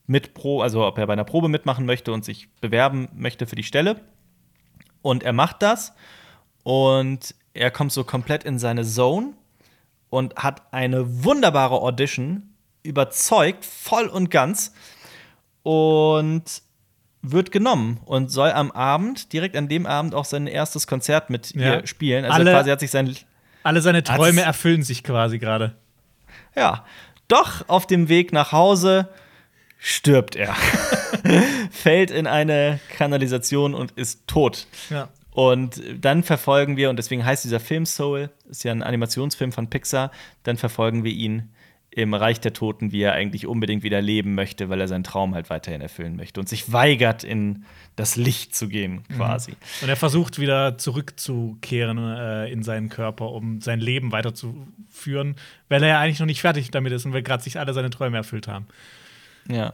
[0.05, 3.55] mit Pro, also ob er bei einer Probe mitmachen möchte und sich bewerben möchte für
[3.55, 4.01] die Stelle.
[5.01, 5.95] Und er macht das
[6.61, 9.33] und er kommt so komplett in seine Zone
[10.09, 12.53] und hat eine wunderbare Audition,
[12.83, 14.73] überzeugt, voll und ganz
[15.63, 16.43] und
[17.21, 21.53] wird genommen und soll am Abend, direkt an dem Abend, auch sein erstes Konzert mit
[21.55, 21.75] Ja.
[21.79, 22.23] ihr spielen.
[22.25, 23.15] Also Alle- quasi hat sich sein
[23.63, 25.75] Alle seine Träume erfüllen sich quasi gerade.
[26.55, 26.85] Ja.
[27.27, 29.09] Doch auf dem Weg nach Hause
[29.77, 30.55] stirbt er.
[31.71, 34.67] Fällt in eine Kanalisation und ist tot.
[34.89, 35.09] Ja.
[35.37, 39.69] Und dann verfolgen wir, und deswegen heißt dieser Film Soul, ist ja ein Animationsfilm von
[39.69, 40.09] Pixar,
[40.41, 41.49] dann verfolgen wir ihn
[41.91, 45.35] im Reich der Toten, wie er eigentlich unbedingt wieder leben möchte, weil er seinen Traum
[45.35, 47.65] halt weiterhin erfüllen möchte und sich weigert, in
[47.95, 49.53] das Licht zu gehen, quasi.
[49.83, 55.35] Und er versucht wieder zurückzukehren äh, in seinen Körper, um sein Leben weiterzuführen,
[55.69, 57.91] weil er ja eigentlich noch nicht fertig damit ist und weil gerade sich alle seine
[57.91, 58.65] Träume erfüllt haben.
[59.49, 59.73] Ja.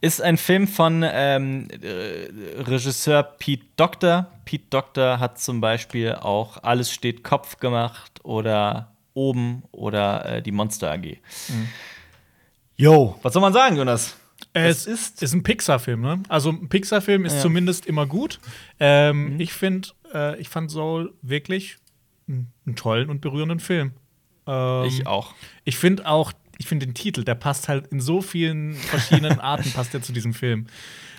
[0.00, 2.28] Ist ein Film von ähm, äh,
[2.62, 4.26] Regisseur Pete Doctor.
[4.44, 10.52] Pete Doctor hat zum Beispiel auch Alles steht Kopf gemacht oder Oben oder äh, die
[10.52, 11.16] Monster AG.
[12.76, 14.16] Jo, was soll man sagen, Jonas?
[14.52, 16.22] Es ist, ist ein Pixar-Film, ne?
[16.28, 17.40] Also ein Pixar-Film ist Ja.
[17.40, 18.40] zumindest immer gut.
[18.80, 21.76] Ähm, Ich finde, äh, ich fand Soul wirklich
[22.28, 23.92] einen, einen tollen und berührenden Film.
[24.46, 25.34] Ähm, Ich auch.
[25.64, 29.70] Ich finde auch ich finde den Titel, der passt halt in so vielen verschiedenen Arten,
[29.72, 30.66] passt der zu diesem Film.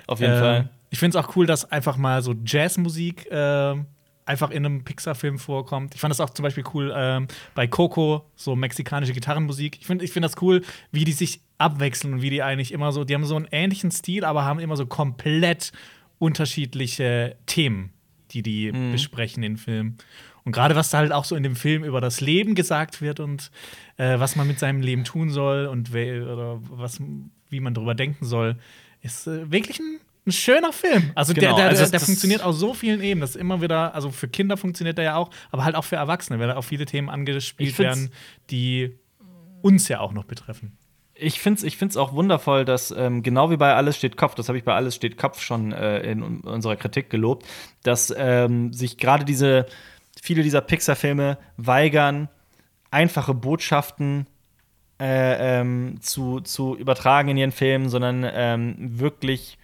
[0.08, 0.70] Auf jeden Ähm, Fall.
[0.90, 3.76] Ich finde es auch cool, dass einfach mal so Jazzmusik äh,
[4.26, 5.94] einfach in einem Pixar-Film vorkommt.
[5.94, 9.78] Ich fand das auch zum Beispiel cool ähm, bei Coco, so mexikanische Gitarrenmusik.
[9.80, 10.62] Ich finde ich find das cool,
[10.92, 13.92] wie die sich abwechseln und wie die eigentlich immer so, die haben so einen ähnlichen
[13.92, 15.72] Stil, aber haben immer so komplett
[16.18, 17.92] unterschiedliche Themen,
[18.32, 19.98] die die besprechen in Filmen.
[20.46, 23.20] Und gerade was da halt auch so in dem Film über das Leben gesagt wird
[23.20, 23.52] und
[23.98, 27.02] äh, was man mit seinem Leben tun soll und oder was,
[27.50, 28.56] wie man darüber denken soll,
[29.02, 31.12] ist äh, wirklich ein, ein schöner Film.
[31.16, 33.22] Also, Genau, der, der, also der, der das- funktioniert auf so vielen Ebenen.
[33.22, 35.96] Das ist immer wieder, also für Kinder funktioniert der ja auch, aber halt auch für
[35.96, 38.12] Erwachsene, weil da auch viele Themen angespielt werden,
[38.52, 38.96] die
[39.64, 40.78] uns ja auch noch betreffen.
[41.18, 44.36] Ich finde es ich find's auch wundervoll, dass ähm, genau wie bei Alles steht Kopf,
[44.36, 47.46] das habe ich bei Alles steht Kopf schon äh, in un- unserer Kritik gelobt,
[47.84, 49.66] dass ähm, sich gerade diese,
[50.26, 52.30] viele dieser Pixar-Filme weigern,
[52.92, 54.28] einfache Botschaften
[55.00, 59.58] äh, ähm, zu, zu übertragen in ihren Filmen, sondern ähm, wirklich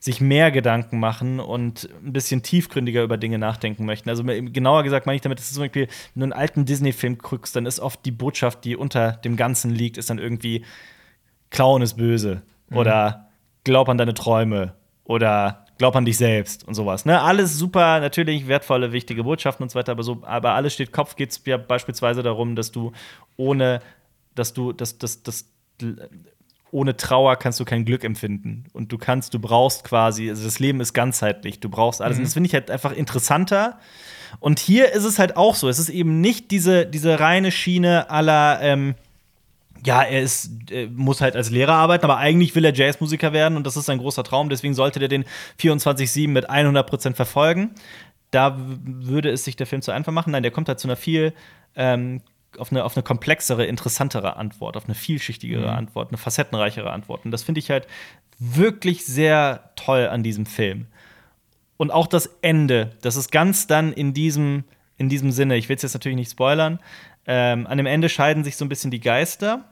[0.00, 4.10] sich mehr Gedanken machen und ein bisschen tiefgründiger über Dinge nachdenken möchten.
[4.10, 7.56] Also genauer gesagt meine ich damit, dass zum Beispiel, wenn du einen alten Disney-Film guckst,
[7.56, 10.64] dann ist oft die Botschaft, die unter dem Ganzen liegt, ist dann irgendwie
[11.48, 13.30] Klauen ist böse oder
[13.62, 14.74] glaub an deine Träume
[15.04, 17.04] oder glaub an dich selbst und sowas.
[17.04, 17.20] Ne?
[17.20, 21.16] Alles super, natürlich wertvolle, wichtige Botschaften und so weiter, aber so, aber alles steht Kopf
[21.16, 22.92] geht es ja beispielsweise darum, dass du
[23.36, 23.80] ohne,
[24.34, 25.46] dass du, dass, dass, dass
[26.70, 28.64] ohne Trauer kannst du kein Glück empfinden.
[28.72, 32.18] Und du kannst, du brauchst quasi, also das Leben ist ganzheitlich, du brauchst alles.
[32.18, 33.78] Und das finde ich halt einfach interessanter.
[34.40, 35.68] Und hier ist es halt auch so.
[35.68, 38.96] Es ist eben nicht diese, diese reine Schiene aller, ähm,
[39.84, 43.56] ja, er ist, äh, muss halt als Lehrer arbeiten, aber eigentlich will er Jazzmusiker werden
[43.56, 44.48] und das ist sein großer Traum.
[44.48, 45.24] Deswegen sollte der den
[45.60, 47.70] 24-7 mit 100% verfolgen.
[48.30, 50.32] Da würde es sich der Film zu einfach machen.
[50.32, 51.34] Nein, der kommt halt zu einer viel,
[51.76, 52.22] ähm,
[52.58, 57.24] auf eine, auf eine komplexere, interessantere Antwort, auf eine vielschichtigere Antwort, eine facettenreichere Antwort.
[57.24, 57.86] Und das finde ich halt
[58.38, 60.86] wirklich sehr toll an diesem Film.
[61.76, 64.64] Und auch das Ende, das ist ganz dann in diesem,
[64.96, 66.78] in diesem Sinne, ich will es jetzt natürlich nicht spoilern,
[67.26, 69.64] ähm, an dem Ende scheiden sich so ein bisschen die Geister.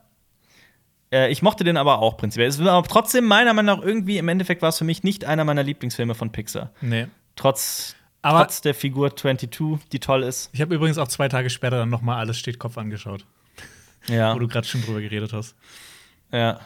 [1.12, 2.48] Äh, ich mochte den aber auch prinzipiell.
[2.48, 5.24] Es war aber trotzdem meiner Meinung nach irgendwie, im Endeffekt war es für mich nicht
[5.24, 6.70] einer meiner Lieblingsfilme von Pixar.
[6.80, 7.06] Nee.
[7.36, 10.50] Trotz, Aber- trotz der Figur 22, die toll ist.
[10.52, 13.26] Ich habe übrigens auch zwei Tage später dann noch mal alles steht Kopf angeschaut,
[14.08, 14.34] Ja.
[14.34, 15.54] wo du gerade schon drüber geredet hast.
[16.32, 16.60] Ja,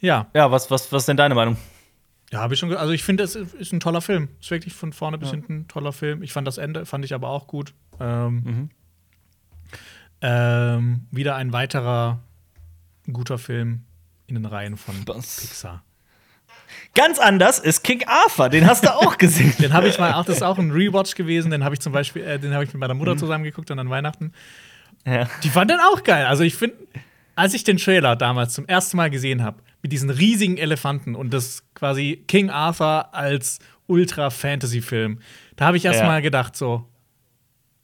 [0.00, 1.56] Ja, ja was, was, was ist denn deine Meinung?
[2.30, 2.74] ja, habe ich schon.
[2.74, 4.28] Also ich finde, es ist ein toller Film.
[4.40, 6.22] Ist wirklich von vorne bis hinten ein toller Film.
[6.22, 7.72] Ich fand das Ende, fand ich aber auch gut.
[8.00, 8.70] Ähm, Mhm.
[10.20, 12.18] ähm, wieder ein weiterer
[13.12, 13.82] guter Film
[14.26, 15.40] in den Reihen von Was?
[15.40, 15.82] Pixar.
[16.94, 19.52] Ganz anders ist King Arthur, den hast du auch gesehen.
[19.58, 21.50] Den habe ich mal auch, das ist auch ein Rewatch gewesen.
[21.50, 23.00] Den habe ich zum Beispiel, äh, den habe ich mit meiner Mhm.
[23.00, 24.32] Mutter zusammen geguckt und an Weihnachten.
[25.04, 25.28] ja.
[25.42, 26.24] Die fand den auch geil.
[26.26, 26.76] Also ich finde,
[27.36, 31.34] als ich den Trailer damals zum ersten Mal gesehen habe, mit diesen riesigen Elefanten und
[31.34, 35.18] das quasi King Arthur als Ultra-Fantasy-Film,
[35.56, 36.06] da habe ich erst Ja.
[36.06, 36.88] mal gedacht so,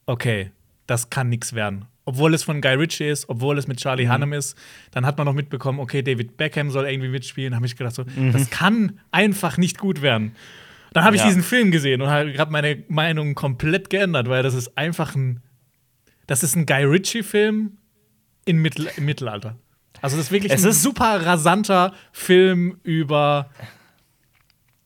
[0.05, 0.51] okay,
[0.87, 1.85] das kann nix werden.
[2.11, 4.13] Obwohl es von Guy Ritchie ist, obwohl es mit Charlie Mhm.
[4.13, 4.57] Hunnam ist,
[4.91, 7.51] dann hat man noch mitbekommen, okay, David Beckham soll irgendwie mitspielen.
[7.51, 8.33] Da habe ich gedacht so, Mhm.
[8.33, 10.35] das kann einfach nicht gut werden.
[10.93, 11.27] Dann habe ich Ja.
[11.29, 15.41] diesen Film gesehen und habe gerade meine Meinung komplett geändert, weil das ist einfach ein
[16.27, 17.77] das ist ein Guy Ritchie-Film
[18.45, 19.57] in Mittel im Mittelalter.
[20.01, 23.49] Also das ist wirklich Es ein ist- super rasanter Film über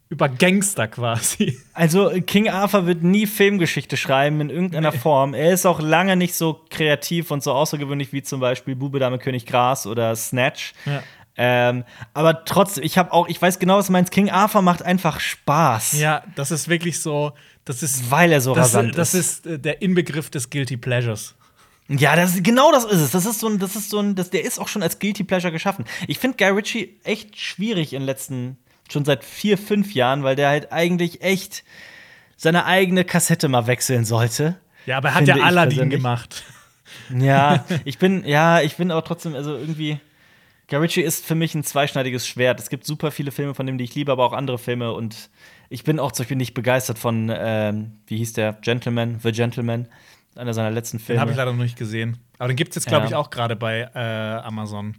[0.09, 1.57] über Gangster quasi.
[1.73, 5.33] Also King Arthur wird nie Filmgeschichte schreiben in irgendeiner Form.
[5.33, 9.17] Er ist auch lange nicht so kreativ und so außergewöhnlich wie zum Beispiel Bube, Dame,
[9.17, 10.73] König, Gras oder Snatch.
[10.85, 11.03] Ja.
[11.37, 11.83] Ähm,
[12.13, 14.11] aber trotzdem, ich habe auch, ich weiß genau, was du meinst.
[14.11, 17.33] King Arthur macht einfach Spaß, Ja, das ist wirklich so,
[17.65, 19.45] das ist weil er so das, rasant das ist.
[19.45, 21.35] ist äh, der Inbegriff des Guilty Pleasures.
[21.89, 23.11] Ja, das, genau das ist es.
[23.11, 25.23] Das ist so ein, das ist so ein, das, der ist auch schon als Guilty
[25.23, 25.85] Pleasure geschaffen.
[26.07, 28.57] Ich finde Guy Ritchie echt schwierig in den letzten,
[28.91, 31.63] schon seit vier, fünf Jahren, weil der halt eigentlich echt
[32.37, 34.55] seine eigene Kassette mal wechseln sollte.
[34.85, 36.43] Ja, aber er hat ja Aladdin gemacht.
[37.09, 39.99] Ja, ich bin, ja, ich bin aber trotzdem, also irgendwie.
[40.69, 42.59] Guy Ritchie ist für mich ein zweischneidiges Schwert.
[42.59, 44.93] Es gibt super viele Filme von dem, die ich liebe, aber auch andere Filme.
[44.93, 45.29] Und
[45.69, 48.53] ich bin auch zum Beispiel nicht begeistert von, ähm, wie hieß der?
[48.53, 49.87] Gentleman, The Gentleman.
[50.35, 51.21] Einer seiner letzten Den Filme.
[51.21, 52.17] habe ich leider noch nicht gesehen.
[52.39, 53.09] Aber den gibt es jetzt, glaube Ja.
[53.09, 54.95] ich, auch gerade bei äh, Amazon.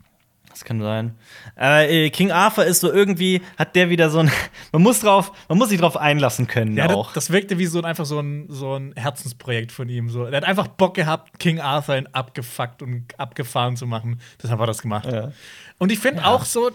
[0.56, 1.14] Das kann sein.
[1.54, 4.30] Äh, King Arthur ist so irgendwie, hat der wieder so ein.
[4.72, 7.08] Man muss drauf, man muss sich drauf einlassen können Ja, auch.
[7.12, 10.08] das, das wirkte wie so ein, einfach so ein, so ein Herzensprojekt von ihm.
[10.08, 10.24] So.
[10.24, 14.18] Er hat einfach Bock gehabt, King Arthur in abgefuckt und abgefahren zu machen.
[14.42, 15.04] Deshalb hat er das gemacht.
[15.12, 15.32] Ja.
[15.76, 16.70] Und ich finde auch so,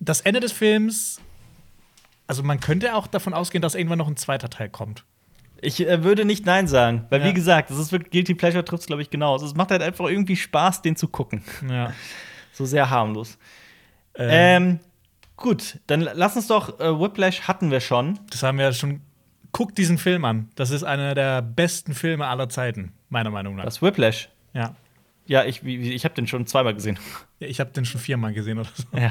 [0.00, 1.20] das Ende des Films,
[2.26, 5.04] also man könnte auch davon ausgehen, dass irgendwann noch ein zweiter Teil kommt.
[5.60, 7.26] Ich äh, würde nicht Nein sagen, weil Ja.
[7.26, 9.36] wie gesagt, das ist wirklich Guilty Pleasure trifft es, glaube ich, genau.
[9.36, 11.42] Es macht halt einfach irgendwie Spaß, den zu gucken.
[11.68, 11.92] Ja.
[12.54, 13.36] So sehr harmlos.
[14.16, 14.80] Ähm, Ähm,
[15.36, 18.18] gut, dann lass uns doch, äh, Whiplash hatten wir schon.
[18.30, 19.00] das haben wir ja schon.
[19.52, 20.48] Guck diesen Film an.
[20.56, 23.64] Das ist einer der besten Filme aller Zeiten, meiner Meinung nach.
[23.64, 24.28] Das Whiplash.
[24.52, 24.74] Ja.
[25.26, 26.98] Ja, ich, ich habe den schon zweimal gesehen.
[27.40, 28.84] Ja, Ich habe den schon viermal gesehen oder so.
[28.96, 29.10] ja.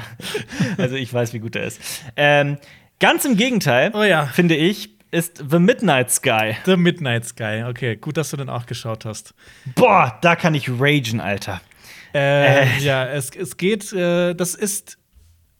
[0.78, 1.80] Also ich weiß, wie gut er ist.
[2.16, 2.56] Ähm,
[3.00, 4.24] ganz im Gegenteil, Oh ja.
[4.26, 6.56] finde ich, ist The Midnight Sky.
[6.64, 7.64] The Midnight Sky.
[7.68, 9.34] Okay, gut, dass du den auch geschaut hast.
[9.74, 11.60] Boah, da kann ich ragen, Alter.
[12.14, 12.78] Äh, Äh.
[12.80, 14.98] Ja, es, es geht, äh, das ist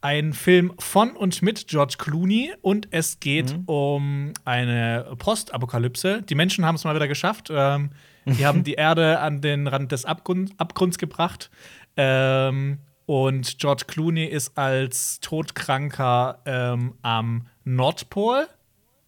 [0.00, 6.22] ein Film von und mit George Clooney und es geht um eine Postapokalypse.
[6.22, 7.48] Die Menschen haben es mal wieder geschafft.
[7.50, 7.90] Ähm,
[8.26, 11.50] die haben die Erde an den Rand des Abgrund, Abgrunds gebracht.
[11.96, 18.46] Ähm, und George Clooney ist als todkranker ähm, am Nordpol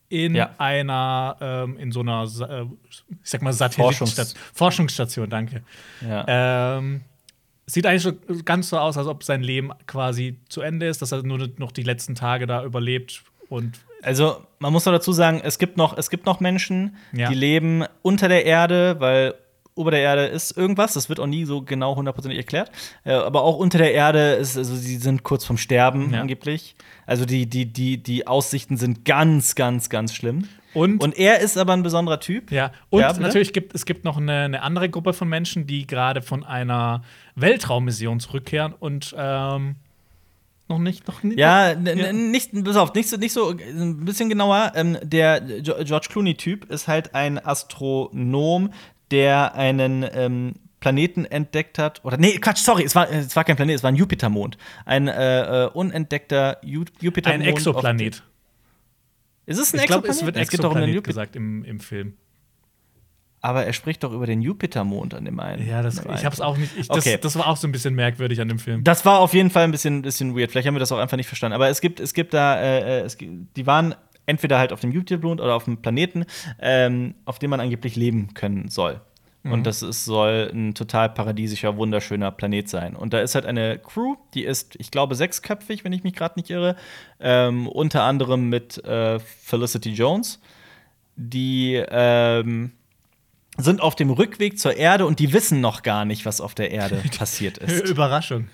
[0.09, 0.51] in Ja.
[0.59, 2.63] einer, ähm, in so einer, äh,
[3.23, 4.35] ich sag mal, Satellitenstation.
[4.35, 5.63] Forschungs- Forschungsstation, danke.
[6.07, 6.25] Ja.
[6.79, 7.03] Ähm,
[7.67, 8.13] sieht eigentlich so
[8.45, 11.73] ganz so aus, als ob sein Leben quasi zu Ende ist, dass er nur noch
[11.73, 15.97] die letzten Tage da überlebt und Also, man muss noch dazu sagen, es gibt noch,
[15.97, 17.29] es gibt noch Menschen, Ja.
[17.29, 19.35] die leben unter der Erde, weil
[19.77, 22.71] ober der Erde ist irgendwas, das wird auch nie so genau hundertprozentig erklärt.
[23.05, 26.21] Äh, aber auch unter der Erde ist, also sie sind kurz vorm Sterben Ja.
[26.23, 26.75] angeblich.
[27.07, 30.49] Also die, die, die, die Aussichten sind ganz, ganz, ganz schlimm.
[30.75, 32.51] und, Und er ist aber ein besonderer Typ.
[32.51, 35.87] ja und Ja, natürlich gibt es gibt noch eine, eine andere Gruppe von Menschen, die
[35.87, 37.03] gerade von einer
[37.37, 39.77] Weltraummission zurückkehren und ähm,
[40.69, 42.13] noch nicht noch nicht Ja, Ja.
[42.13, 44.73] nicht, pass auf, nicht so, nicht so, ein bisschen genauer.
[44.75, 48.73] Ähm, der George Clooney-Typ ist halt ein Astronom,
[49.11, 52.05] der einen ähm, Planeten entdeckt hat.
[52.05, 54.59] Oder, nee, Quatsch, sorry, es war, es war kein Planet, es war ein Jupitermond.
[54.85, 57.43] Ein äh, äh, unentdeckter Ju Jupitermond.
[57.43, 58.23] ein Exoplanet.
[59.47, 60.17] Ist es ein Ich Exoplanet?
[60.17, 61.09] es wird geht doch um den Exoplanet Jupiter.
[61.09, 62.15] gesagt im, im Film.
[63.43, 65.65] Aber er spricht doch über den Jupitermond an dem einen.
[65.69, 66.77] Ja, das, ich hab's auch nicht.
[66.77, 67.19] Ich, das, Okay.
[67.21, 68.83] das war auch so ein bisschen merkwürdig an dem Film.
[68.83, 70.51] Das war auf jeden Fall ein bisschen, bisschen weird.
[70.51, 71.55] Vielleicht haben wir das auch einfach nicht verstanden.
[71.55, 73.95] Aber es gibt, es gibt da, äh, äh, es die waren
[74.27, 76.25] entweder halt auf dem Jupitermond oder auf dem Planeten,
[76.61, 79.01] ähm, auf dem man angeblich leben können soll.
[79.53, 82.97] Und das ist, soll ein total paradiesischer, wunderschöner Planet sein.
[82.97, 86.39] Und da ist halt eine Crew, die ist, ich glaube, sechsköpfig, wenn ich mich gerade
[86.39, 86.77] nicht irre.
[87.21, 90.41] Ähm, unter anderem mit äh, Felicity Jones.
[91.17, 92.73] Die ähm,
[93.57, 96.71] sind auf dem Rückweg zur Erde und die wissen noch gar nicht, was auf der
[96.71, 97.89] Erde passiert ist.
[97.89, 98.49] Überraschung.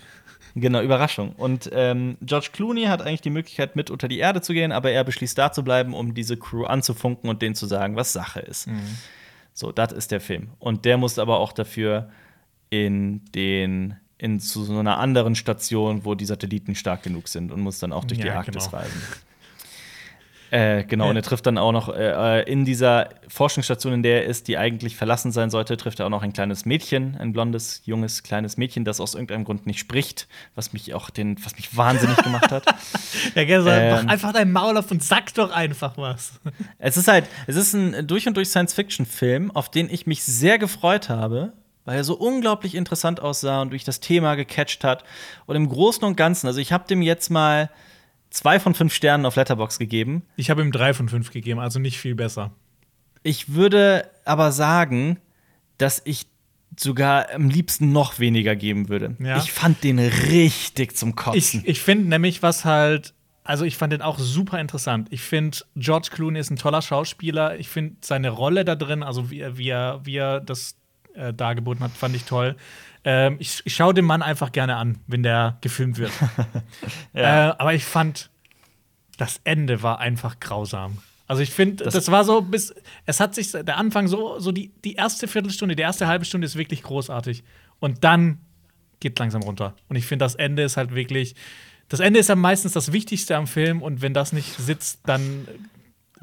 [0.54, 1.32] Genau, Überraschung.
[1.32, 4.90] Und ähm, George Clooney hat eigentlich die Möglichkeit, mit unter die Erde zu gehen, aber
[4.90, 8.40] er beschließt, da zu bleiben, um diese Crew anzufunken und denen zu sagen, was Sache
[8.40, 8.68] ist.
[9.54, 10.50] So, das ist der Film.
[10.58, 12.10] Und der muss aber auch dafür
[12.70, 17.60] in den in zu so einer anderen Station, wo die Satelliten stark genug sind und
[17.60, 18.76] muss dann auch durch die Ja, Arktis genau.
[18.76, 19.02] reisen.
[20.52, 24.24] Äh, genau, und er trifft dann auch noch äh, äh, in dieser Forschungsstation, in der
[24.24, 27.32] er ist, die eigentlich verlassen sein sollte, trifft er auch noch ein kleines Mädchen, ein
[27.32, 31.56] blondes, junges, kleines Mädchen, das aus irgendeinem Grund nicht spricht, was mich auch den, was
[31.56, 32.64] mich wahnsinnig gemacht hat.
[33.34, 34.04] Ja, gell, so, Ähm.
[34.04, 36.40] mach einfach dein Maul auf und sag doch einfach was.
[36.78, 40.58] Es ist halt, es ist ein durch und durch Science-Fiction-Film, auf den ich mich sehr
[40.58, 41.52] gefreut habe,
[41.86, 45.04] weil er so unglaublich interessant aussah und durch das Thema gecatcht hat.
[45.46, 47.70] Und im Großen und Ganzen, also ich habe dem jetzt mal
[48.32, 50.22] zwei von fünf Sternen auf Letterbox gegeben.
[50.36, 52.50] Ich habe ihm drei von fünf gegeben, also nicht viel besser.
[53.22, 55.18] Ich würde aber sagen,
[55.78, 56.26] dass ich
[56.78, 59.14] sogar am liebsten noch weniger geben würde.
[59.20, 59.36] Ja.
[59.38, 61.62] Ich fand den richtig zum Ich, Kotzen.
[61.66, 63.12] ich finde nämlich, was halt,
[63.44, 65.08] also ich fand den auch super interessant.
[65.10, 67.58] Ich finde, George Clooney ist ein toller Schauspieler.
[67.58, 70.76] Ich finde seine Rolle da drin, also wie, er- wie, er, wie er das
[71.14, 72.56] äh, dargeboten hat, fand ich toll.
[73.04, 76.12] Ähm, ich ich schaue den Mann einfach gerne an, wenn der gefilmt wird.
[77.14, 77.50] Ja.
[77.50, 78.30] äh, aber ich fand,
[79.18, 80.98] das Ende war einfach grausam.
[81.28, 82.74] Also ich finde, das, Das- war so bis
[83.06, 86.44] es hat sich der Anfang so so die die erste Viertelstunde, die erste halbe Stunde
[86.46, 87.42] ist wirklich großartig
[87.80, 88.38] und dann
[89.00, 89.74] geht langsam runter.
[89.88, 91.34] Und ich finde das Ende ist halt wirklich
[91.88, 95.46] das Ende ist ja meistens das Wichtigste am Film und wenn das nicht sitzt, dann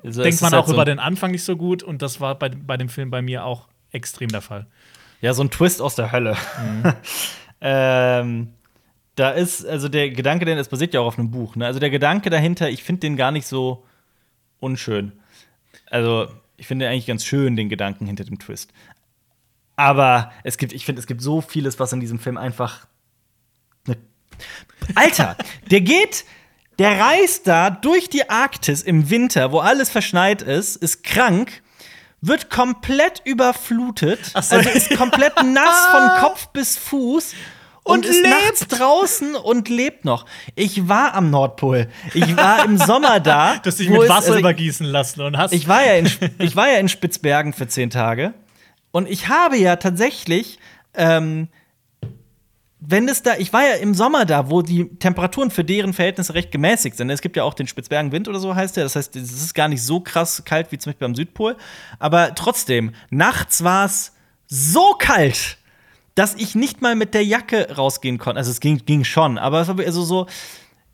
[0.04, 2.36] Also denkt man halt auch so über den Anfang nicht so gut und das war
[2.40, 4.66] bei, bei dem Film bei mir auch extrem der Fall.
[5.22, 6.38] Ja, so ein Twist aus der Hölle.
[7.62, 8.54] ähm,
[9.16, 11.56] da ist, also der Gedanke, denn es basiert ja auch auf einem Buch.
[11.56, 11.66] Ne?
[11.66, 13.86] Also der Gedanke dahinter, ich finde den gar nicht so
[14.60, 15.12] unschön.
[15.90, 18.72] Also ich finde eigentlich ganz schön den Gedanken hinter dem Twist.
[19.76, 22.88] Aber es gibt, ich finde, es gibt so vieles, was in diesem Film einfach.
[23.88, 23.98] Ne
[24.96, 25.38] Alter,
[25.72, 26.26] der geht,
[26.80, 31.62] der reist da durch die Arktis im Winter, wo alles verschneit ist, ist krank,
[32.22, 34.38] wird komplett überflutet, so.
[34.56, 37.34] also ist komplett nass von Kopf bis Fuß
[37.84, 38.30] und, und ist lebt.
[38.30, 40.26] nachts draußen und lebt noch.
[40.56, 41.88] Ich war am Nordpol.
[42.14, 43.56] Ich war im Sommer da.
[43.64, 45.54] Du hast dich mit Wasser also, übergießen lassen und hast.
[45.54, 46.10] Ich war, ja in,
[46.40, 48.34] ich war ja in Spitzbergen für zehn Tage.
[48.92, 50.60] Und ich habe ja tatsächlich.
[50.96, 51.48] Ähm,
[52.80, 56.34] wenn es da, ich war ja im Sommer da, wo die Temperaturen für deren Verhältnisse
[56.34, 57.10] recht gemäßigt sind.
[57.10, 58.84] Es gibt ja auch den Spitzbergenwind oder so heißt der.
[58.84, 61.58] Das heißt, es ist gar nicht so krass kalt wie zum Beispiel am Südpol.
[62.00, 64.14] Aber trotzdem, nachts war es
[64.48, 65.58] so kalt
[66.16, 68.40] dass ich nicht mal mit der Jacke rausgehen konnte.
[68.40, 70.28] Also es ging, ging schon, aber es war also so,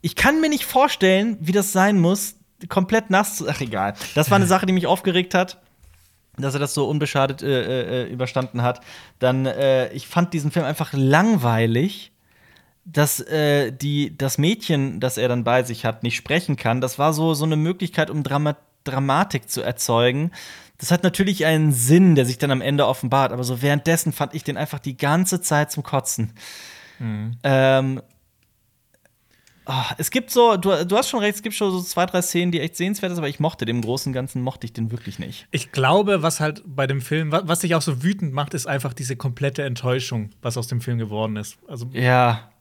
[0.01, 2.35] ich kann mir nicht vorstellen, wie das sein muss,
[2.69, 3.49] komplett nass zu.
[3.49, 3.95] Ach egal.
[4.13, 5.59] Das war eine Sache, die mich aufgeregt hat
[6.37, 8.81] dass er das so unbeschadet äh, äh, überstanden hat.
[9.19, 12.11] Dann, äh, ich fand diesen Film einfach langweilig,
[12.85, 16.81] dass äh, die, das Mädchen, das er dann bei sich hat, nicht sprechen kann.
[16.81, 20.31] Das war so, so eine Möglichkeit, um Drama Dramatik zu erzeugen.
[20.77, 24.33] Das hat natürlich einen Sinn, der sich dann am Ende offenbart, aber so währenddessen fand
[24.33, 26.33] ich den einfach die ganze Zeit zum Kotzen.
[26.99, 27.37] Mhm.
[27.43, 28.01] Ähm,
[29.65, 32.21] oh, es gibt so, du, du hast schon recht, es gibt schon so zwei, drei
[32.21, 34.91] Szenen, die echt sehenswert sind, aber ich mochte dem Großen und Ganzen, mochte ich den
[34.91, 35.47] wirklich nicht.
[35.51, 38.67] Ich glaube, was halt bei dem Film, was, was dich auch so wütend macht, ist
[38.67, 41.57] einfach diese komplette Enttäuschung, was aus dem Film geworden ist.
[41.67, 42.51] Also, ja.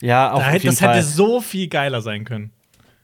[0.00, 0.96] Ja, auch da, auf jeden Das Fall.
[0.96, 2.50] hätte so viel geiler sein können.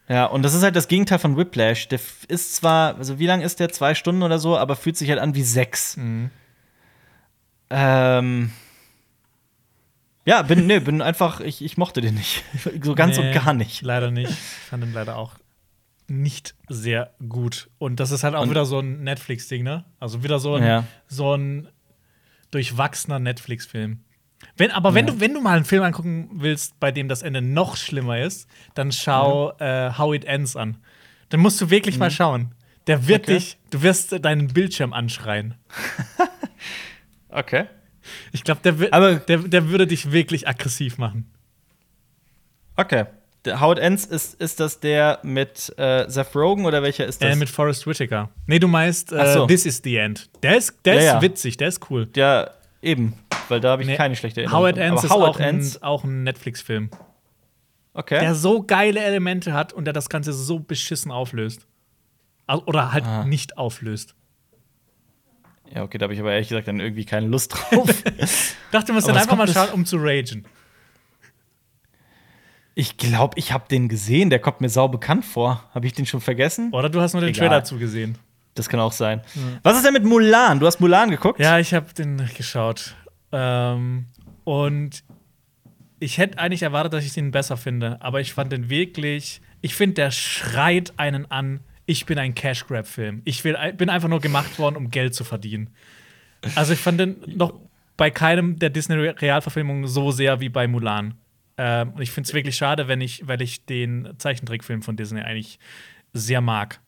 [0.08, 1.88] Ja, und das ist halt das Gegenteil von Whiplash.
[1.88, 3.68] Der ist zwar, also wie lang ist der?
[3.68, 5.96] Zwei Stunden oder so, aber fühlt sich halt an wie sechs.
[5.96, 6.30] Mhm.
[7.70, 8.50] Ähm.
[10.28, 12.44] Ja, bin, nee, bin einfach, ich, ich mochte den nicht.
[12.82, 13.80] so ganz nee, und gar nicht.
[13.80, 14.28] Leider nicht.
[14.28, 15.32] Ich fand ihn leider auch
[16.06, 17.70] nicht sehr gut.
[17.78, 19.86] Und das ist halt auch und wieder so ein Netflix-Ding, ne?
[19.98, 20.84] Also wieder so ein, ja.
[21.06, 21.68] so ein
[22.50, 24.00] durchwachsener Netflix-Film.
[24.58, 25.14] Wenn, aber wenn, ja.
[25.14, 28.50] du, wenn du mal einen Film angucken willst, bei dem das Ende noch schlimmer ist,
[28.74, 29.86] dann schau ja.
[29.88, 30.76] äh, How It Ends an.
[31.30, 32.00] Dann musst du wirklich mhm.
[32.00, 32.54] mal schauen.
[32.86, 33.36] Der wird okay.
[33.36, 35.54] dich, du wirst deinen Bildschirm anschreien.
[37.30, 37.64] okay.
[38.32, 41.30] Ich glaube, der, aber der, der würde dich wirklich aggressiv machen.
[42.76, 43.06] Okay.
[43.44, 47.22] Der How It Ends ist, ist das der mit äh, Seth Rogen oder welcher ist
[47.22, 47.34] das?
[47.34, 48.30] Äh, mit Forrest Whitaker.
[48.46, 49.46] Nee, du meinst äh, so.
[49.46, 50.28] This is the End.
[50.42, 51.22] Der ist, der ja, ist ja.
[51.22, 52.06] witzig, der ist cool.
[52.06, 53.14] Der, eben
[53.48, 54.62] weil da habe ich nee, keine schlechte Erinnerung.
[54.62, 56.90] Howard Ends ist auch, Ends ein, auch ein Netflix-Film.
[57.94, 58.20] Okay.
[58.20, 61.66] Der so geile Elemente hat und der das Ganze so beschissen auflöst.
[62.66, 63.24] Oder halt ah.
[63.24, 64.14] nicht auflöst.
[65.74, 67.88] Ja, okay, da habe ich aber ehrlich gesagt dann irgendwie keine Lust drauf.
[68.70, 70.44] Dachte, du musst dann einfach mal schauen, um zu ragen.
[72.74, 74.30] Ich glaube, ich habe den gesehen.
[74.30, 75.64] Der kommt mir sau bekannt vor.
[75.74, 76.72] Habe ich den schon vergessen?
[76.72, 77.48] Oder du hast nur den Egal.
[77.48, 78.16] Trailer zugesehen.
[78.54, 79.20] Das kann auch sein.
[79.34, 79.58] Mhm.
[79.62, 80.60] Was ist denn mit Mulan?
[80.60, 81.40] Du hast Mulan geguckt?
[81.40, 82.94] Ja, ich habe den geschaut.
[83.32, 84.06] Ähm,
[84.44, 85.02] und
[86.00, 89.40] ich hätte eigentlich erwartet, dass ich den besser finde, aber ich fand den wirklich.
[89.60, 91.60] Ich finde, der schreit einen an.
[91.88, 93.22] Ich bin ein Cash Grab Film.
[93.24, 95.70] Ich will, bin einfach nur gemacht worden, um Geld zu verdienen.
[96.54, 97.54] Also ich fand den noch
[97.96, 101.14] bei keinem der Disney Realverfilmungen so sehr wie bei Mulan.
[101.56, 105.22] Ähm, und ich finde es wirklich schade, wenn ich, weil ich den Zeichentrickfilm von Disney
[105.22, 105.58] eigentlich
[106.12, 106.78] sehr mag.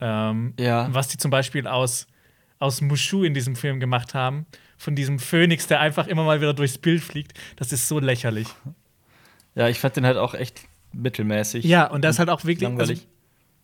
[0.00, 0.92] Ähm, ja.
[0.92, 2.06] Was die zum Beispiel aus,
[2.58, 4.44] aus Mushu in diesem Film gemacht haben
[4.76, 7.32] von diesem Phönix, der einfach immer mal wieder durchs Bild fliegt.
[7.56, 8.48] Das ist so lächerlich.
[9.54, 10.60] Ja, ich fand den halt auch echt
[10.92, 11.64] mittelmäßig.
[11.64, 12.68] Ja, und das ist halt auch wirklich.
[12.68, 12.92] Also,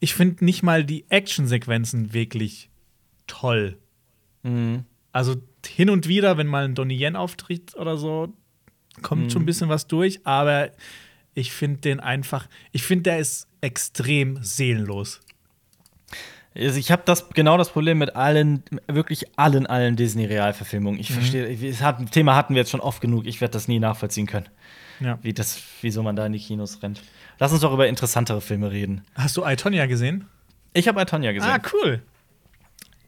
[0.03, 2.71] ich finde nicht mal die Actionsequenzen wirklich
[3.29, 3.79] toll.
[4.43, 4.85] Mhm.
[5.13, 8.33] Also hin und wieder, wenn mal ein Donnie Yen auftritt oder so,
[9.01, 9.31] kommt mhm.
[9.31, 10.73] schon ein bisschen was durch, aber
[11.35, 15.21] ich finde den einfach, ich finde, der ist extrem seelenlos.
[16.57, 20.99] Also ich habe das genau das Problem mit allen, wirklich allen, allen Disney-Realverfilmungen.
[20.99, 21.15] Ich mhm.
[21.15, 23.25] verstehe, das Thema hatten wir jetzt schon oft genug.
[23.27, 24.49] Ich werde das nie nachvollziehen können.
[24.99, 25.21] Ja.
[25.23, 27.01] Wie das, wieso man da in die Kinos rennt.
[27.39, 29.03] Lass uns doch über interessantere Filme reden.
[29.15, 30.27] Hast du Itonia gesehen?
[30.75, 31.51] Ich habe Itonia gesehen.
[31.51, 32.03] Ah, cool.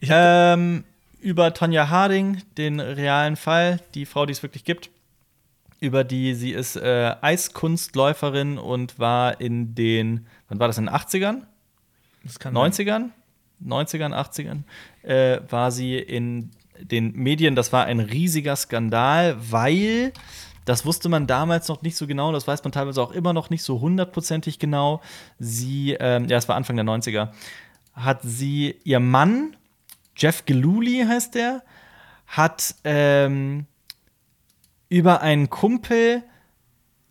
[0.03, 0.85] Ähm,
[1.21, 4.91] über Tonja Harding, den realen Fall, die Frau, die es wirklich gibt.
[5.81, 10.95] Über die sie ist äh, Eiskunstläuferin und war in den, wann war das, in den
[10.95, 11.43] 80ern?
[12.27, 12.85] 90ern?
[12.85, 13.13] Sein.
[13.65, 14.63] 90ern, 80ern,
[15.03, 20.13] äh, war sie in den Medien, das war ein riesiger Skandal, weil
[20.65, 23.51] das wusste man damals noch nicht so genau, das weiß man teilweise auch immer noch
[23.51, 25.01] nicht so hundertprozentig genau.
[25.39, 27.31] Sie, ähm, ja, es war Anfang der 90er,
[27.93, 29.57] hat sie, ihr Mann,
[30.17, 31.63] Jeff Geluli heißt der,
[32.27, 33.67] hat ähm,
[34.89, 36.23] über einen Kumpel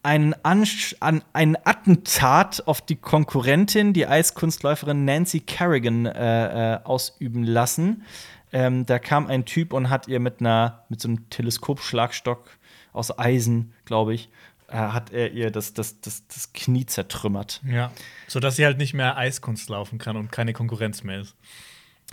[0.03, 7.43] einen, Ansch an, einen Attentat auf die Konkurrentin, die Eiskunstläuferin Nancy Kerrigan, äh, äh, ausüben
[7.43, 8.03] lassen.
[8.51, 12.49] Ähm, da kam ein Typ und hat ihr mit einer mit so einem Teleskopschlagstock
[12.93, 14.29] aus Eisen, glaube ich,
[14.67, 17.61] äh, hat er ihr das, das, das, das Knie zertrümmert.
[17.65, 17.91] Ja,
[18.27, 21.35] sodass sie halt nicht mehr Eiskunst laufen kann und keine Konkurrenz mehr ist.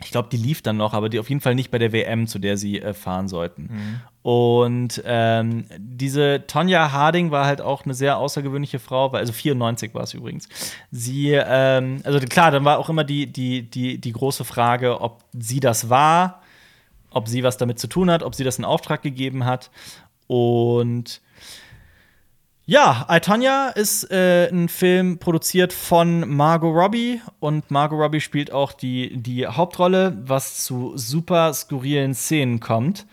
[0.03, 2.27] ich glaube, die lief dann noch, aber die auf jeden Fall nicht bei der WM,
[2.27, 3.63] zu der sie äh, fahren sollten.
[3.63, 4.01] Mhm.
[4.23, 10.03] Und ähm, diese Tonja Harding war halt auch eine sehr außergewöhnliche Frau, also 94 war
[10.03, 10.49] es übrigens.
[10.91, 15.25] Sie, ähm, also klar, dann war auch immer die, die, die, die große Frage, ob
[15.33, 16.43] sie das war,
[17.11, 19.71] ob sie was damit zu tun hat, ob sie das in Auftrag gegeben hat.
[20.31, 21.21] Und
[22.65, 28.53] ja, I, Tonya ist äh, ein Film produziert von Margot Robbie und Margot Robbie spielt
[28.53, 33.07] auch die, die Hauptrolle, was zu super skurrilen Szenen kommt.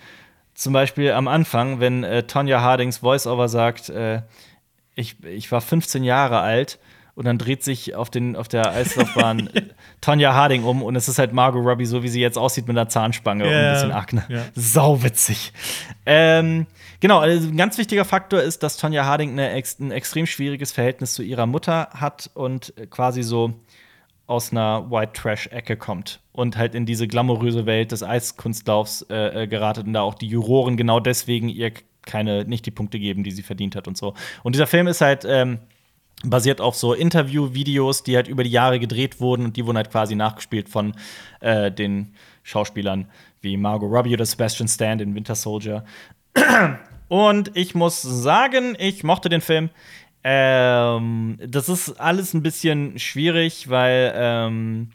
[0.54, 4.22] Zum Beispiel am Anfang, wenn äh, Tonya Hardings Voiceover sagt, äh,
[4.94, 6.78] ich, ich war 15 Jahre alt
[7.18, 9.50] und dann dreht sich auf, den, auf der Eislaufbahn
[10.02, 12.78] Tonja Harding um und es ist halt Margot Robbie, so wie sie jetzt aussieht mit
[12.78, 13.50] einer Zahnspange yeah.
[13.50, 14.24] und ein bisschen Akne.
[14.30, 14.44] Yeah.
[14.54, 15.52] Sau witzig.
[16.06, 16.68] Ähm,
[17.00, 21.14] genau, also ein ganz wichtiger Faktor ist, dass Tonja Harding eine, ein extrem schwieriges Verhältnis
[21.14, 23.54] zu ihrer Mutter hat und quasi so
[24.28, 29.48] aus einer White Trash-Ecke kommt und halt in diese glamouröse Welt des Eiskunstlaufs äh, äh
[29.48, 31.72] geratet und da auch die Juroren genau deswegen ihr
[32.06, 34.14] keine, nicht die Punkte geben, die sie verdient hat und so.
[34.44, 35.60] Und dieser Film ist halt ähm,
[36.24, 39.92] basiert auf so Interview-Videos, die halt über die Jahre gedreht wurden und die wurden halt
[39.92, 40.94] quasi nachgespielt von
[41.42, 42.14] äh, den
[42.44, 43.08] Schauspielern
[43.42, 45.86] wie Margot Robbie oder Sebastian Stan in Winter Soldier.
[47.08, 49.70] Und ich muss sagen, ich mochte den Film.
[50.24, 54.90] Ähm, das ist alles ein bisschen schwierig, weil ähm,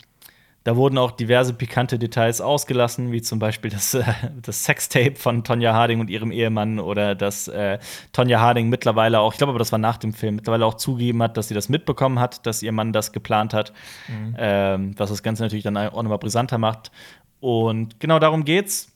[0.64, 4.04] da wurden auch diverse pikante Details ausgelassen, wie zum Beispiel das, äh,
[4.42, 7.78] das Sextape von Tonja Harding und ihrem Ehemann oder dass äh,
[8.12, 11.22] Tonja Harding mittlerweile auch, ich glaube aber das war nach dem Film, mittlerweile auch zugegeben
[11.22, 13.72] hat, dass sie das mitbekommen hat, dass ihr Mann das geplant hat,
[14.08, 14.36] mhm.
[14.38, 16.92] ähm, was das Ganze natürlich dann auch nochmal brisanter macht.
[17.40, 18.91] Und genau darum geht's.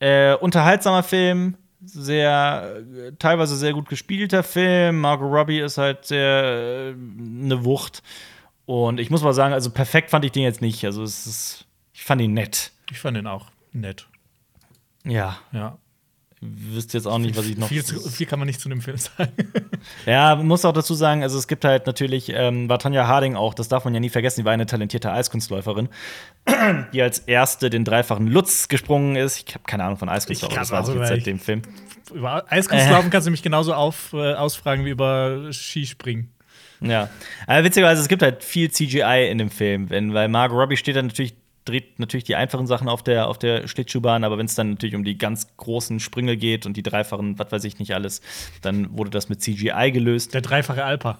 [0.00, 2.82] Äh, unterhaltsamer Film, sehr,
[3.18, 5.00] teilweise sehr gut gespielter Film.
[5.00, 8.02] Margot Robbie ist halt sehr äh, eine Wucht.
[8.66, 10.84] Und ich muss mal sagen, also perfekt fand ich den jetzt nicht.
[10.84, 12.72] Also es ist, ich fand ihn nett.
[12.90, 14.06] Ich fand ihn auch nett.
[15.04, 15.38] Ja.
[15.52, 15.78] Ja.
[16.40, 17.66] Wüsste jetzt auch nicht, was ich noch.
[17.66, 19.32] Viel, viel kann man nicht zu dem Film sagen.
[20.06, 23.54] ja, muss auch dazu sagen, also es gibt halt natürlich, ähm, war Tanja Harding auch,
[23.54, 25.88] das darf man ja nie vergessen, die war eine talentierte Eiskunstläuferin,
[26.92, 29.48] die als erste den dreifachen Lutz gesprungen ist.
[29.48, 31.62] Ich habe keine Ahnung von Eiskunstlaufen, das weiß ich jetzt seit dem Film.
[32.14, 33.10] Über Eiskunstlaufen äh.
[33.12, 36.30] kannst du mich genauso auf, äh, ausfragen wie über Skispringen.
[36.80, 37.10] Ja.
[37.46, 40.96] Aber witzigerweise, es gibt halt viel CGI in dem Film, wenn, weil Margot Robbie steht
[40.96, 41.34] dann natürlich,
[41.68, 44.94] dreht natürlich die einfachen Sachen auf der, auf der Schlittschuhbahn, aber wenn es dann natürlich
[44.94, 48.20] um die ganz großen Sprünge geht und die dreifachen, was weiß ich nicht alles,
[48.62, 50.34] dann wurde das mit CGI gelöst.
[50.34, 51.18] Der dreifache Alpa.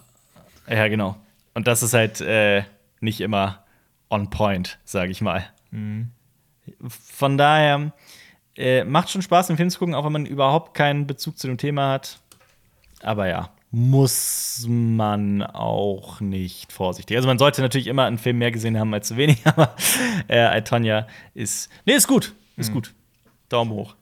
[0.69, 1.17] Ja, genau.
[1.55, 2.63] Und das ist halt äh,
[3.01, 3.65] nicht immer
[4.11, 5.47] on point, sage ich mal.
[5.71, 6.11] Mhm.
[6.89, 7.93] Von daher
[8.57, 11.47] äh, macht schon Spaß, den Film zu gucken, auch wenn man überhaupt keinen Bezug zu
[11.47, 12.21] dem Thema hat.
[13.03, 17.17] Aber ja muss man auch nicht vorsichtig.
[17.17, 19.75] Also man sollte natürlich immer einen Film mehr gesehen haben als zu wenig, aber
[20.29, 21.71] äh, Tonya ist.
[21.85, 22.35] Nee, ist gut.
[22.57, 22.75] Ist mhm.
[22.75, 22.95] gut.
[23.49, 23.95] Daumen hoch.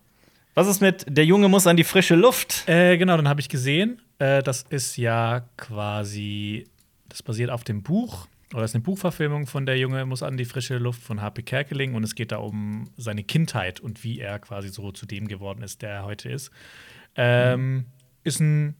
[0.54, 2.66] Was ist mit Der Junge muss an die frische Luft?
[2.68, 4.00] Äh, genau, dann habe ich gesehen.
[4.18, 6.66] Äh, das ist ja quasi.
[7.08, 8.26] Das basiert auf dem Buch.
[8.52, 11.42] Oder das ist eine Buchverfilmung von Der Junge muss an die frische Luft von H.P.
[11.42, 11.94] Kerkeling.
[11.94, 15.62] Und es geht da um seine Kindheit und wie er quasi so zu dem geworden
[15.62, 16.50] ist, der er heute ist.
[17.16, 17.84] Ähm, mhm.
[18.24, 18.76] Ist ein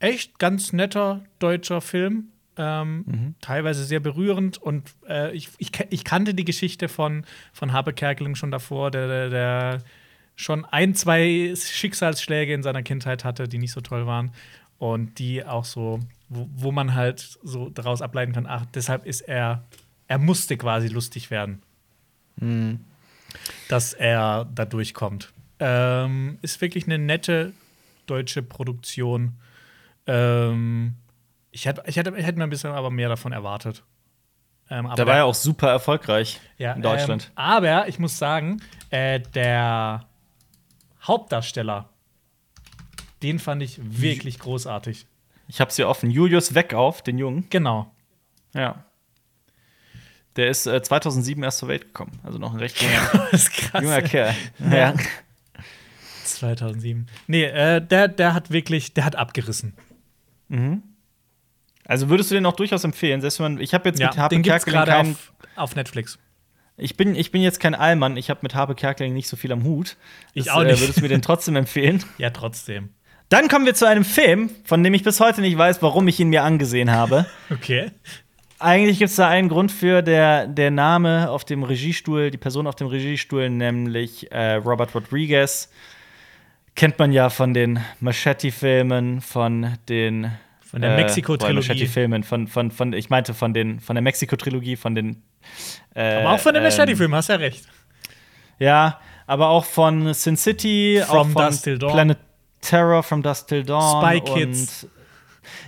[0.00, 2.30] echt ganz netter deutscher Film.
[2.56, 3.34] Ähm, mhm.
[3.40, 8.34] Teilweise sehr berührend und äh, ich, ich, ich, kannte die Geschichte von, von Habe Kerkeling
[8.34, 9.82] schon davor, der, der, der,
[10.34, 14.32] schon ein, zwei Schicksalsschläge in seiner Kindheit hatte, die nicht so toll waren
[14.78, 19.20] und die auch so, wo, wo man halt so daraus ableiten kann, ach, deshalb ist
[19.20, 19.64] er,
[20.08, 21.62] er musste quasi lustig werden.
[22.36, 22.80] Mhm.
[23.68, 25.32] Dass er da durchkommt.
[25.60, 27.52] Ähm, ist wirklich eine nette
[28.06, 29.36] deutsche Produktion
[30.06, 30.94] ähm,
[31.50, 33.82] ich, hätte, ich, hätte, ich hätte mir ein bisschen aber mehr davon erwartet.
[34.70, 37.26] Ähm, der war ja auch super erfolgreich ja, in Deutschland.
[37.30, 40.06] Ähm, aber ich muss sagen, äh, der
[41.02, 41.88] Hauptdarsteller,
[43.22, 45.06] den fand ich wirklich großartig.
[45.48, 46.10] Ich hab's hier offen.
[46.10, 47.46] Julius Weckauf, den Jungen.
[47.50, 47.92] Genau.
[48.54, 48.84] Ja.
[50.36, 52.20] Der ist äh, 2007 erst zur Welt gekommen.
[52.22, 54.34] Also noch ein recht junger, junger Kerl.
[54.70, 54.94] Ja.
[56.24, 57.08] 2007.
[57.26, 59.74] Nee, äh, der, der hat wirklich, der hat abgerissen.
[60.50, 60.82] Mhm.
[61.86, 63.20] Also würdest du den auch durchaus empfehlen?
[63.20, 66.18] Selbst wenn man, ich habe jetzt ja, mit Harpe Kerkeling keinen auf, auf, Netflix.
[66.76, 69.52] Ich bin, ich bin jetzt kein Allmann, ich habe mit Harpe Kerkeling nicht so viel
[69.52, 69.96] am Hut.
[70.34, 70.76] Das, ich auch nicht.
[70.76, 72.04] Äh, würdest du mir den trotzdem empfehlen?
[72.18, 72.90] Ja, trotzdem.
[73.28, 76.18] Dann kommen wir zu einem Film, von dem ich bis heute nicht weiß, warum ich
[76.20, 77.26] ihn mir angesehen habe.
[77.50, 77.90] Okay.
[78.62, 82.66] Eigentlich gibt es da einen Grund für, der, der Name auf dem Regiestuhl, die Person
[82.66, 85.70] auf dem Regiestuhl, nämlich äh, Robert Rodriguez
[86.74, 90.30] kennt man ja von den Machete-Filmen, von den
[90.70, 91.82] Von der Mexiko-Trilogie.
[91.82, 95.22] Äh, Filmen, von, von, von, ich meinte von, den, von der Mexiko-Trilogie, von den.
[95.94, 97.66] Äh, aber auch von den Machete-Filmen, ähm, hast ja recht.
[98.60, 101.92] Ja, aber auch von Sin City, From auch von Dust Till Dawn.
[101.92, 102.18] Planet
[102.60, 104.04] Terror, From Dust Till Dawn.
[104.04, 104.86] Spy Kids.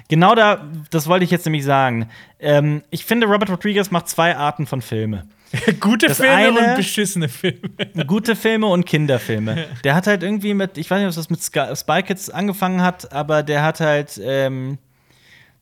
[0.09, 2.09] Genau da, das wollte ich jetzt nämlich sagen.
[2.39, 5.27] Ähm, ich finde, Robert Rodriguez macht zwei Arten von Filme.
[5.81, 7.71] gute Das Filme eine- und beschissene Filme.
[8.07, 9.67] Gute Filme und Kinderfilme.
[9.85, 13.13] Der hat halt irgendwie mit, ich weiß nicht, ob das mit Spy Kids angefangen hat,
[13.13, 14.79] aber der hat halt ähm,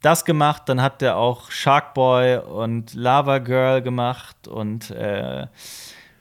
[0.02, 0.62] das gemacht.
[0.66, 5.46] Dann hat der auch Shark Boy und Lava Girl gemacht und äh,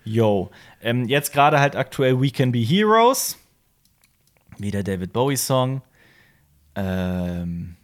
[0.03, 0.51] yo.
[0.81, 3.37] Ähm, jetzt gerade halt aktuell We Can Be Heroes.
[4.57, 5.81] Wieder David Bowie-Song.
[6.75, 7.75] Ähm,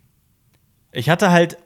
[0.92, 1.58] ich hatte halt.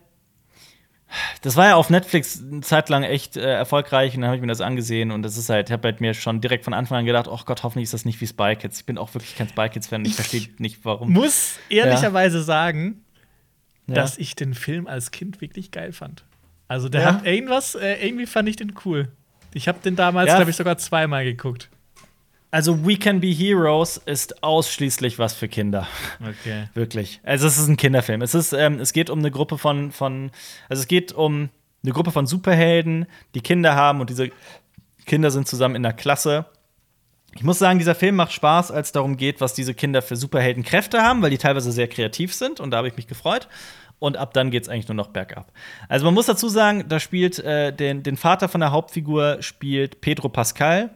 [1.41, 4.41] Das war ja auf Netflix eine Zeit lang echt äh, erfolgreich und dann habe ich
[4.41, 6.99] mir das angesehen und das ist halt, ich habe halt mir schon direkt von Anfang
[6.99, 8.79] an gedacht, oh Gott, hoffentlich ist das nicht wie Spy Kids.
[8.81, 11.11] Ich bin auch wirklich kein Spy Kids-Fan, ich verstehe nicht warum.
[11.11, 13.03] Muss ehrlicherweise sagen,
[13.87, 13.95] Ja.
[13.95, 16.25] dass ich den Film als Kind wirklich geil fand.
[16.67, 17.13] Also der Ja?
[17.15, 19.07] hat irgendwas, äh, irgendwie fand ich den cool.
[19.53, 20.35] Ich habe den damals, Ja.
[20.35, 21.69] glaube ich, sogar zweimal geguckt.
[22.51, 25.87] Also We Can Be Heroes ist ausschließlich was für Kinder.
[26.19, 26.67] Okay.
[26.73, 27.21] Wirklich.
[27.23, 28.21] Also es ist ein Kinderfilm.
[28.21, 30.31] Es ist, ähm, es geht um eine Gruppe von, von,
[30.67, 31.49] also es geht um
[31.83, 33.05] eine Gruppe von Superhelden,
[33.35, 34.31] die Kinder haben und diese
[35.05, 36.45] Kinder sind zusammen in der Klasse.
[37.35, 40.15] Ich muss sagen, dieser Film macht Spaß, als es darum geht, was diese Kinder für
[40.15, 43.47] Superheldenkräfte haben, weil die teilweise sehr kreativ sind und da habe ich mich gefreut.
[43.99, 45.51] Und ab dann geht es eigentlich nur noch bergab.
[45.89, 49.99] Also man muss dazu sagen, da spielt äh, den, den Vater von der Hauptfigur spielt
[49.99, 50.91] Pedro Pascal.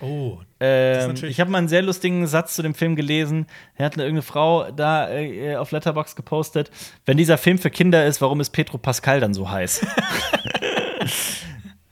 [0.00, 3.46] Oh, Ähm, natürlich- ich habe mal einen sehr lustigen Satz zu dem Film gelesen.
[3.76, 6.70] Er hat eine irgendeine Frau da äh, auf Letterbox gepostet.
[7.06, 9.86] Wenn dieser Film für Kinder ist, warum ist Petro Pascal dann so heiß?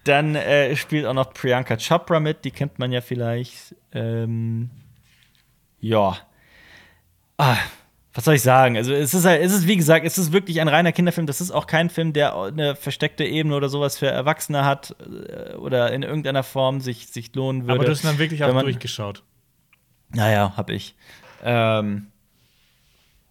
[0.04, 3.74] dann äh, spielt auch noch Priyanka Chopra mit, die kennt man ja vielleicht.
[3.92, 4.70] Ähm,
[5.80, 6.18] ja.
[7.38, 7.56] Ah,
[8.14, 8.76] was soll ich sagen?
[8.76, 11.26] Also es ist halt, es ist wie gesagt, es ist wirklich ein reiner Kinderfilm.
[11.26, 15.54] Das ist auch kein Film, der eine versteckte Ebene oder sowas für Erwachsene hat äh,
[15.56, 17.74] oder in irgendeiner Form sich, sich lohnen würde.
[17.74, 19.24] aber du hast dann wirklich auch durchgeschaut.
[20.10, 20.94] naja, hab ich.
[21.42, 22.06] Ähm,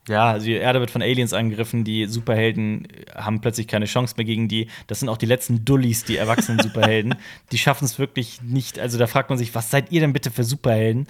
[0.09, 4.25] ja, also die Erde wird von Aliens angegriffen, die Superhelden haben plötzlich keine Chance mehr
[4.25, 4.67] gegen die.
[4.87, 7.15] Das sind auch die letzten Dullis, die erwachsenen Superhelden.
[7.53, 8.79] Die schaffen es wirklich nicht.
[8.79, 11.07] Also da fragt man sich, was seid ihr denn bitte für Superhelden?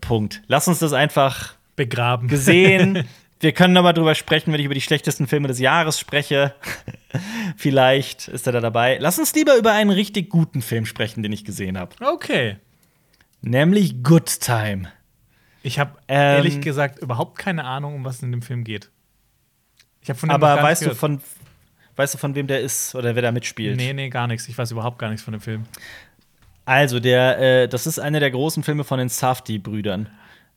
[0.00, 0.42] Punkt.
[0.46, 2.28] Lass uns das einfach Begraben.
[2.28, 3.08] gesehen.
[3.40, 6.54] Wir können noch mal drüber sprechen, wenn ich über die schlechtesten Filme des Jahres spreche.
[7.56, 8.98] Vielleicht ist er da dabei.
[9.00, 11.94] Lass uns lieber über einen richtig guten Film sprechen, den ich gesehen habe.
[12.04, 12.56] Okay.
[13.40, 14.90] Nämlich Good Time.
[15.62, 18.90] Ich habe Ähm, ehrlich gesagt überhaupt keine Ahnung, um was es in dem Film geht.
[20.00, 20.98] Ich habe von dem Aber weißt du, gehört.
[20.98, 21.20] von,
[21.94, 23.76] weißt du, von wem der ist oder wer da mitspielt?
[23.76, 24.48] Nee, nee, gar nichts.
[24.48, 25.64] Ich weiß überhaupt gar nichts von dem Film.
[26.64, 30.08] Also, der, äh, das ist einer der großen Filme von den Safdie-Brüdern.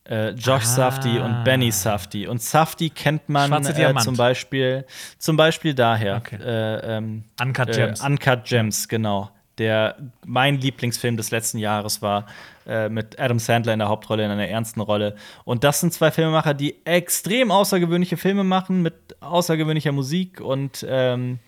[0.10, 0.76] Äh, Josh Ah.
[0.76, 2.28] Safdie und Benny Safdie.
[2.28, 4.86] Und Safdie kennt man äh, zum Beispiel,
[5.20, 6.18] zum Beispiel daher.
[6.18, 6.38] Okay.
[6.42, 8.02] Äh, ähm, Uncut äh, Gems.
[8.02, 9.30] Uncut Gems, genau.
[9.58, 9.96] Der
[10.26, 12.26] mein Lieblingsfilm des letzten Jahres war,
[12.66, 15.16] äh, mit Adam Sandler in der Hauptrolle, in einer ernsten Rolle.
[15.44, 21.40] Und das sind zwei Filmemacher, die extrem außergewöhnliche Filme machen, mit außergewöhnlicher Musik und ähm,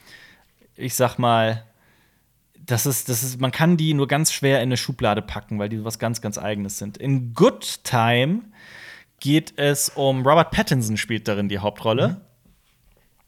[0.76, 1.64] ich sag mal,
[2.66, 5.70] das ist, das ist, man kann die nur ganz schwer in eine Schublade packen, weil
[5.70, 6.98] die was ganz, ganz Eigenes sind.
[6.98, 8.42] In Good Time
[9.20, 12.22] geht es um Robert Pattinson spielt darin die Hauptrolle.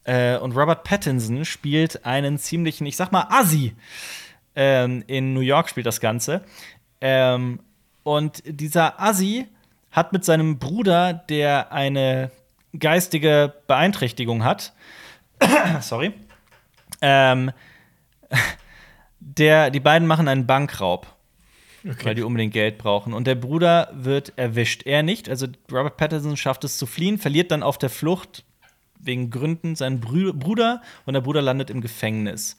[0.03, 3.75] Äh, und Robert Pattinson spielt einen ziemlichen, ich sag mal, Assi.
[4.55, 6.43] Ähm, in New York spielt das Ganze.
[7.01, 7.59] Ähm,
[8.03, 9.47] und dieser Assi
[9.91, 12.31] hat mit seinem Bruder, der eine
[12.77, 14.73] geistige Beeinträchtigung hat,
[15.81, 16.13] sorry,
[17.01, 17.51] ähm,
[19.25, 21.07] der, die beiden machen einen Bankraub,
[22.03, 23.13] weil die unbedingt Geld brauchen.
[23.13, 24.83] Und der Bruder wird erwischt.
[24.85, 25.29] Er nicht.
[25.29, 28.43] Also Robert Pattinson schafft es zu fliehen, verliert dann auf der Flucht
[28.99, 32.55] wegen Gründen seinen Brü Bruder und der Bruder landet im Gefängnis.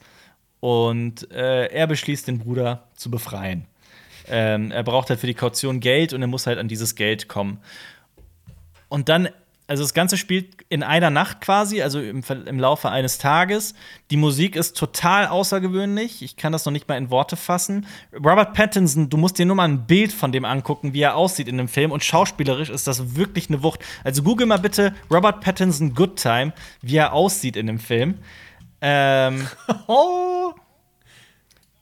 [0.59, 3.65] Und äh, er beschließt, den Bruder zu befreien.
[4.27, 7.29] Ähm, er braucht halt für die Kaution Geld und er muss halt an dieses Geld
[7.29, 7.59] kommen.
[8.89, 9.29] Und dann,
[9.67, 13.73] also das Ganze spielt in einer Nacht quasi, also im, im Laufe eines Tages.
[14.11, 16.21] Die Musik ist total außergewöhnlich.
[16.21, 17.85] Ich kann das noch nicht mal in Worte fassen.
[18.13, 21.49] Robert Pattinson, du musst dir nur mal ein Bild von dem angucken, wie er aussieht
[21.49, 21.91] in dem Film.
[21.91, 23.83] Und schauspielerisch ist das wirklich eine Wucht.
[24.05, 28.15] Also google mal bitte Robert Pattinson Good Time, wie er aussieht in dem Film.
[28.79, 29.47] Ähm,
[29.87, 30.53] Oh,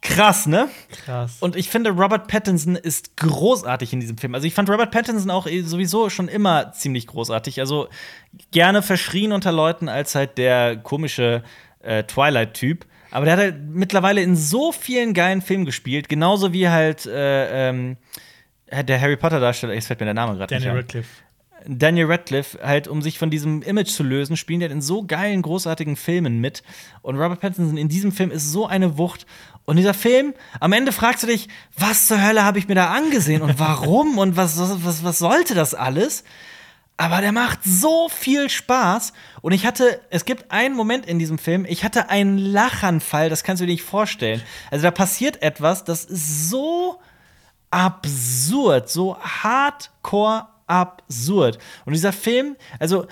[0.08, 0.68] krass, ne?
[1.04, 1.36] krass.
[1.40, 4.34] Und ich finde, Robert Pattinson ist großartig in diesem Film.
[4.34, 7.60] Also ich fand Robert Pattinson auch sowieso schon immer ziemlich großartig.
[7.60, 7.88] Also
[8.50, 11.42] gerne verschrien unter Leuten als halt der komische
[11.80, 12.86] äh, Twilight-Typ.
[13.10, 16.08] Aber der hat halt mittlerweile in so vielen geilen Filmen gespielt.
[16.08, 17.96] Genauso wie halt äh, ähm,
[18.70, 20.84] der Harry Potter-Darsteller, jetzt fällt mir der Name gerade nicht Daniel ein.
[20.84, 21.08] Radcliffe.
[21.68, 25.42] Daniel Radcliffe, halt, um sich von diesem Image zu lösen, spielen ja in so geilen,
[25.42, 26.62] großartigen Filmen mit.
[27.02, 29.26] Und Robert Pattinson in diesem Film ist so eine Wucht.
[29.66, 32.92] Und dieser Film, am Ende fragst du dich, was zur Hölle habe ich mir da
[32.92, 36.22] angesehen und warum und was, was, was sollte das alles?
[36.96, 39.12] Aber der macht so viel Spaß.
[39.42, 43.42] Und ich hatte, es gibt einen Moment in diesem Film, ich hatte einen Lachanfall, das
[43.42, 44.40] kannst du dir nicht vorstellen.
[44.70, 47.00] Also da passiert etwas, das ist so
[47.70, 51.58] absurd, so hardcore absurd.
[51.84, 53.06] Und dieser Film, also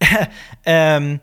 [0.66, 1.20] ähm,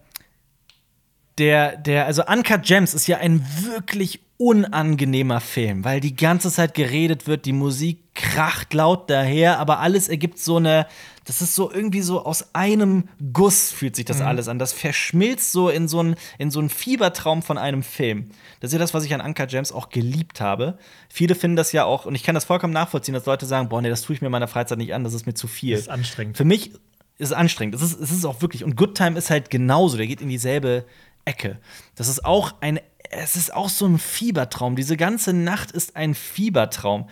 [1.41, 6.75] der, der, also Uncut Gems ist ja ein wirklich unangenehmer Film, weil die ganze Zeit
[6.75, 10.85] geredet wird, die Musik kracht laut daher, aber alles ergibt so eine,
[11.25, 14.25] das ist so irgendwie so aus einem Guss fühlt sich das mhm.
[14.25, 14.59] alles an.
[14.59, 18.29] Das verschmilzt so in so einen in so einen Fiebertraum von einem Film.
[18.59, 20.77] Das ist ja das, was ich an Anka James auch geliebt habe.
[21.09, 23.81] Viele finden das ja auch, und ich kann das vollkommen nachvollziehen, dass Leute sagen, boah,
[23.81, 25.73] nee, das tue ich mir in meiner Freizeit nicht an, das ist mir zu viel.
[25.73, 26.37] Das ist anstrengend.
[26.37, 26.71] Für mich
[27.17, 27.75] ist es anstrengend.
[27.75, 30.29] Es ist, es ist auch wirklich, und Good Time ist halt genauso, der geht in
[30.29, 30.85] dieselbe
[31.25, 31.59] Ecke.
[31.95, 32.79] Das ist auch ein,
[33.09, 34.75] es ist auch so ein Fiebertraum.
[34.75, 37.09] Diese ganze Nacht ist ein Fiebertraum.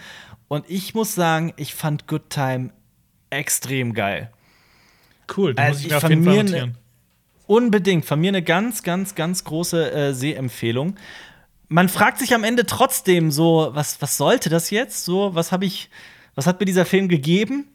[0.48, 2.72] Und ich muss sagen, ich fand Good Time
[3.30, 4.32] extrem geil.
[5.36, 6.78] Cool, da also muss ich, ich auf jeden.
[7.46, 10.96] Unbedingt, von mir eine ganz, ganz, ganz große äh, Sehempfehlung.
[11.68, 15.04] Man fragt sich am Ende trotzdem so, was, was sollte das jetzt?
[15.04, 15.90] So, was habe ich,
[16.36, 17.68] was hat mir dieser Film gegeben?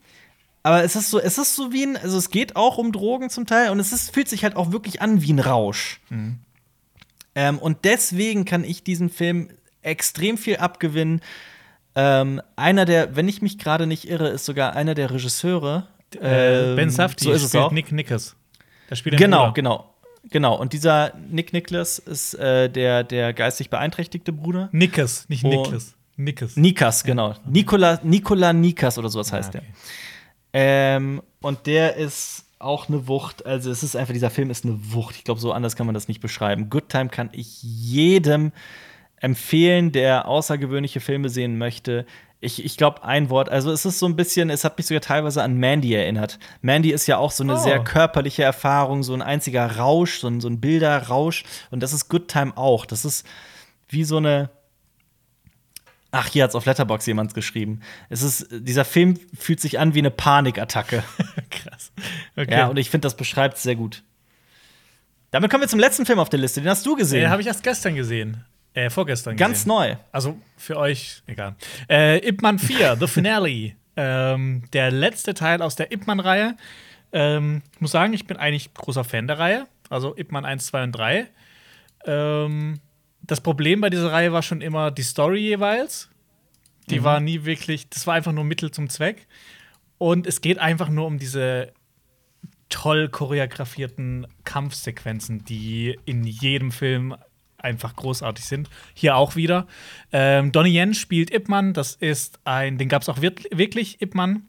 [0.65, 3.29] Aber es ist so, es ist so wie ein, also es geht auch um Drogen
[3.29, 6.01] zum Teil und es ist, fühlt sich halt auch wirklich an wie ein Rausch.
[6.09, 6.39] Mhm.
[7.35, 9.51] Ähm, und deswegen kann ich diesen Film
[9.83, 11.21] extrem viel abgewinnen.
[11.95, 15.87] Ähm, einer der, wenn ich mich gerade nicht irre, ist sogar einer der Regisseure.
[16.15, 17.71] Äh, ben Safdie so ist es auch.
[17.71, 18.35] Nick Nickers.
[18.89, 19.91] Der spielt genau, genau.
[20.31, 24.71] Genau, und dieser Nick Nicholas ist äh, der, der geistig beeinträchtigte Bruder.
[24.73, 25.95] Nickers, nicht Nicholas.
[26.17, 26.57] Nikas.
[26.57, 27.35] Nikas, genau.
[27.45, 29.67] Nikola, Nikola Nikas oder sowas heißt ah, okay.
[29.67, 29.75] der.
[30.55, 33.45] Ähm, und der ist auch eine Wucht.
[33.45, 35.17] Also, es ist einfach, dieser Film ist eine Wucht.
[35.17, 36.71] Ich glaube, so anders kann man das nicht beschreiben.
[36.71, 38.53] Good Time kann ich jedem
[39.17, 42.07] empfehlen, der außergewöhnliche Filme sehen möchte.
[42.41, 45.01] Ich, ich glaube, ein Wort, also es ist so ein bisschen, es hat mich sogar
[45.01, 46.39] teilweise an Mandy erinnert.
[46.61, 47.59] Mandy ist ja auch so eine oh.
[47.59, 51.45] sehr körperliche Erfahrung, so ein einziger Rausch, so ein, so ein Bilderrausch.
[51.71, 52.87] Und das ist Good Time auch.
[52.87, 53.27] Das ist
[53.89, 54.51] wie so eine.
[56.15, 57.81] Ach, hier hat es auf Letterbox jemand geschrieben.
[58.09, 61.03] Es ist, dieser Film fühlt sich an wie eine Panikattacke.
[61.51, 61.93] Krass.
[62.37, 62.53] Okay.
[62.53, 64.05] Ja, und ich finde, das beschreibt es sehr gut.
[65.33, 66.61] Damit kommen wir zum letzten Film auf der Liste.
[66.61, 67.23] Den hast du gesehen.
[67.23, 68.45] Den habe ich erst gestern gesehen.
[68.75, 69.37] Äh, vorgestern.
[69.37, 69.69] Ganz gesehen.
[69.69, 69.97] neu.
[70.13, 71.57] Also für euch, egal.
[71.91, 73.73] Äh, Ip Man 4, The Finale.
[73.97, 76.57] ähm, der letzte Teil aus der Ip Man-Reihe.
[77.13, 79.67] Ähm, ich muss sagen, ich bin eigentlich großer Fan der Reihe.
[79.91, 81.27] Also Ip Man 1, 2 und 3.
[82.07, 82.81] Ähm,
[83.27, 86.11] das Problem bei dieser Reihe war schon immer die Story jeweils.
[86.91, 87.05] Die mhm.
[87.05, 89.27] war nie wirklich, das war einfach nur Mittel zum Zweck.
[89.99, 91.73] Und es geht einfach nur um diese
[92.69, 97.15] toll choreografierten Kampfsequenzen, die in jedem Film
[97.57, 98.69] einfach großartig sind.
[98.93, 99.67] Hier auch wieder.
[100.13, 101.73] Ähm, Donnie Yen spielt Ip Man.
[101.73, 104.43] Das ist ein, den gab es auch wirklich, Ip Man.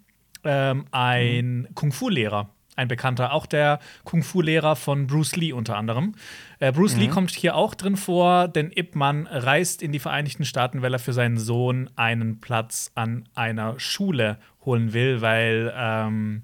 [0.44, 1.76] Ähm, ein mhm.
[1.76, 2.50] Kung-Fu-Lehrer.
[2.76, 6.16] Ein bekannter, auch der Kung-Fu-Lehrer von Bruce Lee unter anderem.
[6.60, 7.02] Äh, Bruce mhm.
[7.02, 10.94] Lee kommt hier auch drin vor, denn Ip Man reist in die Vereinigten Staaten, weil
[10.94, 16.44] er für seinen Sohn einen Platz an einer Schule holen will, weil ähm,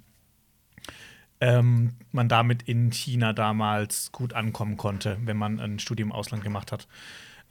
[1.42, 6.44] ähm, man damit in China damals gut ankommen konnte, wenn man ein Studium im Ausland
[6.44, 6.88] gemacht hat.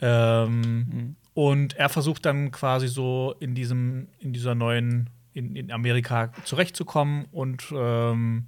[0.01, 1.16] Ähm, mhm.
[1.35, 7.27] Und er versucht dann quasi so in diesem, in dieser neuen, in, in Amerika zurechtzukommen
[7.32, 8.47] und ähm,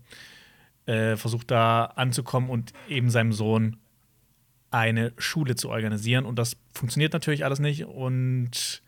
[0.86, 3.76] äh, versucht da anzukommen und eben seinem Sohn
[4.70, 6.24] eine Schule zu organisieren.
[6.24, 7.84] Und das funktioniert natürlich alles nicht.
[7.84, 8.82] Und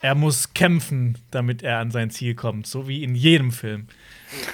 [0.00, 3.86] er muss kämpfen, damit er an sein Ziel kommt, so wie in jedem Film.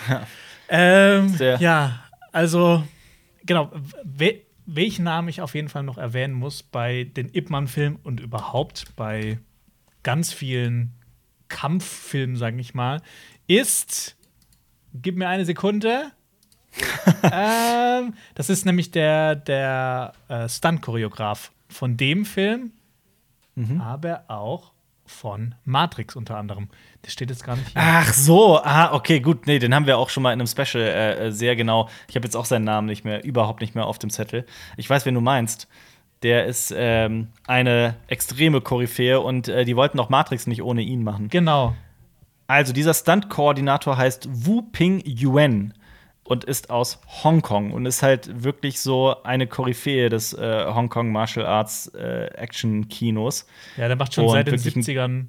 [0.09, 0.27] Ja.
[0.69, 2.87] Ähm, ja, also,
[3.45, 3.71] genau.
[4.05, 8.21] We welchen Namen ich auf jeden Fall noch erwähnen muss bei den Ip Man-Filmen und
[8.21, 9.39] überhaupt bei
[10.05, 10.93] ganz vielen
[11.53, 13.03] Kampffilmen, sage ich mal,
[13.47, 14.17] ist,
[14.95, 16.11] gib mir eine Sekunde.
[17.23, 22.73] ähm, das ist nämlich der, der äh, Stunt-Choreograf von dem Film,
[23.55, 23.81] mhm.
[23.81, 24.73] aber auch
[25.05, 26.69] von Matrix unter anderem.
[27.03, 27.83] Das steht jetzt gar nicht hier.
[27.85, 29.47] Ach so, ah, okay, gut.
[29.47, 31.91] Nee, den haben wir auch schon mal in einem Special äh, äh, sehr genau.
[32.09, 34.47] Ich habe jetzt auch seinen Namen nicht mehr, überhaupt nicht mehr auf dem Zettel.
[34.79, 35.69] Ich weiß, wen du meinst.
[36.23, 41.03] Der ist ähm, eine extreme Koryphäe und äh, die wollten auch Matrix nicht ohne ihn
[41.03, 41.29] machen.
[41.29, 41.75] Genau.
[42.47, 45.75] Also, dieser Stunt-Koordinator heißt Wu Ping Yuan
[46.25, 51.47] und ist aus Hongkong und ist halt wirklich so eine Koryphäe des äh, Hongkong Martial
[51.47, 53.47] Arts äh, Action Kinos.
[53.77, 55.27] Ja, der macht schon und seit den 70ern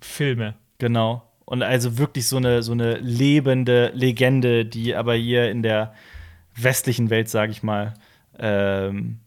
[0.00, 0.54] Filme.
[0.78, 1.22] Genau.
[1.44, 5.94] Und also wirklich so eine, so eine lebende Legende, die aber hier in der
[6.56, 7.94] westlichen Welt, sage ich mal,
[8.38, 9.20] ähm,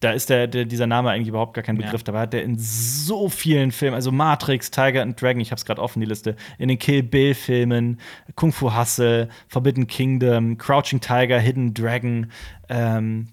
[0.00, 2.00] da ist der, der, dieser Name eigentlich überhaupt gar kein Begriff.
[2.02, 2.04] Ja.
[2.04, 5.64] Dabei hat er in so vielen Filmen, also Matrix, Tiger and Dragon, ich habe es
[5.64, 7.98] gerade offen die Liste, in den Kill Bill Filmen,
[8.36, 12.30] Kung Fu Hustle, Forbidden Kingdom, Crouching Tiger, Hidden Dragon
[12.68, 13.28] ähm,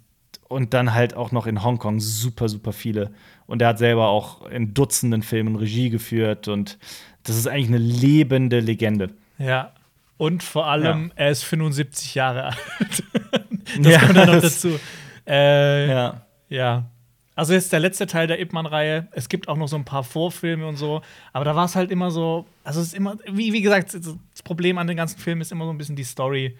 [0.47, 3.11] und dann halt auch noch in Hongkong super super viele.
[3.45, 6.79] Und er hat selber auch in Dutzenden Filmen Regie geführt und
[7.23, 9.11] das ist eigentlich eine lebende Legende.
[9.37, 9.71] Ja.
[10.17, 11.25] Und vor allem, ja.
[11.25, 12.55] er ist 75 Jahre alt.
[13.79, 14.79] das ja, kommt dann noch dazu.
[15.27, 16.24] Äh, ja.
[16.49, 16.89] Ja.
[17.35, 19.07] Also jetzt der letzte Teil der Ip Man-Reihe.
[19.11, 21.01] Es gibt auch noch so ein paar Vorfilme und so.
[21.33, 22.45] Aber da war es halt immer so.
[22.63, 25.65] Also es ist immer, wie, wie gesagt, das Problem an den ganzen Filmen ist immer
[25.65, 26.57] so ein bisschen die Story.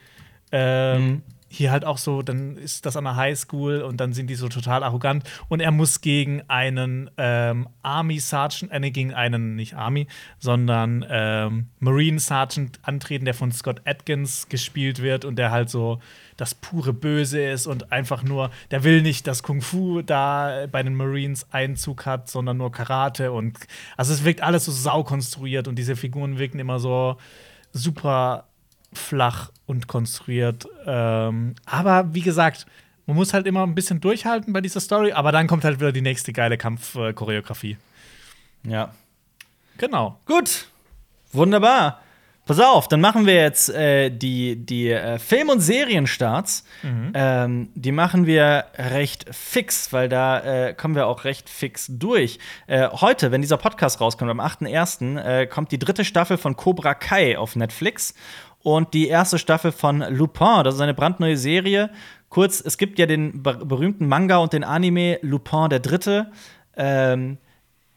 [0.52, 1.22] Ähm, mhm
[1.56, 4.50] hier halt auch so, dann ist das an der Highschool und dann sind die so
[4.50, 5.24] total arrogant.
[5.48, 10.08] Und er muss gegen einen ähm, Army Sergeant, äh, gegen einen, nicht Army,
[10.40, 16.00] sondern ähm, Marine Sergeant antreten, der von Scott Atkins gespielt wird und der halt so
[16.38, 20.84] das pure Böse ist und einfach nur, der will nicht, dass Kung Fu da bei
[20.84, 23.58] den Marines Einzug hat, sondern nur Karate und
[23.96, 27.18] also es wirkt alles so sau konstruiert und diese Figuren wirken immer so
[27.72, 28.46] super
[28.94, 30.68] flach und konstruiert.
[30.86, 32.66] Ähm, aber wie gesagt,
[33.06, 35.92] man muss halt immer ein bisschen durchhalten bei dieser Story, aber dann kommt halt wieder
[35.92, 37.78] die nächste geile Kampfchoreografie.
[38.64, 38.94] ja.
[39.78, 40.18] Genau.
[40.26, 40.68] Gut.
[41.34, 42.00] Wunderbar.
[42.46, 46.64] Pass auf, dann machen wir jetzt äh, die, die äh, Film- und Serienstarts.
[46.84, 47.12] Mhm.
[47.16, 52.38] Ähm, die machen wir recht fix, weil da äh, kommen wir auch recht fix durch.
[52.68, 56.94] Äh, heute, wenn dieser Podcast rauskommt, am 8.1., äh, kommt die dritte Staffel von Cobra
[56.94, 58.14] Kai auf Netflix
[58.66, 60.64] und die erste Staffel von Lupin.
[60.64, 61.92] Das ist eine brandneue Serie.
[62.30, 66.32] Kurz, es gibt ja den berühmten Manga und den Anime Lupin der Dritte.
[66.76, 67.38] Ähm,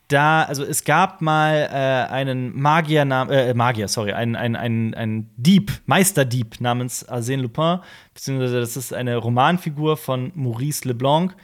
[0.08, 5.30] da, also es gab mal äh, einen Magier, äh, Magier, sorry, einen, einen, einen, einen
[5.38, 7.78] Dieb, Meisterdieb namens Arsène Lupin,
[8.12, 11.34] beziehungsweise das ist eine Romanfigur von Maurice Leblanc.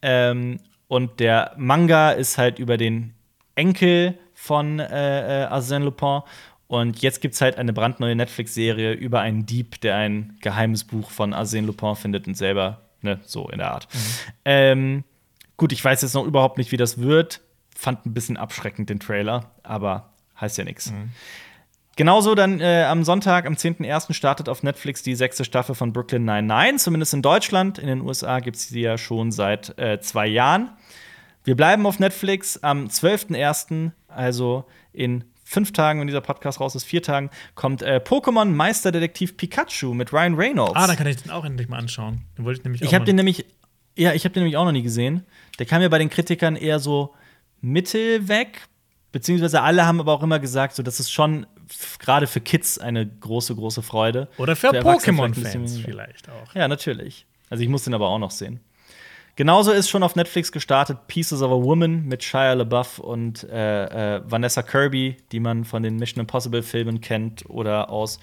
[0.00, 3.12] Ähm, und der Manga ist halt über den
[3.54, 6.22] Enkel von äh, äh Arsène Lupin.
[6.72, 11.10] Und jetzt gibt es halt eine brandneue Netflix-Serie über einen Dieb, der ein geheimes Buch
[11.10, 13.88] von Arsène Lupin findet und selber, ne, so in der Art.
[13.92, 13.98] Mhm.
[14.46, 15.04] Ähm,
[15.58, 17.42] gut, ich weiß jetzt noch überhaupt nicht, wie das wird.
[17.76, 20.92] Fand ein bisschen abschreckend den Trailer, aber heißt ja nichts.
[20.92, 21.10] Mhm.
[21.96, 24.14] Genauso dann äh, am Sonntag, am 10.01.
[24.14, 27.78] startet auf Netflix die sechste Staffel von Brooklyn 99, zumindest in Deutschland.
[27.80, 30.70] In den USA gibt es die ja schon seit äh, zwei Jahren.
[31.44, 36.84] Wir bleiben auf Netflix am 12.01., also in fünf Tagen, wenn dieser Podcast raus ist,
[36.84, 40.72] vier Tagen, kommt äh, Pokémon Meisterdetektiv Pikachu mit Ryan Reynolds.
[40.74, 42.22] Ah, dann kann ich den auch endlich mal anschauen.
[42.36, 43.44] Den wollte ich nämlich Ich habe den nämlich,
[43.96, 45.24] ja, ich habe den nämlich auch noch nie gesehen.
[45.58, 47.14] Der kam ja bei den Kritikern eher so
[47.60, 48.62] mittel weg,
[49.12, 51.46] beziehungsweise alle haben aber auch immer gesagt, so, das ist schon
[51.98, 54.28] gerade für Kids eine große, große Freude.
[54.38, 56.54] Oder für, für Pokémon-Fans vielleicht auch.
[56.54, 57.26] Ja, natürlich.
[57.50, 58.60] Also ich muss den aber auch noch sehen.
[59.42, 64.18] Genauso ist schon auf Netflix gestartet Pieces of a Woman mit Shia LaBeouf und äh,
[64.18, 68.20] äh, Vanessa Kirby, die man von den Mission Impossible Filmen kennt oder aus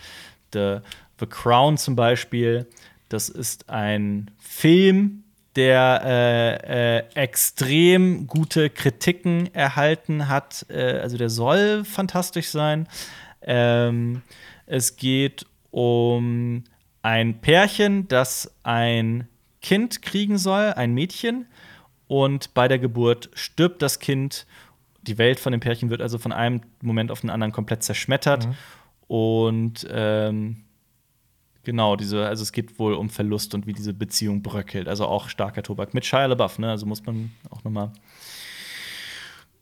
[0.54, 0.78] The,
[1.20, 2.68] The Crown zum Beispiel.
[3.10, 5.26] Das ist ein Film,
[5.58, 10.68] der äh, äh, extrem gute Kritiken erhalten hat.
[10.70, 12.88] Äh, also der soll fantastisch sein.
[13.41, 14.22] Ähm,
[14.68, 16.64] es geht um
[17.02, 19.28] ein Pärchen, das ein
[19.61, 21.45] Kind kriegen soll, ein Mädchen.
[22.07, 24.45] Und bei der Geburt stirbt das Kind.
[25.03, 28.48] Die Welt von dem Pärchen wird also von einem Moment auf den anderen komplett zerschmettert.
[28.48, 28.56] Mhm.
[29.07, 30.64] Und ähm,
[31.64, 34.88] genau, diese, also es geht wohl um Verlust und wie diese Beziehung bröckelt.
[34.88, 35.94] Also auch starker Tobak.
[35.94, 36.69] Mit Shia LaBeouf, ne?
[36.69, 37.91] Also muss man auch noch mal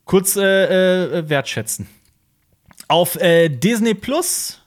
[0.04, 1.86] kurz äh, äh, wertschätzen.
[2.88, 4.62] Auf äh, Disney Plus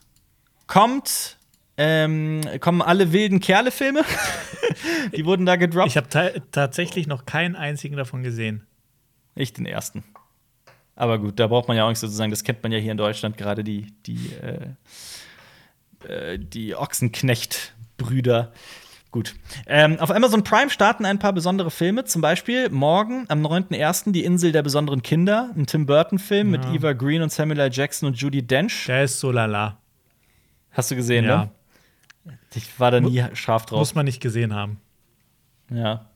[0.68, 1.36] kommt
[1.76, 4.04] ähm, kommen alle wilden Kerle-Filme.
[5.16, 5.88] die wurden da gedroppt.
[5.88, 8.66] Ich habe tatsächlich noch keinen einzigen davon gesehen.
[9.34, 10.04] Ich den ersten.
[10.94, 12.98] Aber gut, da braucht man ja auch nicht sozusagen, das kennt man ja hier in
[12.98, 18.52] Deutschland, gerade die, die, äh, äh, die Ochsenknecht-Brüder.
[19.10, 19.34] Gut.
[19.66, 22.04] Ähm, auf Amazon Prime starten ein paar besondere Filme.
[22.04, 24.12] Zum Beispiel morgen am 9.1.
[24.12, 25.50] Die Insel der besonderen Kinder.
[25.54, 26.58] Ein Tim Burton-Film ja.
[26.58, 27.70] mit Eva Green und Samuel L.
[27.70, 28.86] Jackson und Judy Dench.
[28.86, 29.78] Der ist so lala.
[30.70, 31.44] Hast du gesehen, ja.
[31.44, 31.50] ne?
[32.54, 33.78] Ich war da nie scharf drauf.
[33.78, 34.80] Muss man nicht gesehen haben.
[35.70, 36.06] Ja.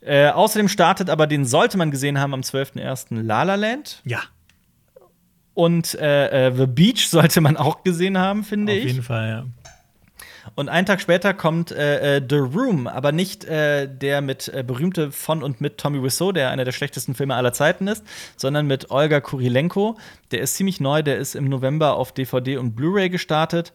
[0.00, 3.20] Äh, außerdem startet aber, den sollte man gesehen haben am 12.01.
[3.22, 4.00] La La Land.
[4.04, 4.20] Ja.
[5.54, 8.84] Und äh, äh, The Beach sollte man auch gesehen haben, finde ich.
[8.84, 9.46] Auf jeden Fall, ja.
[10.54, 14.64] Und einen Tag später kommt äh, äh, The Room, aber nicht äh, der mit äh,
[14.66, 18.04] berühmte von und mit Tommy Wiseau, der einer der schlechtesten Filme aller Zeiten ist,
[18.36, 19.98] sondern mit Olga Kurilenko.
[20.30, 23.72] Der ist ziemlich neu, der ist im November auf DVD und Blu-ray gestartet.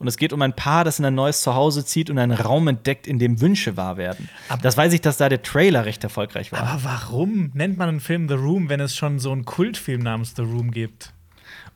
[0.00, 2.66] Und es geht um ein Paar, das in ein neues Zuhause zieht und einen Raum
[2.68, 4.30] entdeckt, in dem Wünsche wahr werden.
[4.48, 6.60] Aber das weiß ich, dass da der Trailer recht erfolgreich war.
[6.60, 10.32] Aber warum nennt man einen Film The Room, wenn es schon so einen Kultfilm namens
[10.34, 11.12] The Room gibt?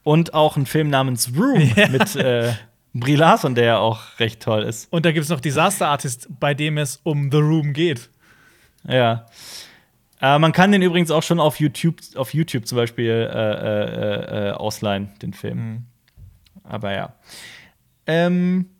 [0.04, 1.88] Und auch einen Film namens Room ja.
[1.88, 2.54] mit äh,
[2.94, 4.90] Brie Larson, der ja auch recht toll ist.
[4.90, 8.08] Und da gibt es noch Disaster Artist, bei dem es um The Room geht.
[8.88, 9.26] Ja.
[10.22, 14.48] Äh, man kann den übrigens auch schon auf YouTube, auf YouTube zum Beispiel äh, äh,
[14.48, 15.58] äh ausleihen, den Film.
[15.58, 15.84] Mhm.
[16.62, 17.12] Aber ja.
[18.06, 18.70] Ähm,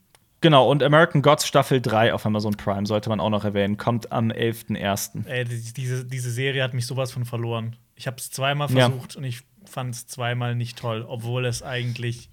[0.40, 3.76] genau, und American Gods Staffel 3 auf Amazon Prime sollte man auch noch erwähnen.
[3.76, 5.26] Kommt am 11.01.
[5.26, 7.76] Ey, diese, diese Serie hat mich sowas von verloren.
[7.96, 9.18] Ich habe es zweimal versucht ja.
[9.18, 12.28] und ich fand es zweimal nicht toll, obwohl es eigentlich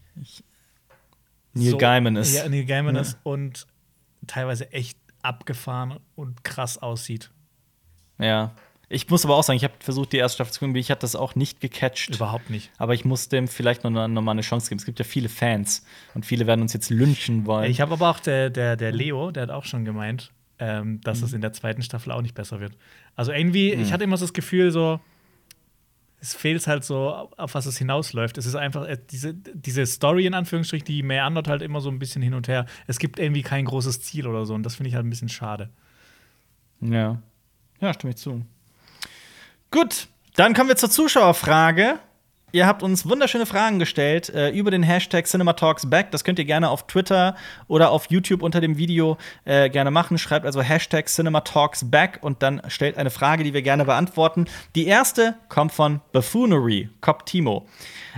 [1.53, 2.34] Neil so, Gaiman ist.
[2.34, 3.01] Ja, Neil Gaiman ja.
[3.01, 3.68] ist und
[4.27, 7.31] teilweise echt abgefahren und krass aussieht.
[8.18, 8.53] Ja.
[8.91, 11.01] Ich muss aber auch sagen, ich habe versucht, die erste Staffel zu gucken, ich hatte
[11.01, 12.15] das auch nicht gecatcht.
[12.15, 12.72] Überhaupt nicht.
[12.77, 14.80] Aber ich muss dem vielleicht noch, noch mal eine Chance geben.
[14.80, 17.72] Es gibt ja viele Fans und viele werden uns jetzt lynchen wollen.
[17.72, 21.19] Ich habe aber auch der, der, der Leo, der hat auch schon gemeint, ähm, dass
[21.19, 21.26] mhm.
[21.26, 22.73] es in der zweiten Staffel auch nicht besser wird.
[23.15, 23.81] Also irgendwie, mhm.
[23.81, 24.99] ich hatte immer so das Gefühl, so,
[26.19, 28.38] es fehlt halt so, auf was es hinausläuft.
[28.38, 31.97] Es ist einfach äh, diese, diese Story in Anführungsstrichen, die meandert halt immer so ein
[31.97, 32.65] bisschen hin und her.
[32.88, 35.30] Es gibt irgendwie kein großes Ziel oder so und das finde ich halt ein bisschen
[35.30, 35.69] schade.
[36.81, 37.22] Ja.
[37.80, 38.45] Ja, stimme ich zu.
[39.73, 41.98] Gut, dann kommen wir zur Zuschauerfrage.
[42.52, 46.11] Ihr habt uns wunderschöne Fragen gestellt äh, über den Hashtag CinemaTalksBack.
[46.11, 47.38] Das könnt ihr gerne auf Twitter
[47.69, 50.18] oder auf YouTube unter dem Video äh, gerne machen.
[50.18, 54.48] Schreibt also Hashtag CinemaTalksBack und dann stellt eine Frage, die wir gerne beantworten.
[54.76, 57.65] Die erste kommt von Buffoonery, Cop Timo.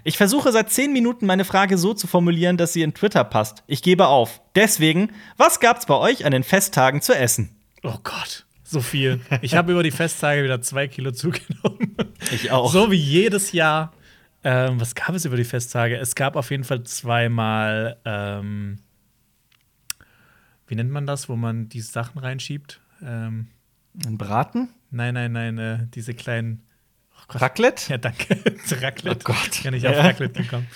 [0.03, 3.61] Ich versuche seit zehn Minuten meine Frage so zu formulieren, dass sie in Twitter passt.
[3.67, 4.41] Ich gebe auf.
[4.55, 7.55] Deswegen, was gab's bei euch an den Festtagen zu essen?
[7.84, 8.43] Oh Gott
[8.73, 9.21] so viel.
[9.41, 11.95] Ich habe über die Festtage wieder zwei Kilo zugenommen.
[12.31, 12.71] Ich auch.
[12.71, 13.93] So wie jedes Jahr.
[14.43, 15.97] Ähm, was gab es über die Festtage?
[15.97, 18.79] Es gab auf jeden Fall zweimal, ähm,
[20.67, 22.81] wie nennt man das, wo man die Sachen reinschiebt?
[23.01, 23.47] Ähm,
[24.05, 24.69] Ein Braten?
[24.91, 26.63] Nein, nein, nein, äh, diese kleinen.
[27.17, 27.91] Oh Raclette?
[27.91, 28.37] Ja, danke.
[28.81, 29.19] Raclette.
[29.21, 29.49] Oh Gott.
[29.53, 30.01] Ich bin nicht auf ja.
[30.01, 30.67] Raclette gekommen.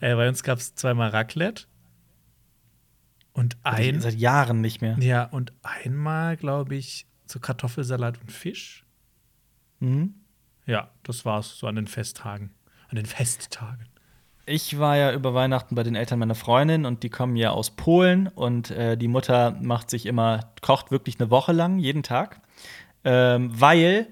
[0.00, 1.64] Äh, bei uns gab es zweimal Raclette.
[3.32, 4.00] Und ein.
[4.00, 4.96] Seit Jahren nicht mehr.
[5.00, 8.84] Ja, und einmal, glaube ich, so Kartoffelsalat und Fisch.
[9.80, 10.14] Mhm.
[10.66, 12.50] Ja, das war's so an den Festtagen.
[12.88, 13.88] An den Festtagen.
[14.46, 17.70] Ich war ja über Weihnachten bei den Eltern meiner Freundin und die kommen ja aus
[17.70, 22.40] Polen und äh, die Mutter macht sich immer, kocht wirklich eine Woche lang, jeden Tag,
[23.04, 24.08] ähm, weil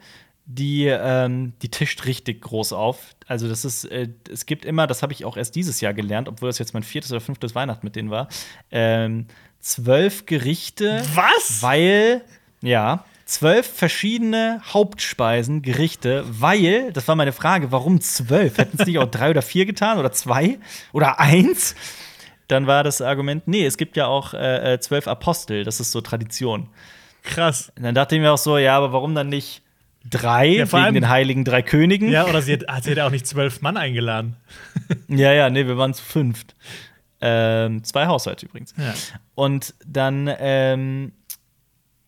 [0.47, 3.15] die, ähm, die tischt richtig groß auf.
[3.27, 6.29] Also das ist, äh, es gibt immer, das habe ich auch erst dieses Jahr gelernt,
[6.29, 8.29] obwohl das jetzt mein viertes oder fünftes Weihnachten mit denen war,
[8.71, 9.27] ähm,
[9.61, 11.03] zwölf Gerichte.
[11.15, 11.63] Was?
[11.63, 12.23] Weil
[12.63, 18.59] ja, zwölf verschiedene Hauptspeisen, Gerichte, weil, das war meine Frage, warum zwölf?
[18.59, 20.59] Hätten es nicht auch drei oder vier getan oder zwei
[20.93, 21.75] oder eins?
[22.49, 25.93] Dann war das Argument, nee, es gibt ja auch äh, äh zwölf Apostel, das ist
[25.93, 26.69] so Tradition.
[27.23, 27.73] Krass.
[27.77, 29.63] Und dann dachte ich mir auch so, ja, aber warum dann nicht
[30.09, 32.11] drei ja, wegen allem, den heiligen drei Königen?
[32.11, 34.37] Ja, oder sie, hat, sie hätte auch nicht zwölf Mann eingeladen.
[35.09, 36.55] ja, ja, nee, wir waren zu fünft.
[37.21, 38.75] Ähm, zwei Haushalte übrigens.
[38.77, 38.95] Ja.
[39.37, 41.13] Und dann ähm,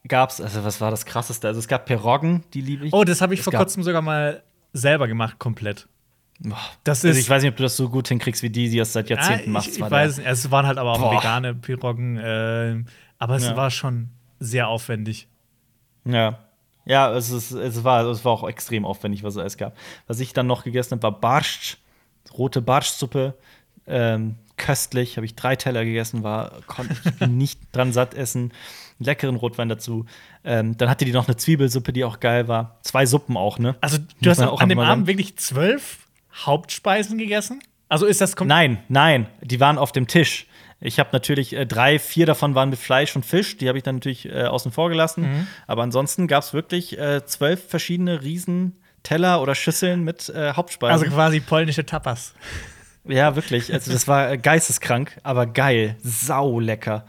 [0.08, 1.48] gab's, also was war das krasseste?
[1.48, 2.92] Also es gab Piroggen, die liebe ich.
[2.92, 5.88] Oh, das habe ich es vor kurzem sogar mal selber gemacht, komplett.
[6.40, 8.68] Boah, das ist, also ich weiß nicht, ob du das so gut hinkriegst wie die,
[8.68, 9.68] die das seit Jahrzehnten ja, machst.
[9.68, 10.26] Ich, ich weiß es nicht.
[10.26, 11.16] Es waren halt aber auch Boah.
[11.16, 12.82] vegane Piroggen, äh,
[13.18, 13.56] aber es ja.
[13.56, 14.10] war schon
[14.40, 15.28] sehr aufwendig.
[16.04, 16.40] Ja.
[16.86, 19.74] Ja, es, ist, es, war, es war auch extrem aufwendig, was es gab.
[20.06, 21.78] Was ich dann noch gegessen habe, war Barsch,
[22.36, 23.38] rote Barschsuppe.
[23.86, 28.52] Ähm, köstlich, habe ich drei Teller gegessen, war, konnte ich nicht dran satt essen
[29.04, 30.06] leckeren Rotwein dazu.
[30.44, 32.78] Ähm, dann hatte die noch eine Zwiebelsuppe, die auch geil war.
[32.82, 33.76] Zwei Suppen auch, ne?
[33.80, 35.98] Also, du hast auch an dem Abend wirklich zwölf
[36.34, 37.62] Hauptspeisen gegessen?
[37.88, 40.46] Also ist das Nein, nein, die waren auf dem Tisch.
[40.80, 43.56] Ich habe natürlich äh, drei, vier davon waren mit Fleisch und Fisch.
[43.56, 45.22] Die habe ich dann natürlich äh, außen vor gelassen.
[45.22, 45.46] Mhm.
[45.66, 50.92] Aber ansonsten gab es wirklich äh, zwölf verschiedene Riesenteller oder Schüsseln mit äh, Hauptspeisen.
[50.92, 52.34] Also quasi polnische Tapas.
[53.06, 53.72] Ja, wirklich.
[53.72, 55.96] Also das war äh, geisteskrank, aber geil.
[56.02, 57.06] Sau lecker.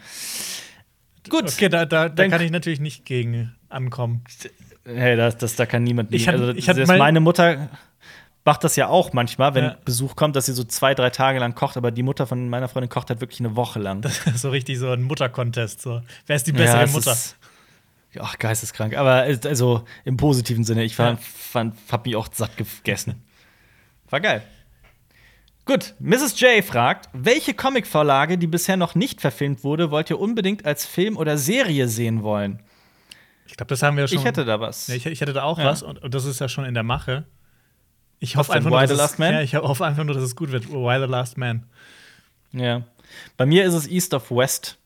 [1.29, 1.43] Gut.
[1.43, 4.23] Okay, da, da, da kann ich natürlich nicht gegen ankommen.
[4.85, 6.13] Hey, das, das, da kann niemand.
[6.13, 7.69] Ich hatte, also, ich hatte mein meine Mutter
[8.45, 9.77] macht das ja auch manchmal, wenn ja.
[9.83, 12.67] Besuch kommt, dass sie so zwei, drei Tage lang kocht, aber die Mutter von meiner
[12.67, 14.01] Freundin kocht halt wirklich eine Woche lang.
[14.01, 15.81] Das ist so richtig so ein Muttercontest.
[15.81, 16.01] So.
[16.27, 17.11] Wer ist die bessere ja, Mutter?
[17.11, 17.35] Ist,
[18.19, 18.95] ach, geisteskrank.
[18.95, 21.19] Aber also im positiven Sinne, ich war, ja.
[21.21, 23.23] fand, hab mich auch satt gegessen.
[24.11, 24.43] War geil.
[25.65, 26.39] Gut, Mrs.
[26.39, 31.17] J fragt, welche Comicvorlage, die bisher noch nicht verfilmt wurde, wollt ihr unbedingt als Film
[31.17, 32.61] oder Serie sehen wollen?
[33.47, 34.19] Ich glaube, das haben wir schon.
[34.19, 34.89] Ich hätte da was.
[34.89, 35.65] Ich, ich, hätte da auch ja.
[35.65, 37.25] was und, und, das ist ja schon in der Mache.
[38.19, 39.17] Ich hoffe einfach nur, dass es?
[39.17, 40.69] Ja, ich hoffe einfach nur, dass es gut wird.
[40.69, 41.65] Why the Last Man?
[42.51, 42.83] Ja.
[43.35, 44.77] Bei mir ist es East of West,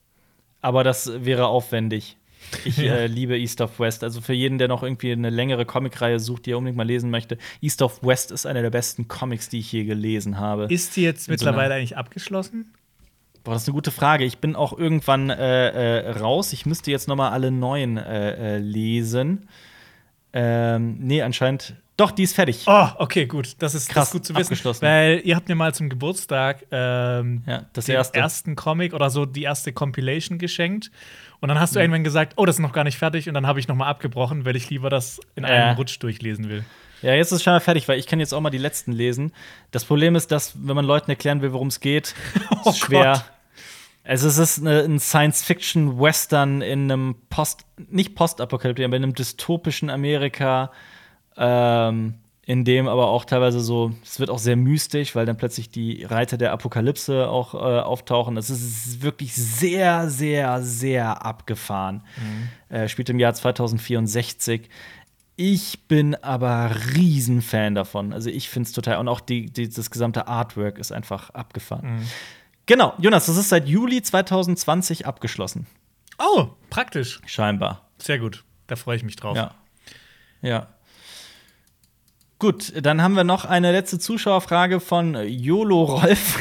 [0.61, 2.17] aber das wäre aufwendig.
[2.65, 2.95] Ich ja.
[2.95, 4.03] äh, liebe East of West.
[4.03, 7.09] Also für jeden, der noch irgendwie eine längere Comicreihe sucht, die er unbedingt mal lesen
[7.09, 10.65] möchte, East of West ist einer der besten Comics, die ich je gelesen habe.
[10.65, 12.73] Ist die jetzt mittlerweile so eigentlich abgeschlossen?
[13.43, 14.25] Boah, das ist eine gute Frage.
[14.25, 16.53] Ich bin auch irgendwann äh, äh, raus.
[16.53, 19.47] Ich müsste jetzt noch mal alle neuen äh, äh, lesen.
[20.33, 21.75] Ähm, nee, anscheinend.
[21.97, 22.63] Doch, die ist fertig.
[22.65, 23.55] Oh, okay, gut.
[23.59, 24.43] Das ist, Krass, das ist gut zu wissen.
[24.43, 24.81] abgeschlossen.
[24.83, 28.17] Weil ihr habt mir mal zum Geburtstag ähm, Ja, den erste.
[28.17, 30.91] ersten Comic oder so die erste Compilation geschenkt.
[31.41, 31.73] Und dann hast Mhm.
[31.75, 33.27] du irgendwann gesagt, oh, das ist noch gar nicht fertig.
[33.27, 36.49] Und dann habe ich noch mal abgebrochen, weil ich lieber das in einem Rutsch durchlesen
[36.49, 36.65] will.
[37.01, 38.91] Ja, jetzt ist es schon mal fertig, weil ich kann jetzt auch mal die letzten
[38.91, 39.31] lesen.
[39.71, 42.13] Das Problem ist, dass, wenn man Leuten erklären will, worum es geht,
[42.65, 43.13] Oh ist schwer.
[43.13, 43.23] Gott.
[44.03, 49.89] Also es ist eine, ein Science-Fiction-Western in einem Post, nicht Postapokalyptik, aber in einem dystopischen
[49.89, 50.71] Amerika,
[51.37, 52.15] ähm,
[52.49, 56.03] in dem aber auch teilweise so, es wird auch sehr mystisch, weil dann plötzlich die
[56.03, 58.33] Reiter der Apokalypse auch äh, auftauchen.
[58.33, 62.01] Das ist wirklich sehr, sehr, sehr abgefahren.
[62.69, 64.67] Äh, spielt im Jahr 2064.
[65.35, 68.13] Ich bin aber Riesenfan davon.
[68.13, 68.97] Also ich finde es total.
[68.97, 72.01] Und auch die, die, das gesamte Artwork ist einfach abgefahren.
[72.65, 75.67] Genau, Jonas, das ist seit Juli 2020 abgeschlossen.
[76.17, 77.21] Oh, praktisch.
[77.27, 77.87] Scheinbar.
[77.99, 78.43] Sehr gut.
[78.65, 79.37] Da freue ich mich drauf.
[79.37, 79.53] Ja.
[80.41, 80.67] Ja.
[82.39, 86.39] Gut, dann haben wir noch eine letzte Zuschauerfrage von YOLO Rolf.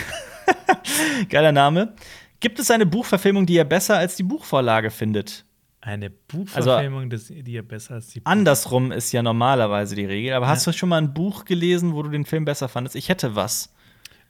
[1.29, 1.95] Geiler Name.
[2.41, 5.45] Gibt es eine Buchverfilmung, die ihr besser als die Buchvorlage findet?
[5.81, 10.35] Eine Buchverfilmung, das- die ja besser als die Andersrum ist ja normalerweise die Regel.
[10.35, 12.95] Aber hast du schon mal ein Buch gelesen, wo du den Film besser fandest?
[12.95, 13.73] Ich hätte was.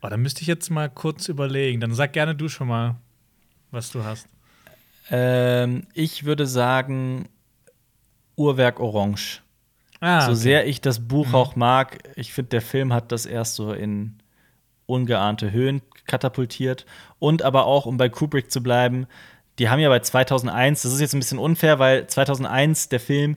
[0.02, 1.80] Oh, da müsste ich jetzt mal kurz überlegen.
[1.80, 2.96] Dann sag gerne du schon mal,
[3.70, 4.26] was du hast.
[5.10, 7.28] Ähm, ich würde sagen
[8.36, 9.42] Uhrwerk Orange.
[10.00, 10.40] Ah, so okay.
[10.40, 14.14] sehr ich das Buch auch mag, ich finde, der Film hat das erst so in
[14.86, 16.86] ungeahnte Höhen katapultiert.
[17.18, 19.06] Und aber auch, um bei Kubrick zu bleiben,
[19.58, 23.36] die haben ja bei 2001, das ist jetzt ein bisschen unfair, weil 2001 der Film,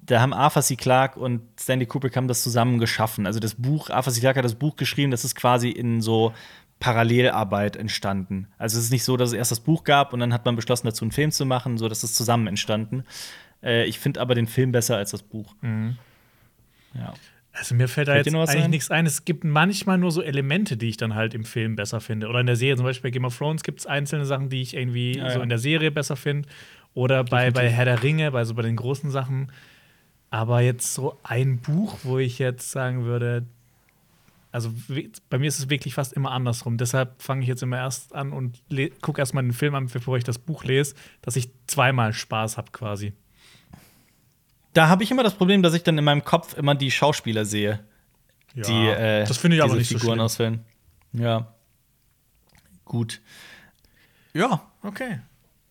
[0.00, 0.76] da haben Arthur C.
[0.76, 3.26] Clarke und Stanley Kubrick haben das zusammen geschaffen.
[3.26, 4.20] Also das Buch, Arthur C.
[4.20, 6.32] Clarke hat das Buch geschrieben, das ist quasi in so
[6.80, 8.48] Parallelarbeit entstanden.
[8.56, 10.56] Also es ist nicht so, dass es erst das Buch gab und dann hat man
[10.56, 13.04] beschlossen, dazu einen Film zu machen, so dass es zusammen entstanden.
[13.62, 15.54] Äh, ich finde aber den Film besser als das Buch.
[16.94, 17.14] Ja.
[17.52, 18.70] Also mir fällt da Fällt jetzt eigentlich ein?
[18.70, 19.06] nichts ein.
[19.06, 22.28] Es gibt manchmal nur so Elemente, die ich dann halt im Film besser finde.
[22.28, 24.62] Oder in der Serie, zum Beispiel bei Game of Thrones gibt es einzelne Sachen, die
[24.62, 25.42] ich irgendwie Ja, so ja.
[25.42, 26.48] in der Serie besser finde.
[26.94, 29.50] Oder bei, bei Herr der Ringe, bei so bei den großen Sachen.
[30.30, 33.46] Aber jetzt so ein Buch, wo ich jetzt sagen würde,
[34.52, 34.72] also
[35.28, 36.76] bei mir ist es wirklich fast immer andersrum.
[36.76, 38.62] Deshalb fange ich jetzt immer erst an und
[39.02, 42.70] gucke erstmal den Film an, bevor ich das Buch lese, dass ich zweimal Spaß habe
[42.72, 43.12] quasi.
[44.78, 47.44] Da habe ich immer das Problem, dass ich dann in meinem Kopf immer die Schauspieler
[47.44, 47.80] sehe,
[48.54, 50.24] Ja, die äh, das finde ich aber nicht so Figuren schlimm.
[50.24, 50.64] auswählen.
[51.12, 51.52] Ja.
[52.84, 53.20] Gut.
[54.34, 54.62] Ja.
[54.84, 55.18] Okay.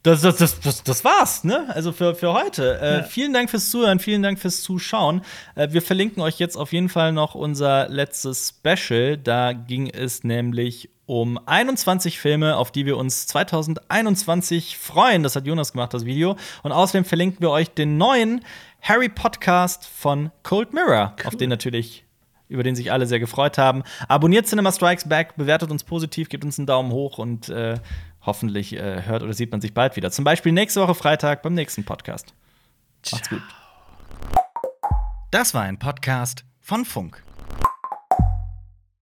[0.03, 1.67] Das, das, das, das, das war's, ne?
[1.73, 2.79] Also für, für heute.
[2.81, 3.03] Äh, Ja.
[3.03, 5.21] Vielen Dank fürs Zuhören, vielen Dank fürs Zuschauen.
[5.55, 9.17] Äh, wir verlinken euch jetzt auf jeden Fall noch unser letztes Special.
[9.17, 15.23] Da ging es nämlich um 21 Filme, auf die wir uns 2021 freuen.
[15.23, 16.35] Das hat Jonas gemacht, das Video.
[16.63, 18.41] Und außerdem verlinken wir euch den neuen
[18.82, 22.06] Harry Podcast von Cold Mirror, auf den natürlich
[22.49, 23.84] über den sich alle sehr gefreut haben.
[24.08, 27.80] Abonniert Cinema Strikes Back, bewertet uns positiv, gebt uns einen Daumen hoch und äh,
[28.22, 30.12] hoffentlich äh, hört oder sieht man sich bald wieder.
[30.12, 32.34] Zum Beispiel nächste Woche Freitag beim nächsten Podcast.
[33.12, 33.41] Macht's gut.
[35.32, 37.27] Das war ein Podcast von Funk.